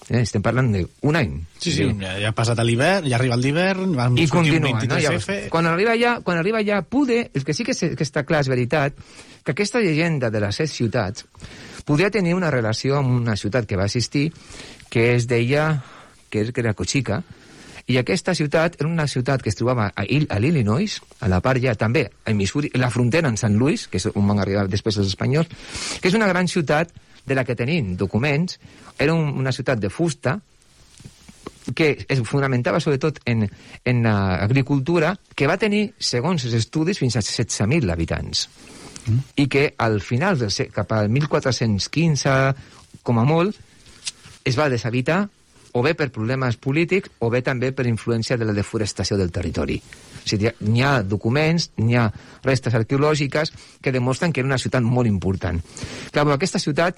Eh, 0.09 0.23
estem 0.23 0.41
parlant 0.41 0.71
d'un 0.73 1.15
any. 1.21 1.37
Sí, 1.59 1.69
sí, 1.69 1.85
ja, 2.01 2.15
ja 2.17 2.33
ha 2.33 2.33
passat 2.33 2.57
l'hivern, 2.65 3.05
ja 3.11 3.19
arriba 3.19 3.37
l'hivern, 3.37 3.93
vam 3.93 4.17
I 4.17 4.25
un 4.25 4.33
continua, 4.39 4.71
no? 4.71 4.81
23F... 4.87 5.01
Llavors, 5.05 5.49
quan 5.53 5.69
arriba 5.69 5.93
allà, 5.93 6.17
quan 6.25 6.41
arriba 6.41 6.63
allà, 6.63 6.81
poder, 6.81 7.27
el 7.29 7.45
que 7.45 7.53
sí 7.53 7.67
que, 7.67 7.77
se, 7.77 7.93
que 7.93 8.07
està 8.07 8.25
clar 8.25 8.41
és 8.41 8.49
veritat, 8.49 8.97
que 9.45 9.53
aquesta 9.53 9.85
llegenda 9.85 10.33
de 10.33 10.41
les 10.41 10.57
set 10.63 10.73
ciutats 10.73 11.27
podria 11.85 12.11
tenir 12.13 12.35
una 12.37 12.51
relació 12.53 12.99
amb 12.99 13.15
una 13.21 13.35
ciutat 13.39 13.65
que 13.69 13.77
va 13.77 13.87
existir, 13.89 14.27
que 14.89 15.13
es 15.15 15.27
deia, 15.29 15.81
que 16.29 16.41
és 16.43 16.51
que 16.53 16.61
era 16.61 16.75
Cochica, 16.77 17.23
i 17.89 17.97
aquesta 17.97 18.35
ciutat 18.37 18.75
era 18.77 18.89
una 18.89 19.07
ciutat 19.09 19.41
que 19.41 19.49
es 19.49 19.57
trobava 19.57 19.87
a, 19.95 20.03
Il 20.05 20.27
a 20.29 20.37
l'Illinois, 20.37 20.99
a 21.25 21.29
la 21.31 21.39
part 21.41 21.61
ja 21.63 21.73
també, 21.73 22.05
a 22.25 22.33
Missouri, 22.37 22.69
la 22.77 22.91
frontera 22.93 23.31
amb 23.31 23.39
Sant 23.41 23.57
Louis, 23.57 23.87
que 23.89 23.97
és 23.97 24.05
on 24.13 24.27
van 24.29 24.41
arribar 24.41 24.67
després 24.69 24.99
els 25.01 25.09
espanyols, 25.09 25.49
que 25.97 26.11
és 26.11 26.17
una 26.17 26.27
gran 26.29 26.47
ciutat 26.47 26.93
de 27.25 27.37
la 27.37 27.43
que 27.45 27.57
tenim 27.57 27.95
documents, 27.97 28.59
era 28.97 29.15
un, 29.15 29.33
una 29.41 29.51
ciutat 29.51 29.81
de 29.81 29.89
fusta, 29.89 30.37
que 31.75 32.05
es 32.09 32.21
fonamentava 32.25 32.79
sobretot 32.81 33.19
en, 33.29 33.47
en 33.85 34.03
l'agricultura, 34.05 35.15
que 35.35 35.49
va 35.49 35.57
tenir, 35.61 35.95
segons 35.97 36.45
els 36.45 36.55
estudis, 36.61 37.01
fins 37.01 37.17
a 37.17 37.25
16.000 37.25 37.89
habitants. 37.93 38.47
Mm. 39.07 39.25
I 39.41 39.47
que 39.49 39.65
al 39.77 39.99
final, 40.01 40.37
del, 40.37 40.53
cap 40.73 40.93
al 40.93 41.09
1415, 41.09 42.37
com 43.05 43.21
a 43.21 43.25
molt, 43.25 43.57
es 44.45 44.57
va 44.57 44.69
deshabitar 44.69 45.27
o 45.73 45.83
bé 45.85 45.93
per 45.93 46.09
problemes 46.09 46.57
polítics 46.57 47.11
o 47.19 47.29
bé 47.29 47.41
també 47.45 47.71
per 47.75 47.85
influència 47.87 48.37
de 48.37 48.47
la 48.47 48.55
deforestació 48.57 49.17
del 49.19 49.31
territori. 49.31 49.77
O 49.77 50.27
sigui, 50.29 50.49
n'hi 50.65 50.81
ha 50.83 50.99
documents, 51.03 51.69
n'hi 51.77 51.97
ha 51.97 52.07
restes 52.45 52.75
arqueològiques 52.75 53.53
que 53.81 53.93
demostren 53.93 54.33
que 54.33 54.41
era 54.41 54.49
una 54.49 54.57
ciutat 54.57 54.83
molt 54.83 55.07
important. 55.07 55.61
Clar, 56.11 56.25
però 56.25 56.35
aquesta 56.37 56.61
ciutat 56.61 56.97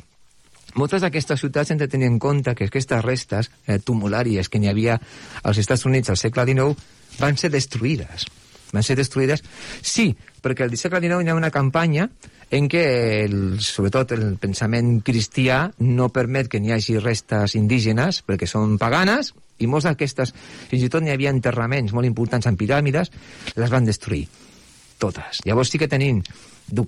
moltes 0.80 1.04
d'aquestes 1.04 1.42
ciutats 1.42 1.72
hem 1.72 1.82
de 1.82 1.90
tenir 1.92 2.08
en 2.08 2.20
compte 2.20 2.54
que 2.56 2.70
aquestes 2.70 3.04
restes 3.04 3.52
eh, 3.68 3.80
tumulàries 3.80 4.48
que 4.48 4.60
n'hi 4.60 4.72
havia 4.72 5.02
als 5.44 5.60
Estats 5.60 5.86
Units 5.86 6.10
al 6.10 6.20
segle 6.20 6.48
XIX 6.48 7.20
van 7.20 7.36
ser 7.38 7.52
destruïdes. 7.52 8.30
Van 8.72 8.86
ser 8.86 8.98
destruïdes, 9.00 9.44
sí, 9.82 10.12
perquè 10.42 10.66
al 10.66 10.76
segle 10.80 11.02
XIX 11.04 11.26
hi 11.26 11.32
ha 11.34 11.38
una 11.38 11.52
campanya 11.54 12.08
en 12.52 12.68
què, 12.72 12.84
el, 13.24 13.62
sobretot, 13.64 14.12
el 14.16 14.36
pensament 14.42 14.98
cristià 15.08 15.64
no 15.88 16.10
permet 16.12 16.50
que 16.52 16.60
n'hi 16.60 16.74
hagi 16.76 16.98
restes 17.00 17.56
indígenes 17.56 18.22
perquè 18.28 18.50
són 18.50 18.78
paganes 18.82 19.32
i 19.62 19.70
molts 19.72 19.88
d'aquestes, 19.88 20.34
fins 20.72 20.84
i 20.84 20.90
tot 20.92 21.06
n'hi 21.06 21.14
havia 21.14 21.32
enterraments 21.32 21.94
molt 21.94 22.10
importants 22.10 22.50
en 22.50 22.58
piràmides, 22.60 23.12
les 23.56 23.72
van 23.72 23.88
destruir 23.88 24.26
totes. 25.02 25.42
Llavors 25.46 25.72
sí 25.72 25.80
que 25.82 25.90
tenim 25.92 26.22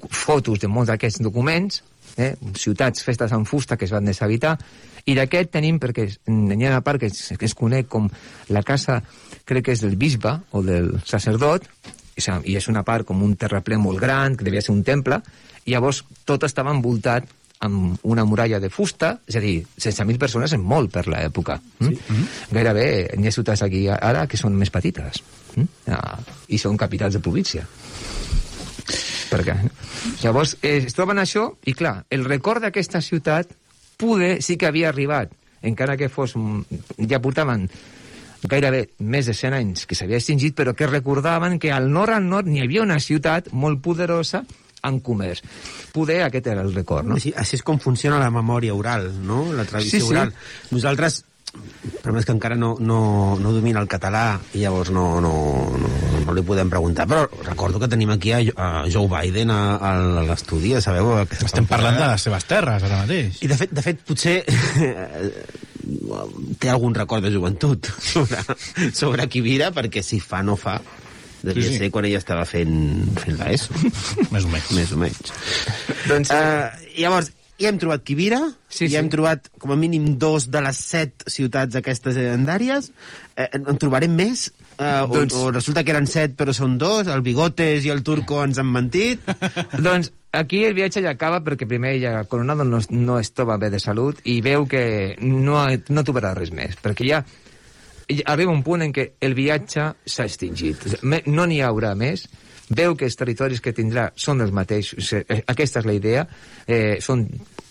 fotos 0.10 0.62
de 0.62 0.70
molts 0.72 0.92
d'aquests 0.92 1.22
documents, 1.24 1.82
eh, 2.18 2.34
ciutats 2.60 3.04
festes 3.04 3.32
en 3.34 3.46
fusta 3.46 3.78
que 3.78 3.86
es 3.86 3.94
van 3.94 4.06
deshabitar, 4.06 4.58
i 5.06 5.16
d'aquest 5.18 5.52
tenim, 5.52 5.80
perquè 5.84 6.08
n'hi 6.32 6.66
ha 6.66 6.76
una 6.78 6.84
part 6.86 7.02
que 7.02 7.10
es, 7.12 7.34
que 7.40 7.48
es 7.50 7.56
coneix 7.58 7.90
com 7.92 8.08
la 8.56 8.64
casa, 8.64 9.02
crec 9.46 9.68
que 9.68 9.76
és 9.76 9.84
del 9.84 9.98
bisbe 10.00 10.38
o 10.52 10.64
del 10.64 10.94
sacerdot, 11.04 11.68
i 12.16 12.56
és 12.56 12.68
una 12.70 12.84
part 12.88 13.08
com 13.10 13.24
un 13.26 13.36
terraplè 13.36 13.80
molt 13.82 14.00
gran, 14.00 14.38
que 14.38 14.46
devia 14.48 14.62
ser 14.62 14.76
un 14.76 14.84
temple, 14.88 15.20
i 15.66 15.74
llavors 15.74 16.04
tot 16.28 16.46
estava 16.48 16.72
envoltat 16.72 17.28
amb 17.64 18.00
una 18.04 18.26
muralla 18.28 18.60
de 18.60 18.70
fusta, 18.70 19.14
és 19.28 19.38
a 19.40 19.42
dir, 19.44 19.56
16.000 19.80 20.20
persones 20.20 20.52
és 20.52 20.60
molt 20.60 20.92
per 20.92 21.06
l'època. 21.08 21.58
Mm? 21.80 21.92
Sí. 21.94 22.26
Gairebé 22.52 22.88
n'hi 23.18 23.32
ha 23.32 23.36
ciutats 23.36 23.64
aquí 23.64 23.86
ara 23.94 24.26
que 24.28 24.40
són 24.40 24.58
més 24.60 24.72
petites 24.74 25.24
mm? 25.56 25.70
ah, 25.96 26.20
i 26.52 26.60
són 26.60 26.80
capitals 26.80 27.16
de 27.16 27.24
província. 27.24 27.64
Perquè, 29.34 29.56
llavors, 30.22 30.58
eh, 30.62 30.78
es 30.86 30.94
troben 30.94 31.18
això, 31.22 31.48
i 31.66 31.74
clar, 31.74 32.04
el 32.14 32.26
record 32.28 32.62
d'aquesta 32.62 33.02
ciutat 33.02 33.52
poder 33.98 34.38
sí 34.46 34.58
que 34.62 34.68
havia 34.70 34.90
arribat, 34.94 35.34
encara 35.66 35.98
que 35.98 36.10
fos... 36.12 36.36
ja 37.10 37.22
portaven 37.24 37.68
gairebé 38.44 38.90
més 39.00 39.26
de 39.30 39.34
100 39.34 39.56
anys 39.56 39.86
que 39.88 39.96
s'havia 39.96 40.20
extingit, 40.20 40.56
però 40.58 40.74
que 40.76 40.88
recordaven 40.90 41.58
que 41.64 41.72
al 41.72 41.90
nord 41.92 42.12
al 42.18 42.26
nord 42.28 42.50
n'hi 42.52 42.62
havia 42.62 42.84
una 42.84 43.00
ciutat 43.00 43.50
molt 43.56 43.80
poderosa 43.82 44.44
en 44.84 44.98
comerç. 45.00 45.40
Poder 45.96 46.22
aquest 46.26 46.50
era 46.52 46.62
el 46.62 46.74
record, 46.76 47.08
no? 47.08 47.16
Així, 47.16 47.32
així 47.40 47.56
és 47.56 47.64
com 47.64 47.80
funciona 47.80 48.20
la 48.20 48.28
memòria 48.36 48.76
oral, 48.76 49.08
no? 49.24 49.46
La 49.56 49.64
tradició 49.64 50.02
Sí, 50.02 50.06
sí. 50.06 50.12
oral. 50.12 50.34
Nosaltres, 50.76 51.22
però 52.04 52.16
és 52.20 52.26
que 52.28 52.34
encara 52.34 52.56
no, 52.60 52.74
no, 52.80 53.00
no 53.40 53.52
domina 53.56 53.82
el 53.84 53.90
català 53.92 54.40
i 54.56 54.64
llavors 54.64 54.92
no, 54.96 55.06
no, 55.24 55.34
no, 55.80 55.92
no 56.24 56.36
li 56.36 56.44
podem 56.46 56.72
preguntar, 56.72 57.06
però 57.10 57.28
recordo 57.46 57.80
que 57.82 57.90
tenim 57.92 58.12
aquí 58.16 58.34
a, 58.36 58.40
a 58.56 58.70
Joe 58.92 59.08
Biden 59.12 59.52
a, 59.54 59.60
a 59.78 59.92
l'estudi, 60.28 60.74
sabeu? 60.84 61.14
aquesta 61.22 61.52
Estem 61.52 61.70
parlant 61.70 62.00
de 62.00 62.08
les 62.10 62.26
seves 62.28 62.48
terres, 62.50 62.88
ara 62.88 63.04
mateix. 63.04 63.44
I 63.46 63.52
de 63.52 63.60
fet, 63.60 63.76
de 63.76 63.86
fet 63.86 64.02
potser 64.08 64.40
té 66.60 66.72
algun 66.72 66.96
record 66.96 67.24
de 67.26 67.32
joventut 67.34 67.88
sobre, 68.14 68.42
sobre 68.96 69.30
Kibira, 69.32 69.72
perquè 69.76 70.04
si 70.06 70.20
fa 70.24 70.42
no 70.46 70.58
fa, 70.60 70.80
devia 71.44 71.68
sí, 71.68 71.76
sí. 71.76 71.84
ser 71.84 71.92
quan 71.94 72.08
ella 72.08 72.22
estava 72.24 72.48
fent, 72.50 72.76
fent 73.20 73.40
l'ESO. 73.40 73.76
Més 74.34 74.48
o 74.48 74.52
menys. 74.52 74.74
Més 74.80 74.96
o 74.96 75.00
menys. 75.04 75.34
Doncs, 76.08 76.34
Uh, 76.34 76.70
llavors, 76.98 77.32
ja 77.62 77.70
hem 77.70 77.78
trobat 77.82 78.04
Kibira, 78.06 78.42
Sí, 78.68 78.88
sí, 78.88 78.94
ja 78.94 78.98
sí. 78.98 79.04
hem 79.04 79.12
trobat 79.14 79.50
com 79.62 79.74
a 79.74 79.78
mínim 79.78 80.16
dos 80.20 80.50
de 80.52 80.62
les 80.66 80.80
set 80.80 81.26
ciutats 81.30 81.78
aquestes 81.78 82.18
legendàries, 82.18 82.90
eh, 83.38 83.50
en 83.60 83.80
trobarem 83.82 84.16
més? 84.18 84.50
Uh, 84.74 85.06
doncs... 85.12 85.36
o, 85.38 85.46
o 85.46 85.54
resulta 85.54 85.84
que 85.86 85.94
eren 85.94 86.10
set 86.10 86.34
però 86.40 86.54
són 86.56 86.80
dos, 86.82 87.08
el 87.14 87.22
Bigotes 87.22 87.86
i 87.86 87.94
el 87.94 88.02
Turco 88.04 88.42
ens 88.44 88.58
han 88.58 88.72
mentit. 88.74 89.22
doncs 89.86 90.10
aquí 90.34 90.64
el 90.66 90.74
viatge 90.74 91.04
ja 91.06 91.14
acaba 91.14 91.44
perquè 91.46 91.68
primer 91.70 91.94
ja 92.02 92.16
Coronado 92.26 92.66
no, 92.66 92.82
no 92.90 93.20
es 93.22 93.32
troba 93.38 93.60
bé 93.62 93.70
de 93.70 93.80
salut 93.80 94.18
i 94.26 94.40
veu 94.42 94.66
que 94.66 94.84
no, 95.22 95.62
no 95.70 96.06
trobarà 96.08 96.34
res 96.34 96.52
més, 96.52 96.74
perquè 96.82 97.06
ja 97.06 97.22
arriba 98.26 98.52
un 98.52 98.64
punt 98.64 98.84
en 98.86 98.94
què 98.96 99.10
el 99.22 99.36
viatge 99.38 99.90
s'ha 100.06 100.28
extingit. 100.30 101.04
No 101.04 101.48
n'hi 101.50 101.62
haurà 101.64 101.94
més, 101.96 102.28
veu 102.70 102.96
que 102.98 103.08
els 103.10 103.18
territoris 103.20 103.62
que 103.62 103.74
tindrà 103.76 104.10
són 104.16 104.42
els 104.42 104.54
mateixos, 104.56 105.14
eh, 105.14 105.44
aquesta 105.48 105.82
és 105.82 105.90
la 105.90 105.98
idea, 105.98 106.28
eh, 106.68 106.98
són 107.02 107.28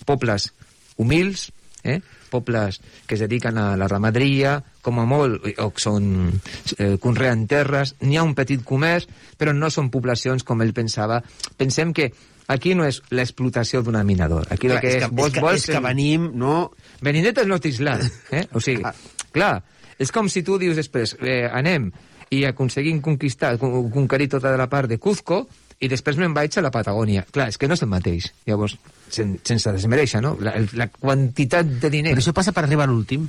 pobles 0.07 0.53
humils, 0.97 1.51
eh? 1.85 2.01
pobles 2.33 2.81
que 3.07 3.15
es 3.15 3.21
dediquen 3.21 3.59
a 3.61 3.77
la 3.77 3.89
ramaderia, 3.89 4.57
com 4.81 4.99
a 5.03 5.07
molt, 5.07 5.45
o 5.61 5.69
són, 5.77 6.33
eh, 6.79 6.97
conreen 7.03 7.47
terres, 7.47 7.97
n'hi 8.01 8.17
ha 8.17 8.25
un 8.25 8.35
petit 8.35 8.63
comerç, 8.65 9.09
però 9.37 9.53
no 9.53 9.69
són 9.71 9.91
poblacions 9.93 10.45
com 10.45 10.63
ell 10.65 10.73
pensava. 10.73 11.21
Pensem 11.57 11.93
que 11.93 12.09
aquí 12.49 12.75
no 12.75 12.87
és 12.89 13.03
l'explotació 13.11 13.83
d'una 13.83 14.03
minadora. 14.05 14.49
Aquí 14.51 14.69
clar, 14.69 14.81
que 14.81 14.97
és, 14.97 15.05
és, 15.05 15.11
és, 15.11 15.37
que, 15.37 15.45
és 15.55 15.69
que 15.75 15.85
venim, 15.85 16.31
no... 16.39 16.73
Venim 17.03 17.29
de 17.29 17.35
Tenochtitlan, 17.37 18.09
eh? 18.33 18.47
O 18.57 18.65
sigui, 18.65 18.87
clar, 19.37 19.59
és 19.99 20.13
com 20.15 20.29
si 20.29 20.45
tu 20.47 20.59
dius 20.61 20.79
després, 20.79 21.17
eh, 21.21 21.49
anem 21.53 21.91
i 22.33 22.47
aconseguim 22.49 23.03
conquistar, 23.05 23.59
conquerir 23.61 24.31
tota 24.33 24.55
la 24.57 24.69
part 24.73 24.89
de 24.89 24.97
Cuzco, 24.99 25.43
i 25.83 25.91
després 25.91 26.17
me'n 26.17 26.35
vaig 26.35 26.55
a 26.57 26.63
la 26.63 26.71
Patagònia. 26.73 27.27
Clar, 27.35 27.49
és 27.51 27.59
que 27.59 27.69
no 27.69 27.75
és 27.75 27.83
el 27.83 27.91
mateix. 27.91 28.31
Llavors, 28.47 28.77
sen, 29.11 29.35
sense 29.45 29.73
desmereixer, 29.75 30.23
no? 30.23 30.37
La, 30.41 30.55
la 30.79 30.87
quantitat 30.93 31.67
de 31.83 31.91
diners... 31.91 32.15
Però 32.15 32.23
això 32.23 32.35
passa 32.37 32.55
per 32.55 32.65
arribar 32.65 32.87
a 32.87 32.93
l'últim. 32.93 33.27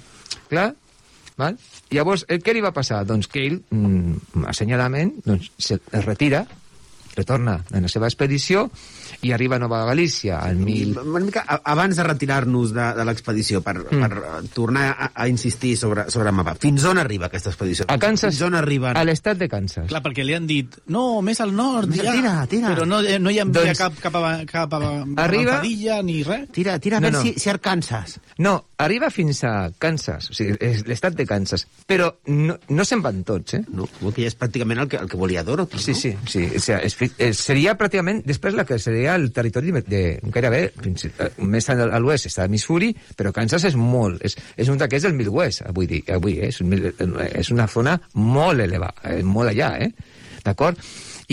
Clar, 0.52 0.68
val? 1.40 1.58
Llavors, 1.94 2.28
eh, 2.30 2.38
què 2.44 2.54
li 2.54 2.62
va 2.64 2.72
passar? 2.76 3.02
Doncs 3.10 3.28
que 3.32 3.42
ell, 3.48 3.58
mm, 3.74 4.46
assenyaladament, 4.54 5.16
doncs, 5.26 5.50
se 5.58 5.80
retira, 6.06 6.46
retorna 7.18 7.60
en 7.74 7.88
la 7.88 7.92
seva 7.92 8.10
expedició 8.10 8.68
i 9.24 9.32
arriba 9.32 9.56
a 9.56 9.60
Nova 9.60 9.86
Galícia 9.86 10.40
al 10.44 10.58
mil... 10.58 10.98
Una 11.00 11.24
mica 11.24 11.44
abans 11.48 11.96
de 11.96 12.04
retirar-nos 12.04 12.74
de, 12.76 12.88
de 12.98 13.06
l'expedició, 13.08 13.62
per, 13.64 13.78
mm. 13.82 14.02
per 14.04 14.42
tornar 14.54 14.86
a, 14.92 15.10
a 15.16 15.28
insistir 15.32 15.76
sobre, 15.80 16.10
sobre 16.12 16.30
el 16.30 16.36
mapa, 16.36 16.56
fins 16.60 16.84
on 16.90 17.00
arriba 17.00 17.30
aquesta 17.30 17.54
expedició? 17.54 17.88
A 17.88 17.98
Kansas, 18.02 18.36
fins 18.36 18.48
on 18.50 18.58
arriben? 18.60 18.98
a 19.00 19.04
l'estat 19.08 19.40
de 19.40 19.48
Kansas. 19.50 19.88
Clar, 19.90 20.04
perquè 20.04 20.26
li 20.28 20.36
han 20.36 20.48
dit, 20.50 20.76
no, 20.94 21.22
més 21.26 21.40
al 21.44 21.56
nord, 21.56 21.92
tira, 21.94 22.12
ja. 22.12 22.20
Tira, 22.20 22.36
tira. 22.52 22.74
Però 22.74 22.88
no, 22.90 23.00
eh, 23.00 23.20
no 23.22 23.32
hi 23.32 23.40
ha 23.40 23.48
doncs, 23.48 23.80
cap, 23.80 23.96
cap, 24.04 24.20
a, 24.20 24.34
cap 24.50 24.76
a, 24.78 24.82
arriba, 25.24 25.60
a 25.60 25.62
Padilla 25.64 26.02
ni 26.04 26.20
res. 26.28 26.50
Tira, 26.56 26.78
tira, 26.84 27.00
a 27.00 27.04
no, 27.04 27.10
veure 27.10 27.20
no. 27.20 27.24
si, 27.24 27.40
si 27.40 27.52
Arkansas. 27.54 28.18
No, 28.44 28.58
arriba 28.84 29.10
fins 29.14 29.44
a 29.48 29.54
Kansas, 29.80 30.30
o 30.32 30.38
sigui, 30.38 30.58
és 30.64 30.84
l'estat 30.90 31.16
de 31.16 31.28
Kansas, 31.30 31.66
però 31.88 32.12
no, 32.28 32.58
no 32.70 32.88
se'n 32.88 33.04
van 33.06 33.24
tots, 33.28 33.56
eh? 33.60 33.64
No, 33.72 33.88
que 34.04 34.26
ja 34.26 34.32
és 34.32 34.38
pràcticament 34.38 34.84
el 34.84 34.92
que, 34.92 35.00
el 35.00 35.12
que 35.12 35.20
volia 35.20 35.46
Dorothy, 35.48 35.80
sí, 35.80 35.96
no? 35.96 36.02
Sí, 36.04 36.12
sí, 36.12 36.18
o 36.18 36.60
sigui, 36.60 36.84
és, 36.84 36.98
és, 37.30 37.40
seria 37.40 37.78
pràcticament 37.80 38.24
després 38.28 38.58
la 38.58 38.68
que 38.68 38.80
seria 38.82 39.13
el 39.16 39.30
territori 39.36 39.74
de, 39.76 39.84
de 39.88 40.02
gairebé 40.34 40.64
eh, 40.70 41.30
més 41.44 41.70
a 41.70 41.76
l'oest 42.00 42.30
està 42.30 42.48
Missouri, 42.52 42.92
però 43.18 43.34
Kansas 43.36 43.68
és 43.70 43.78
molt, 43.80 44.24
és, 44.26 44.38
és 44.58 44.72
un 44.72 44.80
d'aquests 44.82 45.08
del 45.08 45.18
Midwest, 45.18 45.64
avui, 45.70 45.90
dir, 45.90 46.02
avui 46.14 46.40
eh? 46.40 46.50
és, 46.52 46.62
un, 46.64 46.74
és 47.28 47.54
una 47.56 47.68
zona 47.72 47.98
molt 48.20 48.64
elevada, 48.64 49.16
eh? 49.16 49.22
molt 49.24 49.54
allà, 49.54 49.74
eh? 49.86 49.92
d'acord? 50.44 50.80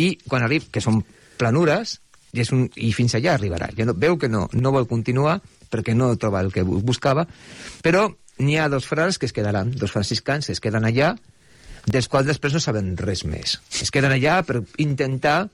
I 0.01 0.13
quan 0.29 0.47
arriba, 0.47 0.71
que 0.73 0.83
són 0.85 1.03
planures, 1.41 1.99
i, 2.33 2.43
és 2.45 2.53
un, 2.55 2.67
i 2.77 2.93
fins 2.97 3.17
allà 3.19 3.35
arribarà. 3.35 3.71
Ja 3.77 3.89
no, 3.89 3.97
veu 3.99 4.19
que 4.21 4.31
no, 4.31 4.47
no 4.53 4.75
vol 4.75 4.89
continuar 4.91 5.41
perquè 5.71 5.95
no 5.95 6.13
troba 6.19 6.43
el 6.45 6.53
que 6.55 6.65
buscava, 6.67 7.27
però 7.85 8.09
n'hi 8.41 8.57
ha 8.59 8.69
dos 8.73 8.87
frares 8.89 9.19
que 9.19 9.29
es 9.29 9.35
quedaran, 9.37 9.71
dos 9.77 9.93
franciscans 9.93 10.49
que 10.49 10.57
es 10.57 10.63
queden 10.63 10.87
allà, 10.89 11.15
dels 11.87 12.09
quals 12.09 12.29
després 12.29 12.55
no 12.55 12.61
saben 12.63 12.95
res 12.99 13.25
més. 13.25 13.59
Es 13.81 13.93
queden 13.95 14.13
allà 14.15 14.41
per 14.47 14.63
intentar 14.83 15.49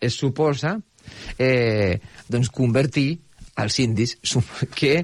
es 0.00 0.16
suposa 0.18 0.78
eh, 1.38 1.98
doncs 2.28 2.50
convertir 2.54 3.10
els 3.58 3.78
indis 3.82 4.16
que 4.74 4.94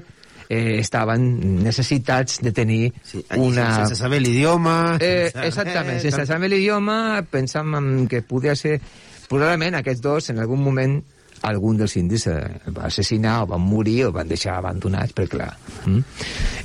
eh, 0.49 0.77
estaven 0.79 1.63
necessitats 1.63 2.39
de 2.43 2.53
tenir 2.55 2.93
sí, 3.03 3.23
una... 3.37 3.67
Sense 3.81 3.99
saber 3.99 4.21
l'idioma... 4.21 4.97
Eh, 4.99 5.31
exactament, 5.43 5.99
sense 6.03 6.23
eh, 6.23 6.29
saber 6.29 6.51
l'idioma 6.53 7.25
pensàvem 7.31 8.07
que 8.11 8.23
podia 8.25 8.55
ser... 8.55 8.79
Probablement 9.25 9.79
aquests 9.79 10.03
dos 10.05 10.29
en 10.29 10.37
algun 10.43 10.61
moment 10.61 10.99
algun 11.45 11.79
dels 11.79 11.95
indis 11.97 12.27
eh, 12.29 12.37
va 12.73 12.85
assassinar 12.89 13.39
o 13.43 13.49
van 13.55 13.63
morir 13.65 14.05
o 14.05 14.11
van 14.13 14.29
deixar 14.29 14.59
abandonats, 14.59 15.13
perquè 15.17 15.37
clar... 15.37 15.51
Mm? 15.85 16.03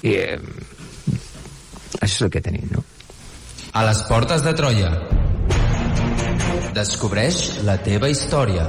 I, 0.04 0.14
eh, 0.14 0.38
això 2.00 2.14
és 2.14 2.20
el 2.28 2.32
que 2.36 2.44
tenim, 2.44 2.68
no? 2.72 2.84
A 3.72 3.84
les 3.86 4.04
portes 4.08 4.44
de 4.44 4.54
Troia. 4.58 4.92
Descobreix 6.76 7.60
la 7.66 7.76
teva 7.82 8.10
història. 8.10 8.68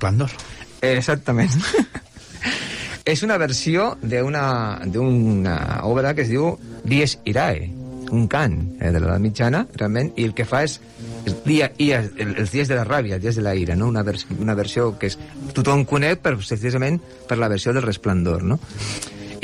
Resplandor. 0.00 0.30
Exactament. 0.80 1.52
és 3.12 3.22
una 3.22 3.36
versió 3.36 3.98
d'una 4.00 5.56
obra 5.84 6.14
que 6.16 6.24
es 6.24 6.30
diu 6.32 6.54
Dies 6.88 7.18
Irae, 7.28 7.66
un 8.10 8.24
cant 8.32 8.56
eh, 8.80 8.88
de 8.88 8.96
l'edat 8.96 9.20
mitjana, 9.20 9.66
realment, 9.76 10.08
i 10.16 10.24
el 10.24 10.32
que 10.32 10.46
fa 10.48 10.62
és 10.64 10.78
el 11.28 11.36
dia, 11.44 11.68
i 11.76 11.90
el, 11.92 12.08
els 12.16 12.54
dies 12.54 12.70
de 12.70 12.78
la 12.78 12.86
ràbia, 12.88 13.18
els 13.18 13.26
dies 13.26 13.36
de 13.36 13.44
la 13.44 13.52
ira, 13.54 13.76
no? 13.76 13.90
una, 13.92 14.02
vers, 14.06 14.24
una 14.38 14.56
versió 14.56 14.94
que 14.98 15.10
és, 15.12 15.18
tothom 15.52 15.84
conec 15.84 16.24
per, 16.24 16.38
precisament 16.40 16.96
per 17.28 17.36
la 17.36 17.50
versió 17.52 17.76
del 17.76 17.84
Resplendor. 17.84 18.42
No? 18.42 18.56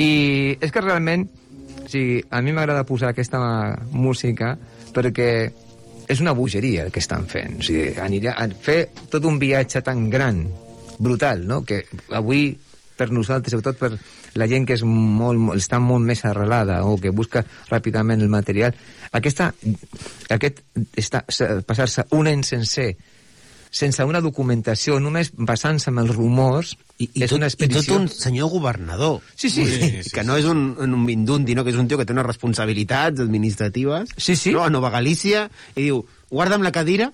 I 0.01 0.57
és 0.57 0.73
que 0.73 0.81
realment, 0.81 1.27
o 1.83 1.85
sigui, 1.85 2.23
a 2.33 2.41
mi 2.41 2.57
m'agrada 2.57 2.87
posar 2.89 3.13
aquesta 3.13 3.39
música 3.93 4.55
perquè 4.95 5.29
és 6.07 6.21
una 6.23 6.33
bogeria 6.33 6.85
el 6.85 6.93
que 6.93 7.03
estan 7.03 7.27
fent. 7.27 7.59
O 7.59 7.65
sigui, 7.67 7.91
anirà 8.01 8.37
a 8.39 8.47
fer 8.47 8.79
tot 9.11 9.25
un 9.27 9.39
viatge 9.39 9.83
tan 9.85 10.07
gran, 10.09 10.45
brutal, 10.97 11.45
no? 11.47 11.63
que 11.67 11.83
avui 12.15 12.49
per 12.97 13.11
nosaltres, 13.13 13.53
sobretot 13.53 13.77
per 13.77 13.91
la 14.37 14.47
gent 14.49 14.65
que 14.65 14.75
és 14.77 14.83
molt, 14.85 15.53
està 15.57 15.79
molt 15.81 16.05
més 16.05 16.23
arrelada 16.25 16.79
o 16.85 16.95
que 17.01 17.13
busca 17.13 17.43
ràpidament 17.69 18.23
el 18.25 18.31
material, 18.33 18.73
aquesta, 19.17 19.51
aquest 20.33 20.63
passar-se 21.67 22.07
un 22.17 22.31
any 22.31 22.43
sencer 22.47 22.95
sense 23.77 24.05
una 24.07 24.21
documentació, 24.23 24.97
només 25.03 25.31
basant-se 25.37 25.91
en 25.91 26.01
els 26.01 26.13
rumors, 26.15 26.73
i, 26.97 27.07
i, 27.07 27.23
és 27.23 27.31
tot, 27.31 27.37
una 27.37 27.49
expedició... 27.49 27.83
I 27.83 27.87
tot 27.87 27.97
un 27.99 28.07
senyor 28.11 28.51
governador. 28.51 29.19
Sí, 29.35 29.51
sí. 29.53 29.65
sí, 29.69 29.91
sí 30.03 30.13
que 30.13 30.25
no 30.25 30.37
és 30.39 30.47
un, 30.49 30.71
un 30.81 30.95
mindundi, 31.05 31.55
no? 31.57 31.65
que 31.65 31.73
és 31.73 31.79
un 31.79 31.89
tio 31.89 31.99
que 31.99 32.07
té 32.07 32.15
unes 32.15 32.25
responsabilitats 32.27 33.21
administratives. 33.23 34.15
Sí, 34.17 34.35
sí. 34.35 34.55
No? 34.55 34.65
A 34.65 34.71
Nova 34.73 34.91
Galícia, 34.93 35.47
i 35.75 35.89
diu, 35.89 36.01
guarda'm 36.33 36.65
la 36.65 36.73
cadira, 36.75 37.11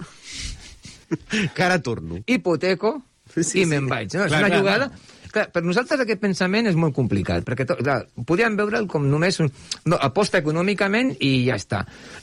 que 1.55 1.65
ara 1.65 1.81
torno. 1.83 2.21
Hipoteco, 2.25 2.95
sí, 3.35 3.63
i 3.63 3.67
me'n 3.69 3.89
vaig. 3.91 4.13
No? 4.15 4.23
Clar, 4.25 4.31
és 4.31 4.39
una 4.39 4.53
clar, 4.53 4.63
jugada... 4.63 4.93
Clar, 5.33 5.47
per 5.49 5.63
nosaltres 5.65 6.03
aquest 6.03 6.19
pensament 6.21 6.67
és 6.69 6.75
molt 6.77 6.93
complicat, 6.93 7.41
perquè 7.47 7.65
clar, 7.65 8.03
podríem 8.29 8.53
veure'l 8.59 8.85
com 8.85 9.07
només 9.09 9.39
un... 9.41 9.49
No, 9.89 9.97
aposta 9.97 10.37
econòmicament 10.43 11.15
i 11.25 11.31
ja 11.47 11.57
està. 11.57 11.79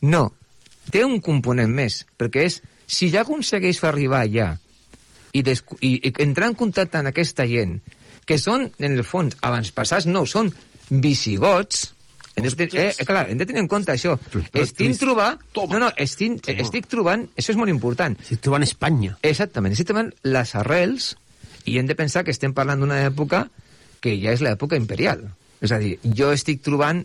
No, 0.06 0.28
té 0.94 1.02
un 1.02 1.18
component 1.24 1.72
més, 1.74 2.04
perquè 2.20 2.46
és 2.46 2.60
si 2.90 3.10
ja 3.12 3.22
aconsegueix 3.22 3.78
fer 3.80 3.90
arribar 3.92 4.24
allà 4.24 4.50
i, 5.32 5.40
i, 5.42 5.90
i 5.94 6.12
entrar 6.24 6.50
en 6.50 6.58
contacte 6.58 6.98
amb 6.98 7.12
aquesta 7.12 7.46
gent, 7.46 7.78
que 8.26 8.38
són, 8.38 8.66
en 8.78 8.92
el 8.96 9.06
fons, 9.06 9.38
abans 9.46 9.70
passats 9.74 10.08
no, 10.10 10.24
són 10.26 10.50
visigots, 10.90 11.88
hem 12.34 12.46
de, 12.46 12.66
eh, 12.78 13.06
clar, 13.06 13.24
hem 13.30 13.38
de 13.38 13.46
tenir 13.46 13.62
en 13.62 13.68
compte 13.70 13.92
això. 13.92 14.16
Estic 14.54 14.98
trobant... 15.00 15.40
No, 15.56 15.80
no, 15.82 15.90
estic, 16.00 16.46
estic 16.62 16.86
trobant... 16.90 17.26
Això 17.38 17.54
és 17.54 17.58
molt 17.60 17.72
important. 17.72 18.16
Estic 18.22 18.42
trobant 18.46 18.64
Espanya. 18.66 19.16
Exactament, 19.26 19.74
estic 19.76 19.90
trobant 19.90 20.12
les 20.26 20.54
arrels 20.58 21.12
i 21.68 21.76
hem 21.78 21.90
de 21.90 21.96
pensar 21.98 22.24
que 22.24 22.34
estem 22.34 22.54
parlant 22.56 22.80
d'una 22.80 23.02
època 23.04 23.44
que 24.00 24.14
ja 24.22 24.32
és 24.32 24.42
l'època 24.44 24.78
imperial. 24.80 25.26
És 25.60 25.74
a 25.76 25.80
dir, 25.82 25.96
jo 26.16 26.30
estic 26.32 26.62
trobant 26.64 27.02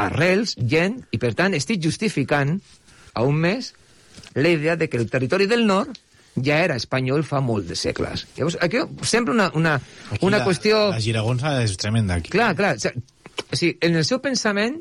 arrels, 0.00 0.54
gent, 0.56 1.02
i 1.12 1.20
per 1.20 1.34
tant 1.36 1.54
estic 1.58 1.82
justificant 1.84 2.56
a 3.12 3.26
un 3.28 3.36
mes 3.42 3.74
la 4.42 4.54
idea 4.54 4.76
de 4.76 4.88
que 4.88 4.96
el 5.00 5.08
territori 5.10 5.46
del 5.46 5.66
nord 5.66 5.96
ja 6.44 6.60
era 6.64 6.76
espanyol 6.78 7.24
fa 7.26 7.40
molt 7.42 7.66
de 7.68 7.76
segles. 7.78 8.26
Llavors, 8.36 8.58
aquí 8.62 8.82
sempre 9.02 9.34
una, 9.34 9.50
una, 9.54 9.78
Aquí 10.10 10.24
una 10.26 10.38
la, 10.38 10.46
qüestió... 10.46 10.88
La 10.94 11.02
giragonsa 11.02 11.56
és 11.64 11.76
tremenda, 11.80 12.18
aquí. 12.20 12.30
Clar, 12.34 12.54
clar. 12.58 12.76
O 13.48 13.56
sigui, 13.56 13.76
en 13.82 13.98
el 13.98 14.06
seu 14.06 14.22
pensament 14.22 14.78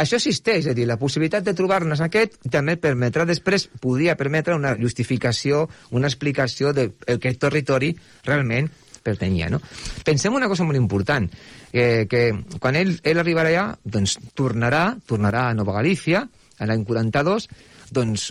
això 0.00 0.16
existeix, 0.16 0.64
és 0.64 0.70
a 0.70 0.74
dir, 0.76 0.86
la 0.88 0.96
possibilitat 1.00 1.44
de 1.44 1.54
trobar-nos 1.56 2.00
aquest 2.00 2.38
també 2.52 2.76
permetrà 2.80 3.26
després, 3.28 3.66
podria 3.82 4.16
permetre 4.16 4.54
una 4.56 4.72
justificació, 4.78 5.66
una 5.90 6.08
explicació 6.08 6.72
de 6.72 6.92
el 7.06 7.18
que 7.20 7.28
el 7.28 7.40
territori 7.42 7.90
realment 8.24 8.70
pertanyia, 9.02 9.48
no? 9.50 9.60
Pensem 10.04 10.34
una 10.36 10.48
cosa 10.48 10.64
molt 10.64 10.78
important, 10.78 11.26
eh, 11.72 12.06
que 12.08 12.22
quan 12.60 12.76
ell, 12.76 12.94
ell 13.02 13.20
arribarà 13.20 13.50
allà, 13.52 13.66
doncs 13.84 14.18
tornarà, 14.36 14.94
tornarà 15.08 15.48
a 15.48 15.56
Nova 15.56 15.76
Galícia, 15.78 16.26
a 16.60 16.68
l'any 16.68 16.84
42, 16.84 17.48
doncs 17.92 18.30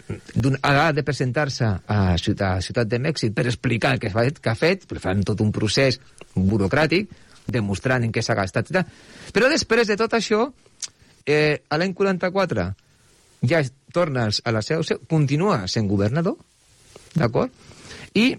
ha 0.64 0.92
de 0.96 1.04
presentar-se 1.04 1.66
a 1.66 2.00
Ciutat, 2.18 2.60
a 2.60 2.66
Ciutat 2.66 2.90
de 2.90 3.00
Mèxic 3.04 3.34
per 3.36 3.48
explicar 3.48 3.94
el 3.96 4.04
que, 4.04 4.12
fa, 4.14 4.26
que 4.30 4.52
ha 4.52 4.58
fet, 4.58 4.86
per 4.90 5.00
fan 5.04 5.24
tot 5.28 5.42
un 5.44 5.52
procés 5.56 6.00
burocràtic, 6.36 7.10
demostrant 7.50 8.06
en 8.06 8.14
què 8.14 8.24
s'ha 8.24 8.38
gastat. 8.38 8.72
Però 9.34 9.50
després 9.52 9.90
de 9.90 9.98
tot 10.00 10.14
això, 10.14 10.46
eh, 11.26 11.62
l'any 11.72 11.94
44 11.98 12.68
ja 13.50 13.64
tornes 13.94 14.42
a 14.46 14.52
la 14.52 14.62
seu, 14.62 14.84
continua 15.10 15.64
sent 15.68 15.88
governador, 15.88 16.38
d'acord? 17.16 17.52
I 18.14 18.36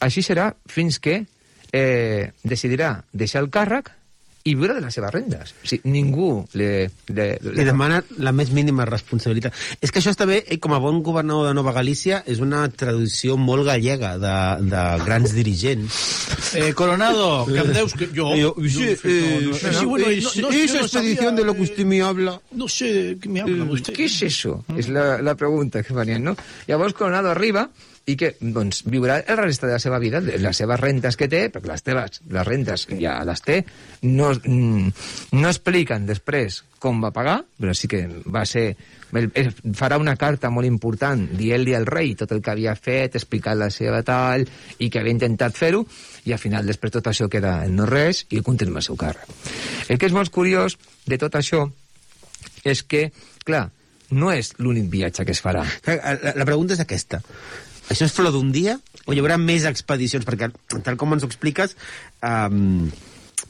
així 0.00 0.24
serà 0.24 0.50
fins 0.66 0.98
que 0.98 1.20
eh, 1.72 2.32
decidirà 2.42 3.04
deixar 3.12 3.44
el 3.44 3.50
càrrec 3.52 3.92
i 4.48 4.54
viure 4.56 4.72
de 4.74 4.80
les 4.80 4.94
seves 4.96 5.12
rendes. 5.12 5.50
O 5.62 5.68
sigui, 5.68 5.90
ningú 5.92 6.46
le, 6.56 6.88
le, 7.12 7.26
le... 7.42 7.52
li 7.58 7.64
demana 7.66 7.98
la 8.24 8.32
més 8.32 8.48
mínima 8.56 8.86
responsabilitat. 8.88 9.52
És 9.84 9.92
que 9.92 10.00
això 10.00 10.14
està 10.14 10.24
bé, 10.28 10.38
eh, 10.48 10.56
com 10.62 10.72
a 10.72 10.78
bon 10.80 11.02
governador 11.04 11.50
de 11.50 11.54
Nova 11.58 11.74
Galícia, 11.76 12.22
és 12.26 12.40
una 12.40 12.62
traducció 12.72 13.36
molt 13.36 13.66
gallega 13.68 14.14
de, 14.22 14.32
de 14.70 14.84
grans 15.04 15.34
dirigents. 15.36 16.00
Eh, 16.56 16.72
Coronado, 16.72 17.44
que 17.46 17.58
em 17.60 17.72
deus 17.76 17.92
que 17.94 18.08
jo... 18.16 18.30
Jo, 18.40 18.54
sí, 18.64 18.88
eh, 19.04 19.50
no, 19.50 19.54
sí, 19.60 19.84
bueno, 19.84 20.08
es- 20.08 20.36
no, 20.40 20.48
no, 20.48 20.56
esa 20.56 20.78
no 20.80 20.86
expedición 20.88 21.36
de 21.36 21.44
lo 21.44 21.54
que 21.54 21.62
usted 21.68 21.84
me 21.84 22.00
habla. 22.00 22.40
No 22.52 22.66
sé, 22.68 23.18
¿qué 23.20 23.28
me 23.28 23.40
habla 23.44 23.64
usted? 23.70 23.92
Què 23.94 24.08
és 24.08 24.18
això? 24.30 24.56
És 24.80 24.88
la, 24.88 25.20
la 25.20 25.36
pregunta 25.36 25.82
que 25.84 25.92
farien, 25.94 26.24
no? 26.24 26.36
Llavors 26.66 26.94
Coronado 26.96 27.28
arriba 27.30 27.68
i 28.10 28.16
que 28.18 28.32
doncs, 28.40 28.82
viurà 28.90 29.20
el 29.20 29.38
resta 29.38 29.68
de 29.68 29.76
la 29.76 29.82
seva 29.82 30.00
vida, 30.02 30.20
les 30.20 30.62
seves 30.62 30.80
rentes 30.80 31.16
que 31.16 31.28
té, 31.30 31.44
perquè 31.52 31.70
les 31.70 31.84
teves, 31.86 32.22
les 32.30 32.46
rentes 32.46 32.86
ja 32.98 33.18
les 33.26 33.42
té, 33.44 33.60
no, 34.02 34.32
mm, 34.34 34.90
no 35.38 35.50
expliquen 35.50 36.08
després 36.08 36.64
com 36.80 37.02
va 37.04 37.12
pagar, 37.12 37.40
però 37.60 37.74
sí 37.76 37.90
que 37.90 38.06
va 38.26 38.46
ser... 38.48 38.72
Farà 39.10 39.98
una 39.98 40.14
carta 40.14 40.52
molt 40.54 40.68
important 40.68 41.24
dient-li 41.34 41.74
al 41.74 41.88
rei 41.88 42.14
tot 42.16 42.30
el 42.30 42.40
que 42.40 42.52
havia 42.52 42.76
fet, 42.78 43.16
explicant 43.18 43.58
la 43.58 43.68
seva 43.74 44.04
tall, 44.06 44.46
i 44.78 44.88
que 44.88 45.02
havia 45.02 45.16
intentat 45.16 45.58
fer-ho, 45.58 45.82
i 46.24 46.32
al 46.32 46.40
final 46.40 46.66
després 46.66 46.94
tot 46.94 47.10
això 47.10 47.28
queda 47.28 47.58
en 47.66 47.74
no 47.76 47.88
res 47.90 48.24
i 48.30 48.40
continua 48.46 48.80
el 48.80 48.86
seu 48.86 48.96
càrrec. 49.00 49.26
El 49.90 49.98
que 49.98 50.08
és 50.08 50.16
molt 50.16 50.32
curiós 50.32 50.78
de 51.10 51.18
tot 51.18 51.36
això 51.36 51.66
és 52.64 52.84
que, 52.86 53.08
clar, 53.44 53.66
no 54.10 54.30
és 54.32 54.54
l'únic 54.58 54.88
viatge 54.90 55.26
que 55.26 55.34
es 55.36 55.42
farà. 55.42 55.64
La, 55.86 56.16
la 56.38 56.46
pregunta 56.48 56.74
és 56.76 56.82
aquesta. 56.82 57.20
Això 57.90 58.06
és 58.06 58.14
flor 58.14 58.32
d'un 58.32 58.52
dia 58.54 58.78
o 59.06 59.14
hi 59.14 59.20
haurà 59.20 59.38
més 59.40 59.66
expedicions? 59.68 60.26
Perquè, 60.26 60.50
tal 60.86 60.98
com 61.00 61.16
ens 61.16 61.24
ho 61.26 61.30
expliques, 61.30 61.76
um, 62.22 62.86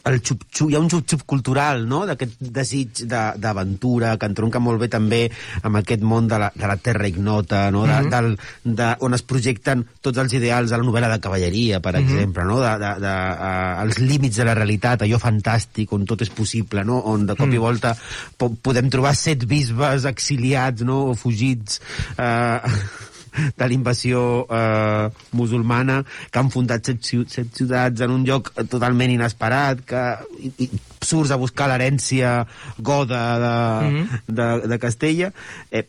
el 0.04 0.20
xup 0.24 0.44
-xup, 0.48 0.70
hi 0.70 0.74
ha 0.74 0.80
un 0.80 0.88
xup-xup 0.88 1.24
cultural, 1.26 1.86
no?, 1.86 2.06
d'aquest 2.06 2.38
desig 2.40 3.02
de- 3.04 3.34
d'aventura, 3.36 4.16
que 4.16 4.26
entronca 4.26 4.58
molt 4.58 4.80
bé 4.80 4.88
també 4.88 5.30
amb 5.62 5.76
aquest 5.76 6.02
món 6.02 6.28
de 6.28 6.38
la, 6.38 6.50
de 6.54 6.66
la 6.66 6.76
terra 6.76 7.08
ignota, 7.08 7.70
no?, 7.70 7.86
de, 7.86 7.92
mm 7.92 8.06
-hmm. 8.06 8.10
del, 8.10 8.38
de, 8.76 8.96
on 9.00 9.14
es 9.14 9.22
projecten 9.22 9.86
tots 10.00 10.18
els 10.18 10.32
ideals 10.32 10.70
de 10.70 10.76
la 10.78 10.84
novel·la 10.84 11.10
de 11.10 11.20
cavalleria, 11.20 11.80
per 11.80 11.94
mm 11.94 11.98
-hmm. 11.98 12.10
exemple, 12.10 12.44
no?, 12.44 12.60
de, 12.60 12.78
de, 12.78 13.00
de, 13.00 13.14
uh, 13.48 13.82
els 13.82 13.98
límits 13.98 14.36
de 14.36 14.44
la 14.44 14.54
realitat, 14.54 15.02
allò 15.02 15.18
fantàstic, 15.18 15.92
on 15.92 16.06
tot 16.06 16.22
és 16.22 16.30
possible, 16.30 16.84
no?, 16.84 16.98
on 16.98 17.26
de 17.26 17.34
cop 17.34 17.48
mm. 17.48 17.54
i 17.54 17.58
volta 17.58 17.96
po 18.36 18.48
podem 18.62 18.88
trobar 18.88 19.14
set 19.14 19.44
bisbes 19.44 20.04
exiliats, 20.04 20.82
no?, 20.82 21.10
o 21.10 21.14
fugits... 21.14 21.80
Uh, 22.16 23.09
de 23.56 23.66
la 23.66 23.72
invasió 23.74 24.46
eh, 24.50 25.08
musulmana 25.32 26.00
que 26.30 26.38
han 26.38 26.50
fundat 26.50 26.84
set, 26.86 27.04
set 27.28 27.54
ciutats 27.56 28.00
en 28.00 28.10
un 28.10 28.24
lloc 28.28 28.52
totalment 28.70 29.10
inesperat 29.14 29.84
que 29.86 30.02
i, 30.40 30.52
i 30.66 30.70
surts 31.00 31.30
a 31.30 31.38
buscar 31.40 31.68
l'herència 31.70 32.46
goda 32.78 33.22
de, 33.44 33.54
mm 33.88 33.96
-hmm. 33.96 34.20
de, 34.26 34.68
de 34.68 34.78
Castella 34.78 35.32
eh, 35.70 35.86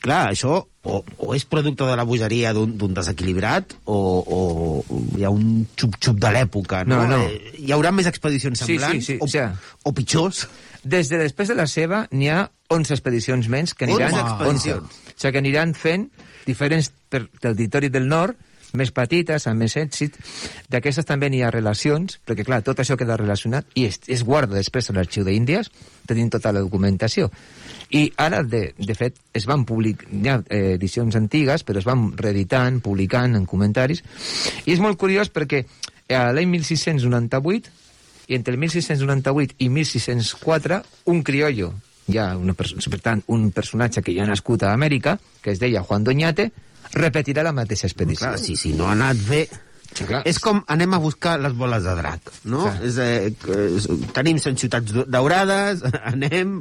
clar, 0.00 0.32
això 0.32 0.64
o, 0.84 0.98
o 1.18 1.34
és 1.34 1.44
producte 1.48 1.84
de 1.84 1.96
la 1.96 2.04
bogeria 2.04 2.52
d'un 2.52 2.76
d'un 2.78 2.92
desequilibrat 2.94 3.74
o, 3.86 3.96
o 4.36 4.84
hi 5.16 5.24
ha 5.24 5.30
un 5.30 5.66
xup-xup 5.76 6.18
de 6.20 6.30
l'època 6.30 6.84
no? 6.84 7.06
No, 7.06 7.16
no. 7.16 7.22
Eh, 7.24 7.54
hi 7.58 7.72
haurà 7.72 7.90
més 7.92 8.06
expedicions 8.06 8.58
Sí, 8.58 8.64
sí, 8.64 8.78
semblants 8.78 9.06
sí, 9.06 9.18
o, 9.20 9.26
sea- 9.26 9.54
o 9.82 9.92
pitjors 9.92 10.46
Des 10.84 11.08
de 11.08 11.18
després 11.20 11.48
de 11.48 11.56
la 11.56 11.66
seva 11.70 12.04
n'hi 12.12 12.28
ha 12.32 12.44
11 12.74 12.96
expedicions 12.96 13.48
menys 13.52 13.74
que 13.74 13.88
aniran... 13.88 14.12
11 14.12 14.24
expedicions. 14.24 14.98
11. 15.04 15.14
O 15.14 15.20
sigui 15.20 15.32
que 15.32 15.40
aniran 15.40 15.76
fent 15.78 16.08
diferents 16.44 16.90
per, 17.08 17.24
territoris 17.40 17.92
del 17.92 18.08
nord, 18.08 18.36
més 18.74 18.90
petites, 18.94 19.46
amb 19.46 19.62
més 19.62 19.76
èxit. 19.78 20.16
D'aquestes 20.70 21.06
també 21.06 21.30
n'hi 21.30 21.44
ha 21.46 21.52
relacions, 21.54 22.18
perquè, 22.26 22.44
clar, 22.46 22.60
tot 22.66 22.82
això 22.82 22.96
queda 23.00 23.16
relacionat 23.20 23.70
i 23.78 23.86
es, 23.88 24.00
es 24.10 24.24
guarda 24.26 24.58
després 24.58 24.90
a 24.90 24.96
l'arxiu 24.96 25.24
d'Índies, 25.26 25.70
tenim 26.10 26.30
tota 26.32 26.52
la 26.52 26.64
documentació. 26.64 27.30
I 27.94 28.08
ara, 28.18 28.42
de, 28.42 28.66
de 28.74 28.98
fet, 28.98 29.20
es 29.36 29.46
van 29.46 29.64
publicar, 29.68 30.08
hi 30.10 30.30
ha 30.30 30.40
eh, 30.48 30.74
edicions 30.74 31.16
antigues, 31.20 31.64
però 31.64 31.80
es 31.80 31.88
van 31.88 32.10
reeditant, 32.18 32.80
publicant 32.84 33.38
en 33.38 33.46
comentaris, 33.46 34.02
i 34.66 34.74
és 34.74 34.82
molt 34.82 34.98
curiós 35.00 35.30
perquè 35.30 35.64
a 36.12 36.26
l'any 36.34 36.50
1698 36.58 37.83
i 38.28 38.34
entre 38.38 38.54
el 38.54 38.60
1698 38.60 39.56
i 39.58 39.68
1604 39.68 40.82
un 41.12 41.22
criollo, 41.22 41.72
ja 42.10 42.36
una 42.36 42.54
per 42.54 43.00
tant, 43.00 43.22
un 43.32 43.50
personatge 43.50 44.02
que 44.02 44.14
ja 44.16 44.24
ha 44.24 44.30
nascut 44.30 44.62
a 44.62 44.72
Amèrica, 44.74 45.18
que 45.42 45.52
es 45.52 45.60
deia 45.60 45.82
Juan 45.82 46.04
Doñate, 46.04 46.50
repetirà 46.92 47.42
la 47.42 47.52
mateixa 47.52 47.86
expedició. 47.88 48.28
Clar, 48.28 48.38
sí, 48.38 48.56
sí, 48.56 48.72
no 48.76 48.86
ha 48.88 48.92
anat 48.92 49.16
bé. 49.28 49.46
Clar. 49.94 50.24
És 50.26 50.40
com 50.42 50.58
anem 50.66 50.94
a 50.96 50.98
buscar 50.98 51.36
les 51.38 51.52
boles 51.54 51.84
de 51.86 51.92
drac, 51.94 52.30
no? 52.50 52.64
Clar. 52.64 52.80
És, 52.82 52.96
eh, 52.98 53.30
tenim 54.16 54.40
cent 54.42 54.56
ciutats 54.58 54.90
do- 54.92 55.04
daurades, 55.06 55.84
anem, 56.12 56.56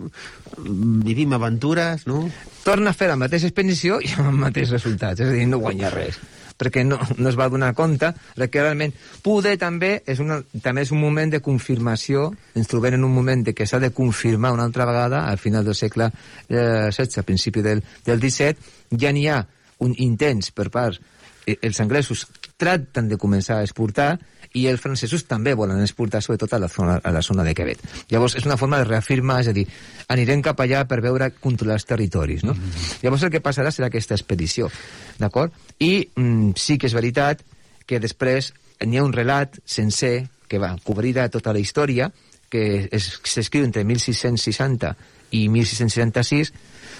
vivim 1.07 1.33
aventures, 1.33 2.05
no? 2.05 2.27
Torna 2.63 2.91
a 2.91 2.97
fer 2.97 3.09
la 3.09 3.17
mateixa 3.17 3.49
expedició 3.49 3.97
i 4.03 4.11
amb 4.13 4.29
els 4.29 4.39
mateixos 4.45 4.77
resultats, 4.77 5.19
és 5.23 5.31
a 5.31 5.33
dir, 5.33 5.47
no 5.49 5.59
guanya 5.63 5.89
res 5.93 6.19
perquè 6.57 6.83
no, 6.85 6.99
no 7.17 7.29
es 7.29 7.37
va 7.39 7.49
donar 7.49 7.73
compte 7.77 8.11
de 8.37 8.49
que 8.49 8.61
realment 8.61 8.93
poder 9.25 9.55
també 9.61 9.95
és, 10.05 10.19
una, 10.23 10.41
també 10.63 10.85
és 10.85 10.93
un 10.93 11.01
moment 11.01 11.31
de 11.33 11.41
confirmació 11.43 12.29
ens 12.55 12.69
trobem 12.71 12.97
en 12.97 13.07
un 13.07 13.13
moment 13.13 13.45
de 13.45 13.55
que 13.57 13.67
s'ha 13.69 13.81
de 13.83 13.93
confirmar 13.95 14.53
una 14.53 14.67
altra 14.67 14.87
vegada 14.89 15.25
al 15.29 15.41
final 15.41 15.65
del 15.65 15.75
segle 15.75 16.09
eh, 16.49 16.91
XVI, 16.91 17.19
a 17.19 17.27
principi 17.27 17.65
del, 17.65 17.83
del 18.05 18.21
XVII 18.21 18.99
ja 18.99 19.11
n'hi 19.13 19.27
ha 19.29 19.41
un 19.83 19.95
intents 19.97 20.51
per 20.55 20.69
part 20.73 20.99
eh, 21.45 21.57
els 21.61 21.79
anglesos 21.83 22.27
tracten 22.57 23.09
de 23.09 23.19
començar 23.19 23.59
a 23.59 23.67
exportar 23.67 24.13
i 24.53 24.67
els 24.69 24.81
francesos 24.81 25.23
també 25.25 25.55
volen 25.57 25.81
exportar 25.81 26.21
sobretot 26.21 26.53
a 26.53 26.59
la 26.61 26.67
zona, 26.69 26.99
a 27.03 27.11
la 27.11 27.21
zona 27.25 27.43
de 27.43 27.55
Quebec. 27.57 27.79
Llavors 28.11 28.35
és 28.37 28.45
una 28.45 28.57
forma 28.57 28.77
de 28.77 28.85
reafirmar, 28.85 29.39
és 29.41 29.47
a 29.49 29.53
dir, 29.55 29.65
anirem 30.13 30.43
cap 30.45 30.59
allà 30.61 30.83
per 30.87 30.99
veure 31.01 31.31
controlar 31.41 31.79
els 31.79 31.85
territoris, 31.89 32.43
no? 32.45 32.53
Llavors 33.01 33.23
el 33.25 33.31
que 33.33 33.41
passarà 33.41 33.71
serà 33.73 33.87
aquesta 33.89 34.13
expedició, 34.13 34.69
d'acord? 35.17 35.51
I 35.79 36.07
mm, 36.15 36.53
sí 36.55 36.77
que 36.77 36.85
és 36.87 36.93
veritat 36.93 37.41
que 37.89 37.99
després 37.99 38.53
n'hi 38.85 38.99
ha 38.99 39.03
un 39.07 39.13
relat 39.13 39.57
sencer 39.65 40.27
que 40.47 40.59
va 40.61 40.75
cobrir 40.83 41.15
tota 41.31 41.53
la 41.53 41.59
història, 41.59 42.11
que 42.49 42.87
es- 42.91 43.19
s'escriu 43.23 43.63
entre 43.65 43.83
1660 43.83 44.95
i 45.31 45.47
1666 45.49 46.53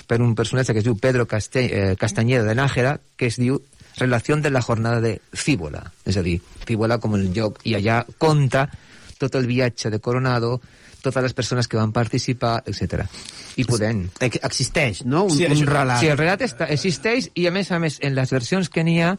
per 0.08 0.22
un 0.22 0.34
personatge 0.36 0.74
que 0.74 0.80
es 0.82 0.86
diu 0.88 0.98
Pedro 0.98 1.28
Caste 1.28 1.62
eh, 1.70 1.96
Castañeda 1.96 2.44
de 2.44 2.56
Nájera, 2.56 3.00
que 3.16 3.28
es 3.28 3.38
diu 3.38 3.62
Relació 3.98 4.38
de 4.42 4.50
la 4.50 4.62
jornada 4.62 5.02
de 5.02 5.20
Fíbola, 5.34 5.84
és 6.06 6.18
a 6.18 6.24
dir, 6.26 6.40
Fíbola 6.66 6.98
com 7.00 7.16
el 7.16 7.32
lloc, 7.34 7.60
i 7.64 7.76
allà 7.78 8.04
conta 8.18 8.68
tot 9.20 9.36
el 9.36 9.46
viatge 9.48 9.92
de 9.94 10.00
Coronado, 10.00 10.60
totes 11.04 11.24
les 11.24 11.34
persones 11.36 11.68
que 11.68 11.78
van 11.78 11.92
participar, 11.92 12.64
etc. 12.66 13.04
I 13.60 13.66
podem... 13.68 14.06
Existeix, 14.24 15.04
no? 15.06 15.26
Un, 15.28 15.36
sí, 15.36 15.46
un 15.46 15.66
relat. 15.68 16.00
Sí, 16.02 16.10
el 16.10 16.18
relat 16.18 16.46
està, 16.48 16.70
existeix 16.74 17.30
i, 17.36 17.46
a 17.48 17.54
més 17.54 17.70
a 17.72 17.80
més, 17.84 18.00
en 18.02 18.16
les 18.16 18.32
versions 18.34 18.72
que 18.72 18.86
n'hi 18.88 19.02
ha, 19.04 19.14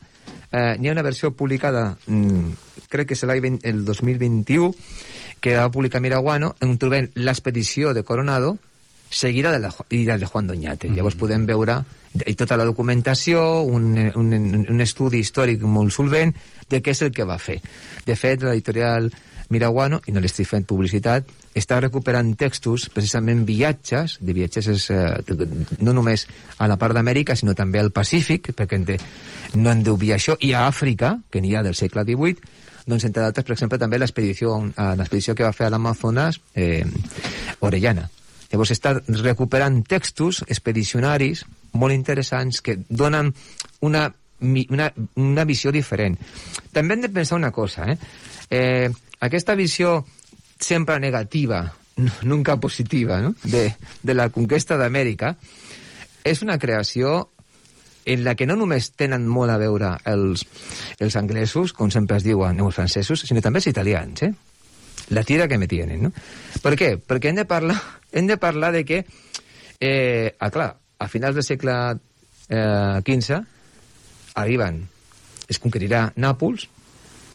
eh, 0.51 0.75
n'hi 0.81 0.91
ha 0.91 0.97
una 0.97 1.05
versió 1.07 1.35
publicada, 1.37 1.91
mm, 2.09 2.87
crec 2.91 3.13
que 3.13 3.19
és 3.19 3.25
l'any 3.29 3.61
el 3.63 3.85
2021, 3.85 4.73
que 5.45 5.59
va 5.61 5.69
publicar 5.71 6.01
Miraguano, 6.01 6.55
on 6.65 6.79
trobem 6.81 7.11
l'expedició 7.21 7.93
de 7.93 8.03
Coronado, 8.03 8.57
seguida 9.11 9.53
de, 9.53 9.61
la, 9.61 9.71
i 9.93 10.07
de 10.09 10.27
Juan 10.27 10.47
Doñate. 10.49 10.89
Mm 10.89 10.91
-hmm. 10.91 10.97
Llavors 10.97 11.17
podem 11.21 11.47
veure 11.47 11.85
i 12.27 12.35
tota 12.39 12.57
la 12.57 12.67
documentació, 12.69 13.63
un, 13.67 13.95
un, 14.15 14.35
un 14.71 14.81
estudi 14.85 15.21
històric 15.25 15.63
molt 15.67 15.95
solvent 15.95 16.35
de 16.71 16.81
què 16.81 16.95
és 16.95 17.03
el 17.03 17.15
que 17.15 17.27
va 17.27 17.39
fer. 17.43 17.59
De 18.07 18.17
fet, 18.17 18.45
l'editorial 18.47 19.11
Miraguano, 19.51 20.01
i 20.09 20.13
no 20.15 20.23
li 20.23 20.29
estic 20.31 20.49
fent 20.49 20.65
publicitat, 20.67 21.29
està 21.55 21.77
recuperant 21.83 22.31
textos, 22.39 22.89
precisament 22.95 23.45
viatges, 23.47 24.17
de 24.25 24.35
viatges 24.35 24.71
és, 24.73 24.87
eh, 24.91 25.37
no 25.85 25.93
només 25.93 26.27
a 26.59 26.69
la 26.71 26.79
part 26.81 26.97
d'Amèrica, 26.97 27.37
sinó 27.37 27.55
també 27.55 27.79
al 27.83 27.93
Pacífic, 27.93 28.55
perquè 28.57 28.81
de, 28.85 28.99
no 29.55 29.71
hem 29.71 29.83
d'obviar 29.85 30.17
això, 30.17 30.39
i 30.41 30.55
a 30.55 30.67
Àfrica, 30.67 31.19
que 31.31 31.43
n'hi 31.43 31.55
ha 31.55 31.63
del 31.63 31.77
segle 31.77 32.07
XVIII, 32.09 32.37
doncs, 32.87 33.05
entre 33.05 33.23
d'altres, 33.23 33.45
per 33.45 33.55
exemple, 33.55 33.79
també 33.79 33.99
l'expedició 33.99 35.35
que 35.35 35.45
va 35.45 35.53
fer 35.57 35.67
a 35.67 35.73
l'Amazones 35.73 36.41
eh, 36.55 36.85
Orellana. 37.61 38.09
Llavors 38.51 38.71
està 38.75 38.95
recuperant 39.09 39.83
textos 39.89 40.43
expedicionaris 40.47 41.45
molt 41.75 41.95
interessants 41.95 42.61
que 42.65 42.79
donen 42.89 43.33
una, 43.85 44.09
una, 44.41 44.91
una 45.21 45.45
visió 45.49 45.73
diferent. 45.75 46.17
També 46.73 46.97
hem 46.97 47.07
de 47.07 47.13
pensar 47.13 47.39
una 47.39 47.53
cosa, 47.53 47.91
eh? 47.91 47.99
eh 48.51 48.91
aquesta 49.25 49.55
visió 49.57 50.03
sempre 50.61 50.99
negativa, 51.01 51.63
nunca 52.23 52.59
positiva, 52.61 53.21
no? 53.21 53.35
de, 53.43 53.71
de 54.03 54.15
la 54.15 54.29
conquesta 54.29 54.77
d'Amèrica, 54.77 55.35
és 56.25 56.43
una 56.43 56.59
creació 56.59 57.31
en 58.05 58.25
la 58.25 58.35
que 58.35 58.47
no 58.47 58.57
només 58.57 58.91
tenen 58.99 59.27
molt 59.29 59.53
a 59.53 59.59
veure 59.61 59.95
els, 60.11 60.45
els 61.01 61.17
anglesos, 61.17 61.73
com 61.73 61.91
sempre 61.93 62.19
es 62.21 62.27
diuen, 62.27 62.61
els 62.61 62.77
francesos, 62.77 63.25
sinó 63.25 63.41
també 63.45 63.63
els 63.63 63.71
italians, 63.73 64.27
eh? 64.27 64.33
La 65.13 65.25
tira 65.25 65.49
que 65.49 65.59
me 65.59 65.69
tienen, 65.69 66.07
no? 66.07 66.13
Per 66.65 66.75
què? 66.81 66.95
Perquè 67.01 67.31
hem 67.31 67.41
de 67.41 67.49
parlar, 67.49 67.77
hem 68.13 68.29
de 68.29 68.37
parlar 68.41 68.73
de 68.77 68.85
que, 68.89 69.05
eh, 69.81 70.37
ah, 70.39 70.51
clar, 70.53 70.71
a 71.05 71.11
finals 71.13 71.37
del 71.39 71.47
segle 71.47 71.75
eh, 72.49 73.01
arriben, 74.35 74.83
es 75.49 75.61
conquerirà 75.61 76.09
Nàpols, 76.17 76.69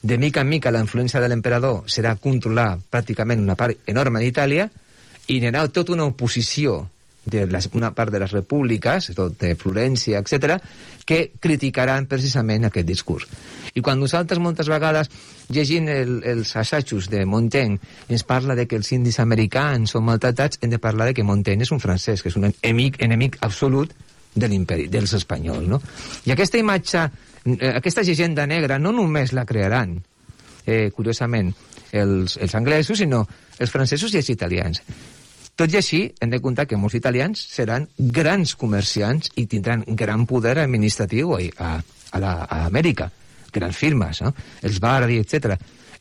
de 0.02 0.18
mica 0.18 0.42
en 0.42 0.50
mica 0.50 0.72
la 0.72 0.82
influència 0.84 1.20
de 1.20 1.28
l'emperador 1.28 1.84
serà 1.92 2.16
controlar 2.16 2.78
pràcticament 2.92 3.42
una 3.44 3.58
part 3.60 3.90
enorme 3.92 4.22
d'Itàlia 4.24 4.70
i 5.28 5.40
haurà 5.44 5.68
tota 5.76 5.94
una 5.94 6.08
oposició 6.08 6.86
de 7.30 7.46
les, 7.48 7.70
una 7.74 7.92
part 7.96 8.14
de 8.14 8.20
les 8.24 8.32
repúbliques, 8.32 9.12
de 9.16 9.54
Florència, 9.60 10.20
etc, 10.20 10.58
que 11.06 11.32
criticaran 11.40 12.08
precisament 12.10 12.68
aquest 12.68 12.88
discurs. 12.88 13.28
I 13.74 13.84
quan 13.86 14.00
nosaltres 14.02 14.42
moltes 14.42 14.70
vegades, 14.70 15.10
llegint 15.54 15.90
el, 15.94 16.20
els 16.26 16.56
assajos 16.58 17.10
de 17.10 17.26
Montaigne, 17.26 17.80
ens 18.10 18.26
parla 18.26 18.58
de 18.58 18.68
que 18.68 18.78
els 18.80 18.92
indis 18.96 19.22
americans 19.22 19.96
són 19.96 20.06
maltratats, 20.10 20.62
hem 20.62 20.74
de 20.74 20.82
parlar 20.82 21.10
de 21.10 21.18
que 21.18 21.26
Montaigne 21.26 21.66
és 21.68 21.74
un 21.76 21.82
francès, 21.82 22.22
que 22.24 22.34
és 22.34 22.38
un 22.38 22.50
enemic, 22.50 23.02
enemic 23.06 23.40
absolut 23.46 23.94
de 24.36 24.48
l'imperi, 24.48 24.86
dels 24.92 25.16
espanyols, 25.18 25.66
no? 25.68 25.82
I 26.30 26.36
aquesta 26.36 26.60
imatge 26.62 27.08
Eh, 27.46 27.74
aquesta 27.76 28.04
llegenda 28.04 28.46
negra 28.48 28.80
no 28.80 28.92
només 28.92 29.32
la 29.34 29.46
crearan, 29.46 30.00
eh, 30.66 30.92
curiosament, 30.96 31.54
els, 31.92 32.38
els 32.38 32.56
anglesos, 32.56 33.00
sinó 33.00 33.24
els 33.58 33.72
francesos 33.72 34.14
i 34.14 34.20
els 34.20 34.30
italians. 34.30 34.82
Tot 35.60 35.74
i 35.74 35.76
així, 35.76 36.06
hem 36.24 36.30
de 36.32 36.40
comptar 36.40 36.64
que 36.70 36.78
molts 36.80 36.96
italians 36.96 37.42
seran 37.52 37.90
grans 38.16 38.54
comerciants 38.56 39.34
i 39.36 39.44
tindran 39.52 39.82
gran 40.00 40.24
poder 40.30 40.54
administratiu 40.62 41.34
a, 41.36 41.42
a, 41.60 41.72
a, 42.16 42.22
la, 42.24 42.32
a 42.46 42.60
Amèrica, 42.70 43.10
grans 43.52 43.76
firmes, 43.76 44.22
no? 44.24 44.32
els 44.64 44.80
Bardi, 44.80 45.18
etc. 45.20 45.58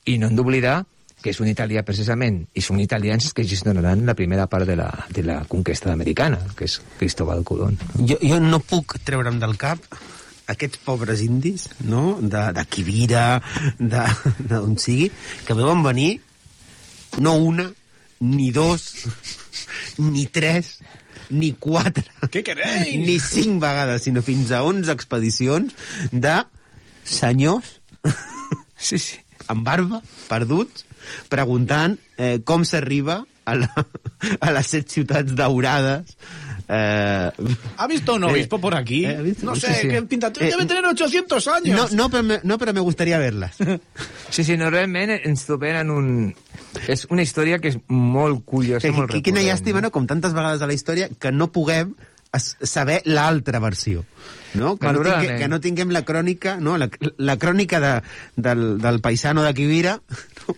I 0.06 0.14
no 0.22 0.28
hem 0.28 0.38
d'oblidar 0.38 0.76
que 1.18 1.32
és 1.32 1.40
un 1.42 1.48
italià 1.50 1.82
precisament, 1.82 2.38
i 2.54 2.62
són 2.62 2.78
italians 2.78 3.32
que 3.34 3.42
gestionaran 3.42 4.04
la 4.06 4.14
primera 4.14 4.46
part 4.46 4.68
de 4.68 4.76
la, 4.78 4.86
de 5.10 5.24
la 5.26 5.40
conquesta 5.50 5.90
americana, 5.90 6.38
que 6.54 6.68
és 6.68 6.78
Cristóbal 7.00 7.42
Colón. 7.42 7.74
Jo, 7.98 8.20
jo 8.22 8.38
no 8.38 8.62
puc 8.62 9.00
treure'm 9.02 9.40
del 9.42 9.56
cap 9.58 9.82
aquests 10.48 10.78
pobres 10.86 11.26
indis, 11.26 11.66
no?, 11.90 12.20
de, 12.22 12.44
de 12.54 12.66
Quivira, 12.70 13.26
d'on 13.82 14.78
sigui, 14.78 15.10
que 15.44 15.58
veuen 15.58 15.82
venir 15.82 16.12
no 17.18 17.34
una, 17.42 17.66
ni 18.20 18.50
dos, 18.54 18.86
ni 19.98 20.26
tres, 20.26 20.78
ni 21.30 21.52
quatre, 21.60 22.06
Què 22.32 22.42
queréis? 22.46 22.94
ni 23.04 23.18
cinc 23.22 23.60
vegades, 23.62 24.04
sinó 24.06 24.22
fins 24.24 24.52
a 24.52 24.62
onze 24.66 24.92
expedicions 24.94 25.74
de 26.12 26.36
senyors 27.08 27.78
sí, 28.76 28.98
sí. 28.98 29.18
amb 29.48 29.64
barba, 29.66 30.02
perduts, 30.28 30.86
preguntant 31.32 31.98
eh, 32.16 32.38
com 32.44 32.64
s'arriba 32.68 33.22
a, 33.48 33.54
la, 33.56 33.84
a 34.44 34.52
les 34.56 34.72
set 34.74 34.90
ciutats 34.92 35.34
daurades 35.36 36.16
Eh, 36.68 37.30
¿Ha 37.78 37.86
visto 37.86 38.14
un 38.14 38.24
obispo 38.24 38.56
eh, 38.56 38.60
por 38.60 38.74
aquí? 38.74 39.04
Eh, 39.06 39.22
visto, 39.22 39.46
no 39.46 39.56
sé, 39.56 39.72
sí, 39.74 39.80
sí. 39.82 39.88
que 39.88 40.02
pinta... 40.02 40.28
Eh, 40.28 40.50
debe 40.50 40.66
tener 40.66 40.84
800 40.84 41.48
años. 41.48 41.92
No, 41.92 41.96
no, 41.96 42.10
pero 42.10 42.22
me, 42.22 42.40
no, 42.42 42.58
pero 42.58 42.74
me 42.74 42.80
gustaría 42.80 43.18
verlas. 43.18 43.56
Sí, 44.30 44.44
sí, 44.44 44.58
no, 44.58 44.68
realment 44.68 45.08
ens 45.24 45.46
trobem 45.48 45.78
en 45.80 45.90
un... 45.90 46.08
És 46.84 47.06
una 47.08 47.24
història 47.24 47.56
que 47.62 47.70
és 47.72 47.78
molt 47.88 48.42
curiosa, 48.44 48.84
eh, 48.84 48.92
molt 48.92 49.14
Quina 49.24 49.40
llàstima, 49.40 49.80
no?, 49.80 49.88
com 49.90 50.04
tantes 50.06 50.34
vegades 50.36 50.60
a 50.60 50.68
la 50.68 50.76
història, 50.76 51.08
que 51.08 51.32
no 51.32 51.48
puguem 51.48 51.94
saber 52.36 53.00
l'altra 53.08 53.58
versió 53.58 54.04
no? 54.52 54.76
Que, 54.76 54.92
no 54.92 55.00
tinguem, 55.02 55.38
que 55.38 55.48
no 55.48 55.60
tinguem 55.64 55.92
la 55.96 56.02
crònica 56.04 56.58
no? 56.60 56.76
la, 56.76 56.90
la 57.16 57.36
crònica 57.40 57.80
de, 57.80 57.92
del, 58.36 58.66
del 58.82 59.00
paisano 59.00 59.42
de 59.42 59.54
Quivira 59.54 59.96
no? 60.46 60.56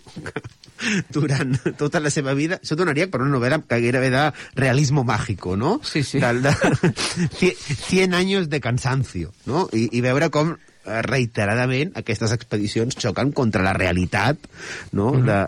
durant 1.15 1.57
tota 1.79 2.01
la 2.01 2.11
seva 2.13 2.35
vida, 2.39 2.61
això 2.63 2.77
donaria 2.79 3.09
per 3.11 3.23
una 3.23 3.35
novel·la 3.35 3.61
que 3.65 3.81
gairebé 3.83 4.11
de 4.13 4.25
realismo 4.59 5.05
mágico, 5.05 5.57
no? 5.57 5.79
Sí, 5.85 6.03
sí. 6.05 6.21
Del, 6.23 6.43
de, 6.43 6.55
100 7.89 8.17
anys 8.17 8.51
de 8.53 8.61
cansancio, 8.61 9.33
no? 9.47 9.69
I, 9.77 9.89
i 9.97 10.05
veure 10.05 10.31
com 10.35 10.55
eh, 10.55 11.01
reiteradament 11.07 11.95
aquestes 12.01 12.35
expedicions 12.37 12.99
xoquen 13.01 13.35
contra 13.37 13.65
la 13.67 13.77
realitat, 13.77 14.39
no? 14.93 15.13
Mm 15.13 15.23
-hmm. 15.23 15.27
de, 15.27 15.39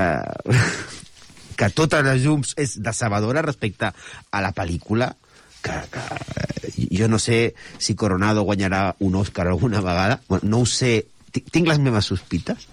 uh, 0.00 0.54
uh, 0.54 1.04
que 1.56 1.70
totes 1.70 2.04
les 2.04 2.22
llums 2.22 2.52
és 2.56 2.76
decebedora 2.82 3.42
respecte 3.42 3.90
a 4.30 4.40
la 4.44 4.52
pel·lícula, 4.52 5.14
que, 5.62 5.72
que 5.90 6.86
jo 6.92 7.08
no 7.08 7.18
sé 7.18 7.54
si 7.78 7.94
Coronado 7.94 8.42
guanyarà 8.42 8.94
un 9.00 9.14
Òscar 9.14 9.48
alguna 9.48 9.80
vegada, 9.80 10.20
bueno, 10.28 10.48
no 10.48 10.60
ho 10.60 10.66
sé, 10.66 11.06
tinc 11.32 11.66
les 11.68 11.78
meves 11.78 12.06
sospites 12.06 12.68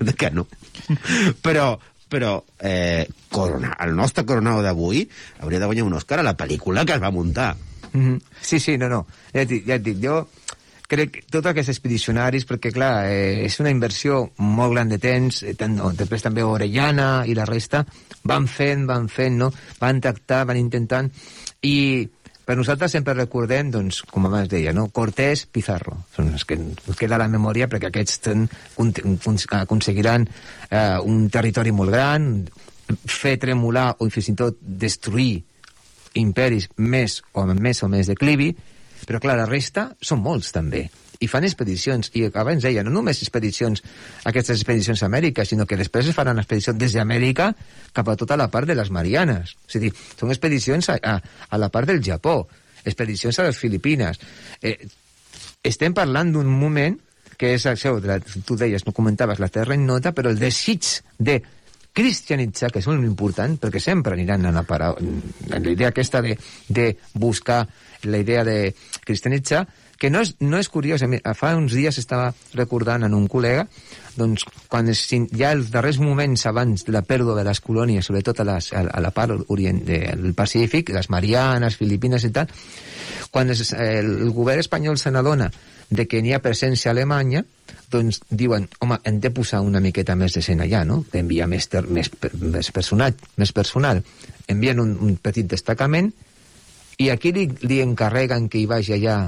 de 0.00 0.12
que 0.14 0.30
no 0.30 0.46
però, 1.46 1.78
però 2.08 2.38
eh, 2.60 3.06
corona, 3.30 3.76
el 3.80 3.94
nostre 3.94 4.24
coronado 4.24 4.62
d'avui 4.62 5.04
hauria 5.40 5.60
de 5.60 5.66
guanyar 5.66 5.86
un 5.86 5.98
Òscar 5.98 6.20
a 6.20 6.26
la 6.26 6.36
pel·lícula 6.36 6.84
que 6.86 6.94
es 6.96 7.02
va 7.02 7.10
muntar. 7.10 7.54
Mm 7.92 8.00
-hmm. 8.00 8.20
Sí, 8.40 8.60
sí, 8.60 8.78
no, 8.78 8.88
no. 8.88 9.06
Ja 9.32 9.42
et 9.42 9.48
dic, 9.48 9.66
ja 9.66 9.74
et 9.74 9.82
dic 9.82 10.02
jo 10.02 10.26
crec 10.86 11.10
que 11.10 11.22
tots 11.30 11.50
aquests 11.50 11.72
expedicionaris, 11.72 12.46
perquè, 12.46 12.72
clar, 12.74 13.06
eh, 13.10 13.44
és 13.46 13.58
una 13.60 13.70
inversió 13.70 14.30
molt 14.38 14.74
gran 14.74 14.88
de 14.88 14.98
temps, 15.02 15.42
eh, 15.42 15.54
tant, 15.58 15.74
no, 15.76 15.90
després 15.92 16.22
també 16.22 16.42
Orellana 16.46 17.24
i 17.26 17.34
la 17.34 17.46
resta, 17.48 17.84
van 18.22 18.46
fent, 18.46 18.86
van 18.86 19.08
fent, 19.08 19.36
no? 19.36 19.52
Van 19.80 20.00
tractar, 20.00 20.44
van 20.46 20.56
intentant, 20.56 21.10
i 21.62 22.08
per 22.46 22.54
nosaltres 22.54 22.94
sempre 22.94 23.16
recordem, 23.16 23.72
doncs, 23.74 24.04
com 24.06 24.28
abans 24.28 24.48
deia, 24.48 24.72
no? 24.76 24.86
Cortés, 24.94 25.44
Pizarro. 25.50 25.96
Són 26.14 26.30
els 26.30 26.46
que 26.46 26.54
ens 26.54 26.98
queda 26.98 27.18
la 27.18 27.26
memòria 27.28 27.66
perquè 27.66 27.90
aquests 27.90 28.22
ten, 28.22 28.46
aconseguiran 29.64 30.28
eh, 30.70 30.98
un 31.02 31.26
territori 31.34 31.74
molt 31.74 31.90
gran, 31.90 32.30
fer 33.10 33.34
tremolar 33.42 33.96
o 33.98 34.06
fins 34.14 34.30
i 34.30 34.36
tot 34.38 34.60
destruir 34.62 35.42
imperis 36.16 36.70
més 36.78 37.18
o 37.34 37.44
més 37.50 37.82
o 37.82 37.90
més 37.90 38.06
declivi, 38.14 38.52
però 39.06 39.18
clar, 39.20 39.36
la 39.42 39.50
resta 39.50 39.90
són 40.00 40.22
molts 40.22 40.54
també 40.54 40.86
i 41.20 41.28
fan 41.30 41.46
expedicions, 41.48 42.10
i 42.18 42.26
abans 42.28 42.66
deia, 42.66 42.84
no 42.84 42.92
només 42.92 43.22
expedicions, 43.24 43.82
aquestes 44.28 44.58
expedicions 44.58 45.02
a 45.02 45.08
Amèrica, 45.10 45.46
sinó 45.48 45.66
que 45.66 45.78
després 45.80 46.10
es 46.10 46.16
faran 46.16 46.38
expedicions 46.42 46.78
des 46.78 46.96
d'Amèrica 46.96 47.50
cap 47.96 48.08
a 48.08 48.16
tota 48.20 48.36
la 48.36 48.50
part 48.52 48.68
de 48.68 48.76
les 48.76 48.92
Marianes. 48.92 49.56
És 49.68 49.78
a 49.78 49.82
dir, 49.82 49.92
són 50.18 50.34
expedicions 50.34 50.90
a, 50.92 50.98
a, 51.00 51.16
a 51.50 51.60
la 51.60 51.70
part 51.72 51.88
del 51.88 52.02
Japó, 52.04 52.42
expedicions 52.84 53.38
a 53.40 53.48
les 53.48 53.58
Filipines. 53.58 54.20
Eh, 54.62 54.76
estem 55.66 55.94
parlant 55.96 56.32
d'un 56.34 56.46
moment 56.46 56.98
que 57.36 57.52
és 57.56 57.66
això, 57.68 57.96
tu 58.46 58.56
deies, 58.56 58.86
no 58.86 58.94
comentaves, 58.96 59.40
la 59.42 59.52
terra 59.52 59.76
nota, 59.76 60.12
però 60.16 60.32
el 60.32 60.38
desig 60.40 60.86
de 61.18 61.40
cristianitzar, 61.96 62.70
que 62.72 62.82
és 62.82 62.88
molt 62.88 63.04
important, 63.04 63.56
perquè 63.60 63.80
sempre 63.80 64.16
aniran 64.16 64.44
a 64.48 64.52
la, 64.52 64.62
para... 64.68 64.92
en 65.00 65.62
la 65.64 65.72
idea 65.72 65.92
aquesta 65.92 66.20
de, 66.24 66.36
de 66.68 66.90
buscar 67.14 67.66
la 68.04 68.20
idea 68.20 68.44
de 68.44 68.74
cristianitzar, 69.04 69.64
que 69.98 70.10
no 70.10 70.20
és, 70.24 70.34
no 70.40 70.58
és 70.60 70.68
curiós, 70.68 71.04
fa 71.38 71.54
uns 71.56 71.74
dies 71.76 71.98
estava 71.98 72.32
recordant 72.54 73.06
en 73.06 73.14
un 73.16 73.28
col·lega 73.32 73.66
doncs, 74.16 74.46
quan 74.68 74.88
es, 74.88 75.02
ja 75.36 75.52
els 75.52 75.70
darrers 75.72 75.98
moments 76.00 76.46
abans 76.48 76.86
de 76.86 76.92
la 76.94 77.04
pèrdua 77.04 77.36
de 77.36 77.44
les 77.44 77.60
colònies, 77.60 78.06
sobretot 78.08 78.40
a, 78.40 78.46
les, 78.48 78.70
a, 78.72 78.86
a 78.88 79.02
la 79.04 79.12
part 79.12 79.50
orient 79.52 79.82
del 79.84 80.32
Pacífic, 80.36 80.90
les 80.96 81.10
Marianes, 81.12 81.76
Filipines 81.76 82.24
i 82.24 82.32
tal, 82.32 82.48
quan 83.30 83.52
es, 83.52 83.72
el, 83.72 84.30
govern 84.32 84.62
espanyol 84.64 84.98
se 84.98 85.12
n'adona 85.12 85.50
de 85.90 86.06
que 86.08 86.22
n'hi 86.22 86.32
ha 86.34 86.42
presència 86.42 86.90
alemanya, 86.90 87.44
doncs 87.92 88.22
diuen, 88.30 88.66
home, 88.82 88.98
hem 89.06 89.20
de 89.22 89.30
posar 89.30 89.60
una 89.62 89.82
miqueta 89.84 90.16
més 90.18 90.34
de 90.34 90.42
gent 90.42 90.64
allà, 90.64 90.82
no? 90.88 91.02
Enviar 91.14 91.46
més, 91.46 91.68
ter, 91.70 91.84
més, 91.86 92.10
més, 92.40 92.72
personal, 92.74 93.14
més 93.36 93.52
personal. 93.54 94.02
Envien 94.50 94.80
un, 94.82 94.96
un 95.06 95.14
petit 95.22 95.46
destacament 95.46 96.10
i 96.98 97.10
aquí 97.12 97.30
li, 97.36 97.46
li 97.68 97.82
encarreguen 97.84 98.48
que 98.48 98.58
hi 98.58 98.66
vagi 98.66 98.96
allà 98.96 99.18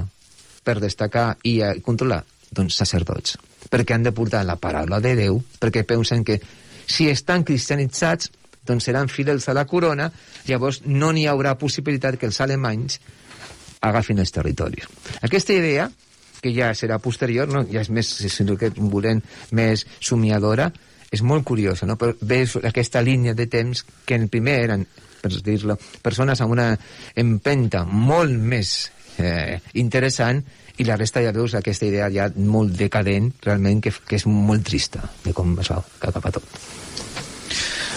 per 0.69 0.77
destacar 0.83 1.31
i 1.49 1.57
uh, 1.65 1.73
controlar? 1.85 2.21
Doncs 2.53 2.77
sacerdots. 2.77 3.37
Perquè 3.69 3.97
han 3.97 4.05
de 4.05 4.13
portar 4.13 4.45
la 4.45 4.57
paraula 4.61 5.01
de 5.01 5.15
Déu, 5.17 5.41
perquè 5.61 5.83
pensen 5.85 6.23
que 6.25 6.39
si 6.89 7.09
estan 7.09 7.45
cristianitzats, 7.45 8.31
doncs 8.65 8.85
seran 8.85 9.09
fidels 9.09 9.47
a 9.49 9.55
la 9.57 9.65
corona, 9.69 10.09
llavors 10.47 10.83
no 10.85 11.11
n'hi 11.13 11.25
haurà 11.29 11.55
possibilitat 11.57 12.19
que 12.19 12.29
els 12.29 12.39
alemanys 12.41 12.99
agafin 13.85 14.19
els 14.19 14.33
territoris. 14.35 14.85
Aquesta 15.25 15.55
idea, 15.55 15.87
que 16.41 16.53
ja 16.55 16.71
serà 16.75 16.99
posterior, 17.03 17.49
no? 17.51 17.63
ja 17.71 17.81
és 17.81 17.89
més, 17.93 18.07
si 18.07 18.45
que 18.59 18.71
volent, 18.77 19.21
més 19.55 19.85
somiadora, 19.99 20.69
és 21.11 21.23
molt 21.25 21.45
curiosa, 21.47 21.87
no? 21.89 21.97
Però 21.97 22.13
ves 22.21 22.55
aquesta 22.61 23.01
línia 23.01 23.33
de 23.33 23.47
temps 23.49 23.83
que 24.05 24.15
en 24.15 24.27
primer 24.29 24.57
eren, 24.67 24.85
per 25.19 25.31
dir-lo, 25.43 25.75
persones 26.05 26.41
amb 26.41 26.53
una 26.53 26.69
empenta 27.17 27.83
molt 27.85 28.35
més 28.37 28.91
eh, 29.19 29.59
interessant 29.81 30.41
i 30.79 30.87
la 30.87 30.97
resta 30.99 31.23
ja 31.23 31.35
veus 31.35 31.55
aquesta 31.57 31.87
idea 31.89 32.09
ja 32.13 32.29
molt 32.35 32.75
decadent, 32.79 33.33
realment, 33.45 33.81
que, 33.83 33.91
que 33.91 34.19
és 34.19 34.27
molt 34.29 34.67
trista 34.67 35.03
de 35.25 35.35
com 35.35 35.57
es 35.59 35.71
va 35.73 35.81
acabar 35.99 36.31
tot. 36.39 36.59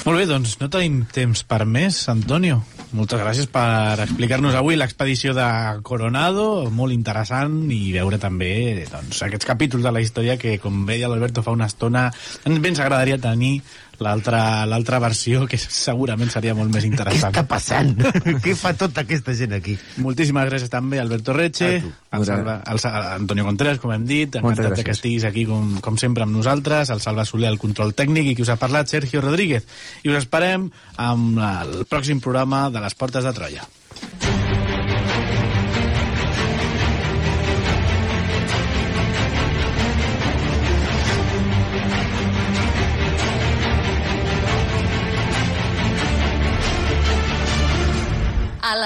Molt 0.02 0.18
bé, 0.18 0.24
doncs 0.26 0.56
no 0.58 0.66
tenim 0.66 1.04
temps 1.14 1.44
per 1.46 1.60
més, 1.62 2.00
Antonio. 2.10 2.56
Moltes 2.92 3.20
gràcies 3.22 3.46
per 3.48 4.02
explicar-nos 4.02 4.56
avui 4.58 4.74
l'expedició 4.74 5.30
de 5.36 5.46
Coronado, 5.86 6.66
molt 6.74 6.92
interessant, 6.92 7.54
i 7.70 7.94
veure 7.94 8.18
també 8.20 8.82
doncs, 8.90 9.22
aquests 9.22 9.46
capítols 9.46 9.86
de 9.86 9.92
la 9.94 10.02
història 10.02 10.34
que, 10.40 10.56
com 10.58 10.82
veia 10.88 11.08
l'Alberto 11.08 11.46
fa 11.46 11.54
una 11.54 11.70
estona, 11.70 12.08
ens 12.50 12.82
agradaria 12.82 13.20
tenir 13.22 13.60
l'altra 14.00 14.98
versió, 15.02 15.44
que 15.50 15.58
segurament 15.60 16.30
seria 16.32 16.54
molt 16.58 16.72
més 16.74 16.86
interessant. 16.88 17.34
Què 17.34 17.42
està 17.42 17.48
passant? 17.48 17.92
Què 18.44 18.54
fa 18.58 18.72
tota 18.78 19.04
aquesta 19.04 19.34
gent 19.38 19.56
aquí? 19.58 19.76
Moltíssimes 20.02 20.48
gràcies 20.48 20.72
també 20.72 21.00
Alberto 21.02 21.34
Reche, 21.36 21.72
al 22.10 22.26
Salva, 22.28 22.58
al, 22.64 22.80
Antonio 23.18 23.46
Contreras, 23.48 23.80
com 23.82 23.94
hem 23.94 24.06
dit, 24.08 24.38
encantat 24.40 24.82
que 24.82 24.96
estiguis 24.96 25.26
aquí 25.28 25.46
com, 25.48 25.76
com 25.84 25.98
sempre 26.00 26.26
amb 26.26 26.36
nosaltres, 26.36 26.90
el 26.94 27.04
Salva 27.04 27.26
Soler, 27.28 27.50
el 27.52 27.60
control 27.62 27.94
tècnic, 27.98 28.32
i 28.32 28.36
qui 28.38 28.46
us 28.46 28.52
ha 28.52 28.60
parlat, 28.60 28.90
Sergio 28.92 29.22
Rodríguez. 29.24 29.68
I 30.02 30.14
us 30.14 30.22
esperem 30.24 30.70
amb 31.02 31.42
el 31.50 31.82
pròxim 31.90 32.22
programa 32.24 32.68
de 32.72 32.82
les 32.82 32.98
Portes 32.98 33.28
de 33.28 33.36
Troia. 33.36 33.68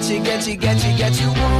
Get 0.00 0.10
you, 0.10 0.20
get 0.22 0.46
you, 0.46 0.56
get 0.56 0.84
you, 0.84 0.96
get 0.96 1.20
you 1.20 1.59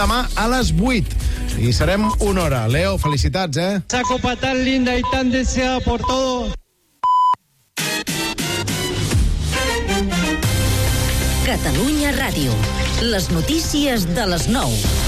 Demà 0.00 0.22
a 0.34 0.46
les 0.48 0.70
8 0.72 1.60
i 1.60 1.72
serem 1.76 2.06
una 2.24 2.46
hora. 2.46 2.60
Leo, 2.72 2.96
felicitats, 2.98 3.58
eh? 3.60 3.82
Esa 3.84 4.02
copa 4.08 4.34
tan 4.36 4.64
linda 4.64 4.96
y 4.96 5.02
tan 5.12 5.30
deseada 5.30 5.80
por 5.80 6.00
todos. 6.00 6.54
Catalunya 11.44 12.12
Ràdio. 12.16 12.54
Les 13.02 13.30
notícies 13.30 14.06
de 14.14 14.26
les 14.26 14.48
9. 14.48 14.99